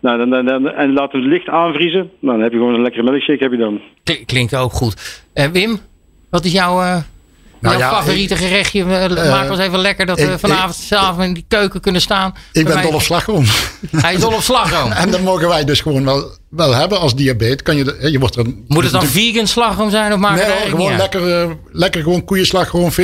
nou, 0.00 0.18
dan, 0.18 0.30
dan, 0.30 0.44
dan, 0.44 0.72
en 0.72 0.92
laten 0.92 1.18
we 1.18 1.24
het 1.24 1.34
licht 1.34 1.48
aanvriezen. 1.48 2.10
Nou, 2.20 2.34
dan 2.34 2.40
heb 2.40 2.52
je 2.52 2.58
gewoon 2.58 2.74
een 2.74 2.82
lekkere 2.82 3.10
milkshake 3.10 3.42
heb 3.42 3.52
je 3.52 3.58
dan. 3.58 3.80
Klinkt 4.26 4.56
ook 4.56 4.72
goed. 4.72 5.24
Uh, 5.34 5.44
Wim, 5.44 5.78
wat 6.30 6.44
is 6.44 6.52
jouw... 6.52 6.80
Uh... 6.80 6.96
Nou, 7.60 7.78
Jouw 7.78 7.90
ja, 7.90 7.96
favoriete 7.96 8.34
ik, 8.34 8.40
gerechtje, 8.40 8.84
uh, 8.84 9.30
maak 9.30 9.50
ons 9.50 9.58
even 9.58 9.78
lekker 9.78 10.06
dat 10.06 10.18
ik, 10.18 10.26
we 10.26 10.38
vanavond 10.38 10.74
zelf 10.74 11.20
in 11.20 11.34
die 11.34 11.44
keuken 11.48 11.80
kunnen 11.80 12.00
staan. 12.00 12.34
Ik 12.52 12.64
ben 12.64 12.82
dol 12.82 12.94
op 12.94 13.00
slagroom. 13.00 13.44
Hij 13.90 14.14
is 14.14 14.20
dol 14.20 14.32
op 14.32 14.40
slagroom. 14.40 14.92
en 15.02 15.10
dan 15.10 15.22
mogen 15.22 15.48
wij 15.48 15.64
dus 15.64 15.80
gewoon 15.80 16.04
wel 16.04 16.36
wel 16.48 16.74
hebben 16.74 17.00
als 17.00 17.14
diabetes. 17.14 17.62
Kan 17.62 17.76
je, 17.76 18.10
je 18.10 18.18
wordt 18.18 18.36
er, 18.36 18.44
Moet 18.66 18.82
het 18.82 18.92
dan 18.92 19.06
vegan 19.06 19.46
slagroom 19.46 19.90
zijn 19.90 20.12
of 20.12 20.18
maken 20.18 20.48
Nee, 20.48 20.68
gewoon 20.68 20.96
lekker, 20.96 21.44
uh, 21.44 21.50
lekker 21.72 22.02
gewoon 22.02 22.24
koeienslagroom, 22.24 22.90
40% 22.92 22.94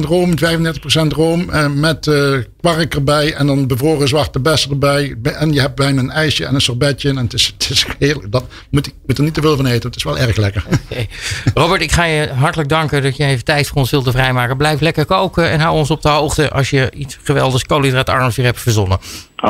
room, 0.00 0.34
35% 0.38 1.08
room. 1.08 1.50
Uh, 1.50 1.66
met 1.66 2.06
uh, 2.06 2.38
kwark 2.60 2.94
erbij 2.94 3.34
en 3.34 3.46
dan 3.46 3.66
bevroren 3.66 4.08
zwarte 4.08 4.40
bessen 4.40 4.70
erbij. 4.70 5.16
En 5.22 5.52
je 5.52 5.60
hebt 5.60 5.74
bijna 5.74 6.00
een 6.00 6.10
ijsje 6.10 6.46
en 6.46 6.54
een 6.54 6.60
sorbetje. 6.60 7.08
En 7.08 7.16
het 7.16 7.32
is, 7.32 7.46
het 7.58 7.70
is 7.70 7.86
heerlijk. 7.98 8.32
Dat 8.32 8.44
moet 8.70 8.86
ik 8.86 8.94
moet 9.06 9.18
er 9.18 9.24
niet 9.24 9.34
te 9.34 9.40
veel 9.40 9.56
van 9.56 9.66
eten. 9.66 9.86
Het 9.86 9.96
is 9.96 10.04
wel 10.04 10.18
erg 10.18 10.36
lekker. 10.36 10.64
Okay. 10.90 11.08
Robert, 11.54 11.82
ik 11.82 11.92
ga 11.92 12.04
je 12.04 12.28
hartelijk 12.28 12.68
danken 12.68 13.02
dat 13.02 13.16
je 13.16 13.24
even 13.24 13.44
tijd 13.44 13.66
voor 13.66 13.76
ons 13.76 13.90
wilt 13.90 14.10
vrijmaken. 14.10 14.56
Blijf 14.56 14.80
lekker 14.80 15.04
koken 15.04 15.50
en 15.50 15.60
hou 15.60 15.76
ons 15.76 15.90
op 15.90 16.02
de 16.02 16.08
hoogte 16.08 16.50
als 16.50 16.70
je 16.70 16.90
iets 16.94 17.18
geweldigs 17.22 17.64
koolhydraatarms 17.64 18.36
weer 18.36 18.46
hebt 18.46 18.60
verzonnen. 18.60 18.98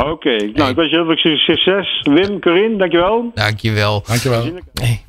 Oké, 0.01 0.11
okay. 0.11 0.51
nou 0.55 0.71
ik 0.71 0.77
wens 0.77 0.91
je 0.91 0.97
heel 0.97 1.05
veel 1.05 1.37
succes. 1.37 2.01
Wim, 2.03 2.41
Corinne, 2.41 2.77
dankjewel. 2.77 3.31
Dankjewel. 3.35 4.03
Dankjewel. 4.07 4.53
Hey. 4.73 5.05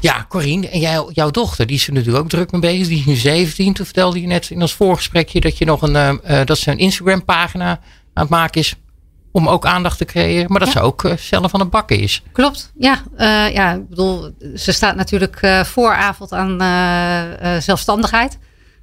Ja, 0.00 0.26
Corine, 0.28 0.68
en 0.68 0.80
jij, 0.80 1.04
jouw 1.12 1.30
dochter, 1.30 1.66
die 1.66 1.76
is 1.76 1.86
er 1.86 1.92
natuurlijk 1.92 2.24
ook 2.24 2.30
druk 2.30 2.52
mee 2.52 2.60
bezig. 2.60 2.88
Die 2.88 2.98
is 2.98 3.04
nu 3.04 3.14
17. 3.14 3.72
Toen 3.72 3.84
vertelde 3.84 4.20
je 4.20 4.26
net 4.26 4.50
in 4.50 4.60
ons 4.60 4.74
voorgesprekje 4.74 5.40
dat 5.40 5.58
je 5.58 5.64
nog 5.64 5.82
een, 5.82 6.20
uh, 6.30 6.40
dat 6.44 6.58
ze 6.58 6.70
een 6.70 6.78
Instagram 6.78 7.24
pagina 7.24 7.68
aan 7.68 7.78
het 8.22 8.28
maken 8.28 8.60
is. 8.60 8.74
Om 9.32 9.48
ook 9.48 9.66
aandacht 9.66 9.98
te 9.98 10.04
creëren, 10.04 10.50
maar 10.50 10.60
dat 10.60 10.72
ja. 10.72 10.80
ze 10.80 10.86
ook 10.86 11.02
uh, 11.02 11.16
zelf 11.16 11.54
aan 11.54 11.60
het 11.60 11.70
bakken 11.70 11.98
is. 11.98 12.22
Klopt, 12.32 12.72
ja. 12.78 13.02
Uh, 13.18 13.54
ja, 13.54 13.72
ik 13.72 13.88
bedoel, 13.88 14.30
ze 14.54 14.72
staat 14.72 14.96
natuurlijk 14.96 15.62
vooravond 15.64 16.32
aan 16.32 16.60
zelfstandigheid. 17.62 18.38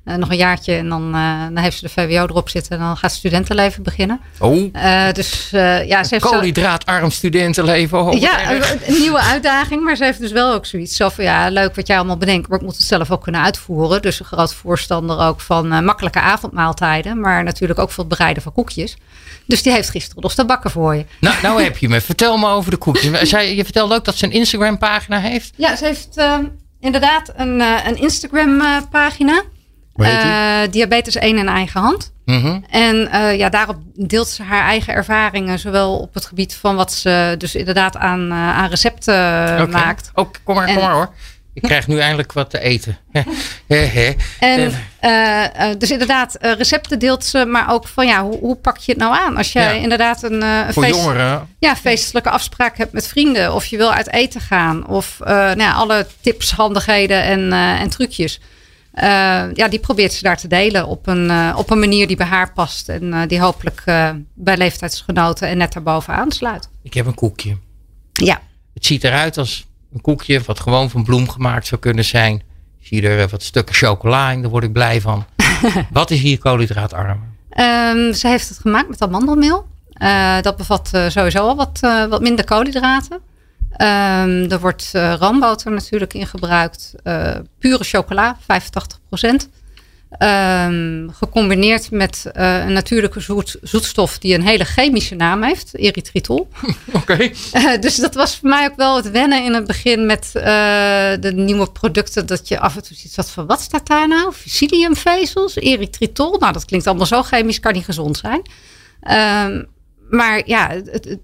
Uh, 0.06 0.16
nog 0.16 0.30
een 0.30 0.38
jaartje 0.38 0.74
en 0.74 0.89
dan, 0.89 1.16
uh, 1.16 1.43
dan 1.43 1.58
heeft 1.58 1.78
ze 1.78 1.86
de 1.86 1.91
VWO 1.91 2.24
erop 2.24 2.49
zitten 2.49 2.72
en 2.72 2.80
dan 2.80 2.97
gaat 2.97 3.12
studentenleven 3.12 3.84
beginnen. 3.84 4.20
Oh. 4.39 4.56
Uh, 4.56 5.12
dus 5.12 5.49
ja, 5.86 6.03
ze 6.03 6.08
heeft 6.10 6.26
koolhydraatarm 6.26 7.12
studentenleven. 7.12 7.99
Oh, 7.99 8.20
ja, 8.20 8.51
een, 8.51 8.99
nieuwe 8.99 9.20
uitdaging, 9.20 9.84
maar 9.84 9.95
ze 9.95 10.03
heeft 10.03 10.20
dus 10.20 10.32
wel 10.32 10.53
ook 10.53 10.66
zoiets. 10.66 10.95
Zo 10.95 11.10
van 11.10 11.24
ja, 11.24 11.49
leuk 11.49 11.76
wat 11.76 11.88
jij 11.88 11.97
allemaal 11.97 12.18
bedenkt, 12.18 12.47
maar 12.47 12.58
ik 12.58 12.66
moet 12.66 12.78
het 12.78 12.86
zelf 12.86 13.12
ook 13.12 13.24
kunnen 13.24 13.41
uitvoeren. 13.41 14.01
Dus 14.01 14.20
een 14.20 14.26
groot 14.26 14.53
voorstander 14.53 15.20
ook 15.20 15.41
van 15.41 15.86
makkelijke 15.86 16.20
avondmaaltijden, 16.20 17.20
maar 17.20 17.43
natuurlijk 17.43 17.80
ook 17.80 17.91
voor 17.91 18.03
het 18.03 18.18
bereiden 18.18 18.43
van 18.43 18.53
koekjes. 18.53 18.97
Dus 19.45 19.62
die 19.62 19.72
heeft 19.72 19.89
gisteren 19.89 20.24
nog 20.24 20.34
te 20.34 20.45
bakken 20.45 20.72
voor 20.72 20.95
je. 20.95 21.06
Nou, 21.20 21.36
nou 21.41 21.64
heb 21.64 21.78
je 21.78 21.89
me. 21.89 22.01
Vertel 22.01 22.38
me 22.38 22.47
over 22.47 22.72
de 22.72 22.78
koekjes. 22.78 23.30
Zij, 23.30 23.56
je 23.56 23.64
vertelde 23.64 23.95
ook 23.95 24.06
dat 24.06 24.16
ze 24.16 24.26
een 24.26 24.32
Instagram 24.32 24.78
pagina 24.78 25.20
heeft. 25.20 25.53
Ja, 25.56 25.76
ze 25.76 25.86
heeft 25.86 26.22
inderdaad 26.80 27.34
een, 27.36 27.60
een 27.60 27.97
Instagram 27.97 28.62
pagina. 28.91 29.43
Uh, 29.96 30.60
diabetes 30.72 31.16
1 31.16 31.38
in 31.38 31.48
eigen 31.48 31.82
hand. 31.82 32.14
Mm 32.26 32.41
-hmm. 32.41 32.66
En 32.70 32.96
uh, 33.14 33.38
ja, 33.38 33.50
daarop 33.50 33.78
deelt 33.93 34.28
ze 34.28 34.43
haar 34.43 34.64
eigen 34.64 34.93
ervaringen, 34.93 35.60
zowel 35.60 35.98
op 35.98 36.14
het 36.14 36.26
gebied 36.26 36.56
van 36.56 36.76
wat 36.76 36.93
ze 36.93 37.36
dus 37.38 37.56
inderdaad 37.56 37.98
aan, 37.98 38.32
uh, 38.32 38.58
aan 38.58 38.70
recepten 38.70 39.14
okay. 39.14 39.66
maakt. 39.66 40.12
Oh, 40.14 40.32
kom 40.43 40.56
maar, 40.56 40.68
en, 40.68 40.74
kom 40.74 40.84
maar 40.84 40.93
hoor. 40.93 41.10
Ik 41.54 41.62
krijg 41.62 41.88
nu 41.88 42.00
eindelijk 42.00 42.34
wat 42.34 42.50
te 42.50 42.60
eten. 42.60 42.98
en 45.00 45.78
dus 45.78 45.91
inderdaad, 45.91 46.38
recepten 46.39 47.00
deelt 47.00 47.26
ze, 47.26 47.46
maar 47.46 47.72
ook 47.72 47.88
van 47.88 48.08
ja, 48.08 48.24
hoe, 48.24 48.39
hoe 48.39 48.56
pak 48.56 48.78
je 48.78 48.91
het 48.91 49.02
nou 49.02 49.16
aan? 49.16 49.38
Als 49.38 49.52
jij 49.52 49.76
ja. 49.76 49.82
inderdaad 49.82 50.24
een, 50.24 50.43
feest. 50.74 51.10
Ja, 51.60 51.76
feestelijke 51.76 52.30
afspraak 52.30 52.78
hebt 52.78 52.91
met 52.91 53.08
vrienden, 53.08 53.54
of 53.54 53.66
je 53.66 53.78
wil 53.78 53.91
uit 53.91 54.12
eten 54.12 54.41
gaan, 54.41 54.88
of 54.88 55.20
nou 55.20 55.62
ja, 55.62 55.74
alle 55.74 56.08
tips, 56.22 56.52
handigheden 56.52 57.24
en, 57.24 57.54
en 57.54 57.89
trucjes. 57.89 58.39
Uh, 59.04 59.54
ja, 59.54 59.68
die 59.70 59.80
probeert 59.80 60.14
ze 60.14 60.24
daar 60.24 60.38
te 60.38 60.48
delen 60.48 60.88
op 60.88 61.08
een, 61.08 61.26
uh, 61.26 61.56
op 61.58 61.70
een 61.70 61.80
manier 61.80 62.08
die 62.08 62.16
bij 62.16 62.26
haar 62.26 62.54
past. 62.54 62.89
En 62.89 63.04
uh, 63.04 63.22
die 63.28 63.39
hopelijk 63.41 63.84
bij 64.34 64.58
leeftijdsgenoten 64.58 65.48
en 65.48 65.58
net 65.58 65.74
daarboven 65.74 66.14
aansluit. 66.14 66.70
Ik 66.82 66.93
heb 66.93 67.06
een 67.06 67.14
koekje. 67.14 67.58
Ja. 68.12 68.41
Het 68.74 68.86
ziet 68.86 69.04
eruit 69.04 69.38
als 69.38 69.66
een 69.93 70.02
koekje 70.02 70.41
wat 70.46 70.60
gewoon 70.60 70.89
van 70.89 71.04
bloem 71.04 71.30
gemaakt 71.30 71.68
zou 71.68 71.82
kunnen 71.82 72.06
zijn. 72.06 72.36
Ik 72.80 72.88
zie 72.88 73.08
er 73.08 73.28
wat 73.28 73.43
stukken 73.43 73.76
chocola 73.76 74.32
in, 74.32 74.41
daar 74.41 74.52
word 74.52 74.64
ik 74.64 74.74
blij 74.74 75.02
van. 75.02 75.26
wat 75.91 76.12
is 76.12 76.20
hier 76.20 76.38
koolhydraatarm? 76.38 77.20
Um, 77.58 78.14
ze 78.14 78.28
heeft 78.28 78.50
het 78.50 78.58
gemaakt 78.58 78.89
met 78.89 79.02
amandelmeel. 79.02 79.68
dat 80.41 80.58
bevat 80.58 80.91
sowieso 81.08 81.48
al 81.48 81.56
wat, 81.56 81.80
wat 82.10 82.22
minder 82.22 82.46
koolhydraten. 82.46 83.20
Um, 83.78 84.51
er 84.51 84.59
wordt 84.59 84.91
uh, 84.95 85.32
natuurlijk 85.63 86.13
in 86.13 86.28
gebruikt. 86.28 86.93
Uh, 87.03 87.36
pure 87.59 87.84
chocola, 87.84 88.38
85 88.45 88.99
procent. 89.07 89.49
Um, 90.19 91.09
gecombineerd 91.13 91.91
met 91.91 92.26
uh, 92.38 92.65
een 92.65 92.73
natuurlijke 92.73 93.19
zoet, 93.19 93.57
zoetstof 93.61 94.17
die 94.17 94.34
een 94.36 94.41
hele 94.41 94.63
chemische 94.63 95.15
naam 95.15 95.43
heeft, 95.43 95.78
erythritol. 95.78 96.39
Oké. 96.93 97.32
Okay. 97.51 97.80
dus 97.80 97.95
dat 97.95 98.13
was 98.13 98.38
voor 98.38 98.49
mij 98.49 98.65
ook 98.65 98.76
wel 98.76 98.95
het 98.95 99.11
wennen 99.11 99.43
in 99.43 99.53
het 99.53 99.67
begin 99.67 100.05
met 100.05 100.30
de 101.21 101.32
nieuwe 101.36 101.71
producten. 101.71 102.26
Dat 102.26 102.47
je 102.47 102.59
af 102.59 102.76
en 102.76 102.84
toe 102.84 102.97
ziet 102.97 103.15
van 103.26 103.45
wat 103.45 103.61
staat 103.61 103.88
daar 103.88 104.07
nou? 104.07 104.34
Psylliumvezels, 104.43 105.55
erythritol. 105.55 106.38
Nou, 106.39 106.53
dat 106.53 106.65
klinkt 106.65 106.88
allemaal 106.88 107.05
zo 107.05 107.21
chemisch, 107.21 107.59
kan 107.59 107.73
niet 107.73 107.86
gezond 107.86 108.17
zijn. 108.17 108.41
Um, 109.51 109.67
maar 110.09 110.41
ja, 110.45 110.69
het, 110.69 111.05
het, 111.05 111.19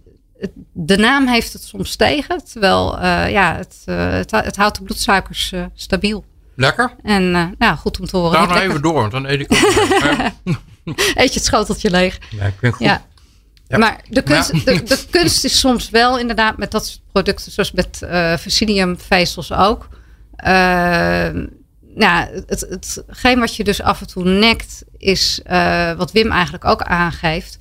de 0.71 0.97
naam 0.97 1.27
heeft 1.27 1.53
het 1.53 1.63
soms 1.63 1.95
tegen. 1.95 2.45
Terwijl 2.45 2.97
uh, 2.97 3.31
ja, 3.31 3.55
het, 3.55 3.75
uh, 3.85 4.11
het, 4.11 4.31
het, 4.31 4.55
houdt 4.55 4.77
de 4.77 4.83
bloedsuikers 4.83 5.51
uh, 5.51 5.65
stabiel. 5.73 6.25
Lekker. 6.55 6.95
En 7.03 7.31
nou, 7.57 7.77
goed 7.77 7.99
om 7.99 8.05
te 8.05 8.17
horen. 8.17 8.39
Ga 8.39 8.45
nou 8.45 8.59
even 8.59 8.81
door, 8.81 8.93
want 8.93 9.11
dan 9.11 9.25
eet 9.25 9.39
ik 9.39 9.51
ook. 9.51 9.59
eet 11.21 11.33
je 11.33 11.39
het 11.39 11.45
schoteltje 11.45 11.89
leeg. 11.89 12.19
Ja, 12.29 12.45
ik 12.45 12.53
vind 12.59 12.73
goed. 12.73 12.85
Ja. 12.85 13.05
Ja. 13.71 13.77
Maar 13.77 14.01
de 14.09 14.21
kunst, 14.21 14.65
de, 14.65 14.83
de, 14.83 15.05
kunst 15.09 15.43
is 15.43 15.59
soms 15.59 15.89
wel 15.89 16.19
inderdaad 16.19 16.57
met 16.57 16.71
dat 16.71 16.85
soort 16.85 17.01
producten, 17.11 17.51
zoals 17.51 17.71
met 17.71 18.01
uh, 18.03 18.33
ook. 19.59 19.87
Uh, 20.45 20.49
nou, 21.95 22.29
het, 22.47 22.65
het, 22.69 23.03
hetgeen 23.07 23.39
wat 23.39 23.55
je 23.55 23.63
dus 23.63 23.81
af 23.81 24.01
en 24.01 24.07
toe 24.07 24.23
nekt, 24.23 24.83
is 24.97 25.41
uh, 25.51 25.93
wat 25.93 26.11
Wim 26.11 26.31
eigenlijk 26.31 26.65
ook 26.65 26.81
aangeeft. 26.81 27.57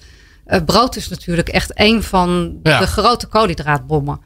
Uh, 0.50 0.58
brood 0.64 0.96
is 0.96 1.08
natuurlijk 1.08 1.48
echt 1.48 1.70
een 1.74 2.02
van 2.02 2.58
ja. 2.62 2.78
de 2.78 2.86
grote 2.86 3.26
koolhydraatbommen. 3.26 4.20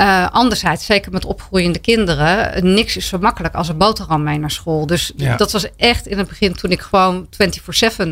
Uh, 0.00 0.28
anderzijds, 0.30 0.86
zeker 0.86 1.12
met 1.12 1.24
opgroeiende 1.24 1.78
kinderen, 1.78 2.64
niks 2.74 2.96
is 2.96 3.08
zo 3.08 3.18
makkelijk 3.18 3.54
als 3.54 3.68
een 3.68 3.78
boterham 3.78 4.22
mee 4.22 4.38
naar 4.38 4.50
school. 4.50 4.86
Dus 4.86 5.12
ja. 5.16 5.36
dat 5.36 5.52
was 5.52 5.76
echt 5.76 6.06
in 6.06 6.18
het 6.18 6.28
begin 6.28 6.54
toen 6.54 6.70
ik 6.70 6.80
gewoon 6.80 7.28
24-7 8.02 8.08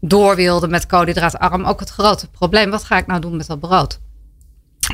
door 0.00 0.36
wilde 0.36 0.68
met 0.68 0.86
koolhydraatarm 0.86 1.64
ook 1.64 1.80
het 1.80 1.90
grote 1.90 2.28
probleem. 2.28 2.70
Wat 2.70 2.84
ga 2.84 2.96
ik 2.98 3.06
nou 3.06 3.20
doen 3.20 3.36
met 3.36 3.46
dat 3.46 3.60
brood? 3.60 3.98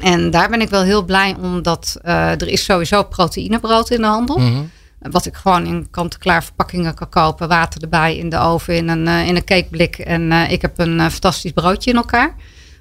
En 0.01 0.31
daar 0.31 0.49
ben 0.49 0.61
ik 0.61 0.71
wel 0.71 0.83
heel 0.83 1.05
blij 1.05 1.37
om 1.41 1.63
dat 1.63 1.97
uh, 2.05 2.31
er 2.31 2.49
is 2.49 2.65
sowieso 2.65 3.03
proteïnebrood 3.03 3.91
in 3.91 4.01
de 4.01 4.07
handel. 4.07 4.39
Mm 4.39 4.55
-hmm. 4.55 4.71
Wat 5.11 5.27
ik 5.27 5.35
gewoon 5.35 5.67
in 5.67 5.91
kant-en-klaar 5.91 6.45
verpakkingen 6.45 6.95
kan 6.95 7.09
kopen. 7.09 7.49
Water 7.49 7.83
erbij 7.83 8.17
in 8.17 8.29
de 8.29 8.39
oven 8.39 8.77
in 8.77 8.89
een, 8.89 9.07
uh, 9.07 9.27
in 9.27 9.37
een 9.37 9.45
cakeblik. 9.45 9.99
En 9.99 10.23
uh, 10.31 10.51
ik 10.51 10.63
heb 10.63 10.79
een 10.79 10.99
uh, 10.99 11.09
fantastisch 11.09 11.53
broodje 11.53 11.91
in 11.91 11.97
elkaar. 11.97 12.35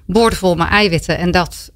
Boordevol 0.06 0.54
met 0.54 0.68
eiwitten. 0.68 1.18
En 1.18 1.30
dat 1.30 1.70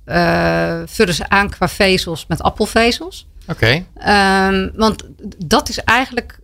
vullen 0.86 1.14
ze 1.14 1.28
aan 1.28 1.50
qua 1.50 1.68
vezels 1.68 2.24
met 2.28 2.42
appelvezels. 2.42 3.26
Oké. 3.46 3.84
Okay. 3.94 4.48
Um, 4.48 4.70
want 4.74 5.04
dat 5.46 5.68
is 5.68 5.78
eigenlijk 5.78 6.38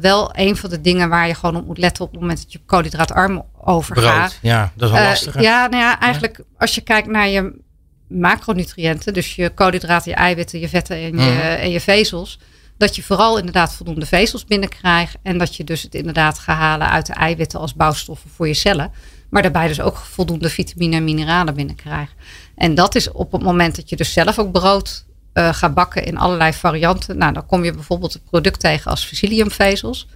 wel 0.00 0.30
een 0.32 0.56
van 0.56 0.70
de 0.70 0.80
dingen 0.80 1.08
waar 1.08 1.26
je 1.26 1.34
gewoon 1.34 1.56
op 1.56 1.66
moet 1.66 1.78
letten 1.78 2.04
op 2.04 2.10
het 2.10 2.20
moment 2.20 2.42
dat 2.42 2.52
je 2.52 2.60
koolhydraatarm 2.66 3.44
overgaat. 3.64 4.28
Brood, 4.28 4.38
ja, 4.42 4.72
dat 4.74 4.88
is 4.88 4.94
wel 4.94 5.04
lastig. 5.04 5.40
ja, 5.40 5.66
nou 5.66 5.82
ja, 5.82 6.00
eigenlijk 6.00 6.36
ja. 6.36 6.44
als 6.58 6.74
je 6.74 6.80
kijkt 6.80 7.08
naar 7.08 7.28
je 7.28 7.52
macronutriënten. 8.08 9.14
Dus 9.14 9.34
je 9.34 9.50
koolhydraten, 9.50 10.10
je 10.10 10.16
eiwitten, 10.16 10.60
je 10.60 10.68
vetten 10.68 10.96
en 10.96 11.02
je, 11.02 11.12
mm. 11.12 11.40
en 11.40 11.70
je 11.70 11.80
vezels 11.80 12.38
Dat 12.78 12.96
je 12.96 13.02
vooral 13.02 13.38
inderdaad 13.38 13.74
voldoende 13.74 14.06
vezels 14.06 14.44
binnenkrijgt. 14.44 15.16
En 15.22 15.38
dat 15.38 15.56
je 15.56 15.64
dus 15.64 15.82
het 15.82 15.94
inderdaad 15.94 16.38
gaat 16.38 16.56
halen 16.56 16.90
uit 16.90 17.06
de 17.06 17.12
eiwitten 17.12 17.60
als 17.60 17.74
bouwstoffen 17.74 18.30
voor 18.30 18.46
je 18.46 18.54
cellen. 18.54 18.92
Maar 19.30 19.42
daarbij 19.42 19.68
dus 19.68 19.80
ook 19.80 19.96
voldoende 19.96 20.50
vitamine 20.50 20.96
en 20.96 21.04
mineralen 21.04 21.54
binnenkrijgt. 21.54 22.12
En 22.56 22.74
dat 22.74 22.94
is 22.94 23.12
op 23.12 23.32
het 23.32 23.42
moment 23.42 23.76
dat 23.76 23.88
je 23.88 23.96
dus 23.96 24.12
zelf 24.12 24.38
ook 24.38 24.52
brood 24.52 25.04
uh, 25.34 25.52
gaat 25.52 25.74
bakken 25.74 26.04
in 26.04 26.18
allerlei 26.18 26.52
varianten. 26.52 27.18
Nou, 27.18 27.32
dan 27.32 27.46
kom 27.46 27.64
je 27.64 27.72
bijvoorbeeld 27.72 28.14
een 28.14 28.22
product 28.30 28.60
tegen 28.60 28.90
als 28.90 29.08
psylliumvezels. 29.08 30.08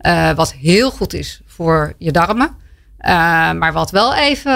Uh, 0.00 0.30
wat 0.30 0.52
heel 0.52 0.90
goed 0.90 1.14
is 1.14 1.40
voor 1.46 1.94
je 1.98 2.12
darmen. 2.12 2.46
Uh, 3.00 3.08
maar 3.52 3.72
wat 3.72 3.90
wel 3.90 4.14
even 4.14 4.52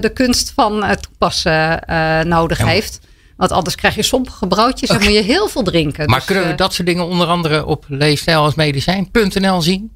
de 0.00 0.10
kunst 0.14 0.50
van 0.50 0.84
het 0.84 1.02
toepassen 1.02 1.82
nodig 2.28 2.58
heeft. 2.58 3.00
Want 3.36 3.50
anders 3.50 3.74
krijg 3.74 3.94
je 3.94 4.02
sommige 4.02 4.46
broodjes 4.46 4.88
en 4.90 5.02
moet 5.02 5.12
je 5.12 5.22
heel 5.22 5.48
veel 5.48 5.62
drinken. 5.62 6.06
Maar 6.06 6.18
dus, 6.18 6.26
kunnen 6.26 6.46
we 6.46 6.54
dat 6.54 6.74
soort 6.74 6.88
dingen 6.88 7.06
onder 7.06 7.26
andere 7.26 7.66
op 7.66 7.84
leefstijl 7.88 8.42
als 8.42 8.54
medicijn.nl 8.54 9.62
zien? 9.62 9.92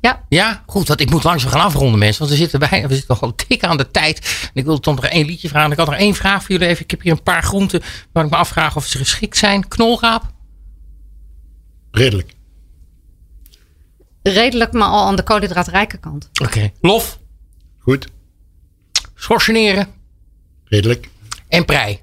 Ja. 0.00 0.24
Ja, 0.28 0.62
goed. 0.66 0.88
Want 0.88 1.00
ik 1.00 1.10
moet 1.10 1.24
langzaam 1.24 1.50
gaan 1.50 1.60
afronden, 1.60 1.98
mensen. 1.98 2.18
Want 2.18 2.30
we 2.30 2.36
zitten, 2.36 2.58
bij, 2.58 2.88
we 2.88 2.94
zitten 2.94 3.20
al 3.20 3.32
dik 3.48 3.64
aan 3.64 3.76
de 3.76 3.90
tijd. 3.90 4.18
En 4.42 4.50
ik 4.60 4.64
wilde 4.64 4.80
toch 4.80 4.94
nog 4.94 5.04
één 5.04 5.26
liedje 5.26 5.48
vragen. 5.48 5.70
Ik 5.70 5.78
had 5.78 5.86
nog 5.86 5.96
één 5.98 6.14
vraag 6.14 6.42
voor 6.42 6.50
jullie 6.50 6.66
even. 6.66 6.84
Ik 6.84 6.90
heb 6.90 7.02
hier 7.02 7.12
een 7.12 7.22
paar 7.22 7.42
groenten 7.42 7.82
waar 8.12 8.24
ik 8.24 8.30
me 8.30 8.36
afvraag 8.36 8.76
of 8.76 8.86
ze 8.86 8.98
geschikt 8.98 9.36
zijn. 9.36 9.68
Knolraap? 9.68 10.22
Redelijk. 11.90 12.34
Redelijk, 14.22 14.72
maar 14.72 14.88
al 14.88 15.06
aan 15.06 15.16
de 15.16 15.22
koolhydraatrijke 15.22 15.98
kant. 15.98 16.30
Oké. 16.42 16.70
Lof? 16.80 17.18
Goed. 17.78 18.06
Schorseneren? 19.14 19.86
Redelijk. 20.64 21.08
En 21.48 21.64
prei? 21.64 22.00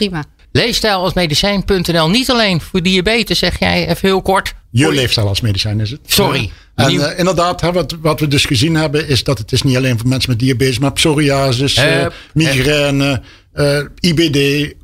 Prima. 0.00 0.24
Leefstijl 0.52 1.02
als 1.02 1.14
medicijn.nl. 1.14 2.10
Niet 2.10 2.30
alleen 2.30 2.60
voor 2.60 2.82
diabetes, 2.82 3.38
zeg 3.38 3.58
jij 3.58 3.88
even 3.88 4.08
heel 4.08 4.22
kort. 4.22 4.54
Je 4.70 4.92
leefstijl 4.92 5.28
als 5.28 5.40
medicijn 5.40 5.80
is 5.80 5.90
het. 5.90 6.00
Sorry. 6.06 6.50
En 6.74 6.94
uh, 6.94 7.18
inderdaad, 7.18 7.60
hè, 7.60 7.72
wat, 7.72 7.96
wat 8.00 8.20
we 8.20 8.28
dus 8.28 8.44
gezien 8.44 8.74
hebben, 8.74 9.08
is 9.08 9.24
dat 9.24 9.38
het 9.38 9.52
is 9.52 9.62
niet 9.62 9.76
alleen 9.76 9.98
voor 9.98 10.08
mensen 10.08 10.30
met 10.30 10.38
diabetes, 10.38 10.78
maar 10.78 10.92
psoriasis, 10.92 11.76
uh, 11.76 12.06
migraine, 12.34 13.22
uh, 13.54 13.78
IBD, 13.98 14.74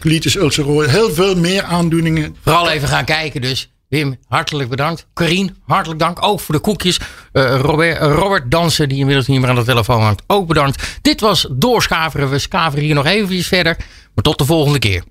colitis 0.00 0.36
ulcerosa, 0.36 0.90
heel 0.90 1.10
veel 1.12 1.36
meer 1.36 1.62
aandoeningen. 1.62 2.36
Vooral 2.42 2.70
even 2.70 2.88
gaan 2.88 3.04
kijken 3.04 3.40
dus. 3.40 3.72
Wim, 3.92 4.16
hartelijk 4.28 4.68
bedankt. 4.68 5.06
Karine, 5.12 5.52
hartelijk 5.66 6.00
dank. 6.00 6.24
Ook 6.24 6.40
voor 6.40 6.54
de 6.54 6.60
koekjes. 6.60 6.98
Uh, 7.32 7.60
Robert, 7.60 7.98
Robert 7.98 8.50
Dansen, 8.50 8.88
die 8.88 8.98
inmiddels 8.98 9.26
niet 9.26 9.40
meer 9.40 9.48
aan 9.48 9.54
de 9.54 9.64
telefoon 9.64 10.00
hangt. 10.00 10.22
Ook 10.26 10.46
bedankt. 10.46 10.98
Dit 11.02 11.20
was 11.20 11.46
Doorschaveren. 11.50 12.30
We 12.30 12.38
schaveren 12.38 12.84
hier 12.84 12.94
nog 12.94 13.06
eventjes 13.06 13.46
verder. 13.46 13.76
Maar 14.14 14.24
tot 14.24 14.38
de 14.38 14.44
volgende 14.44 14.78
keer. 14.78 15.02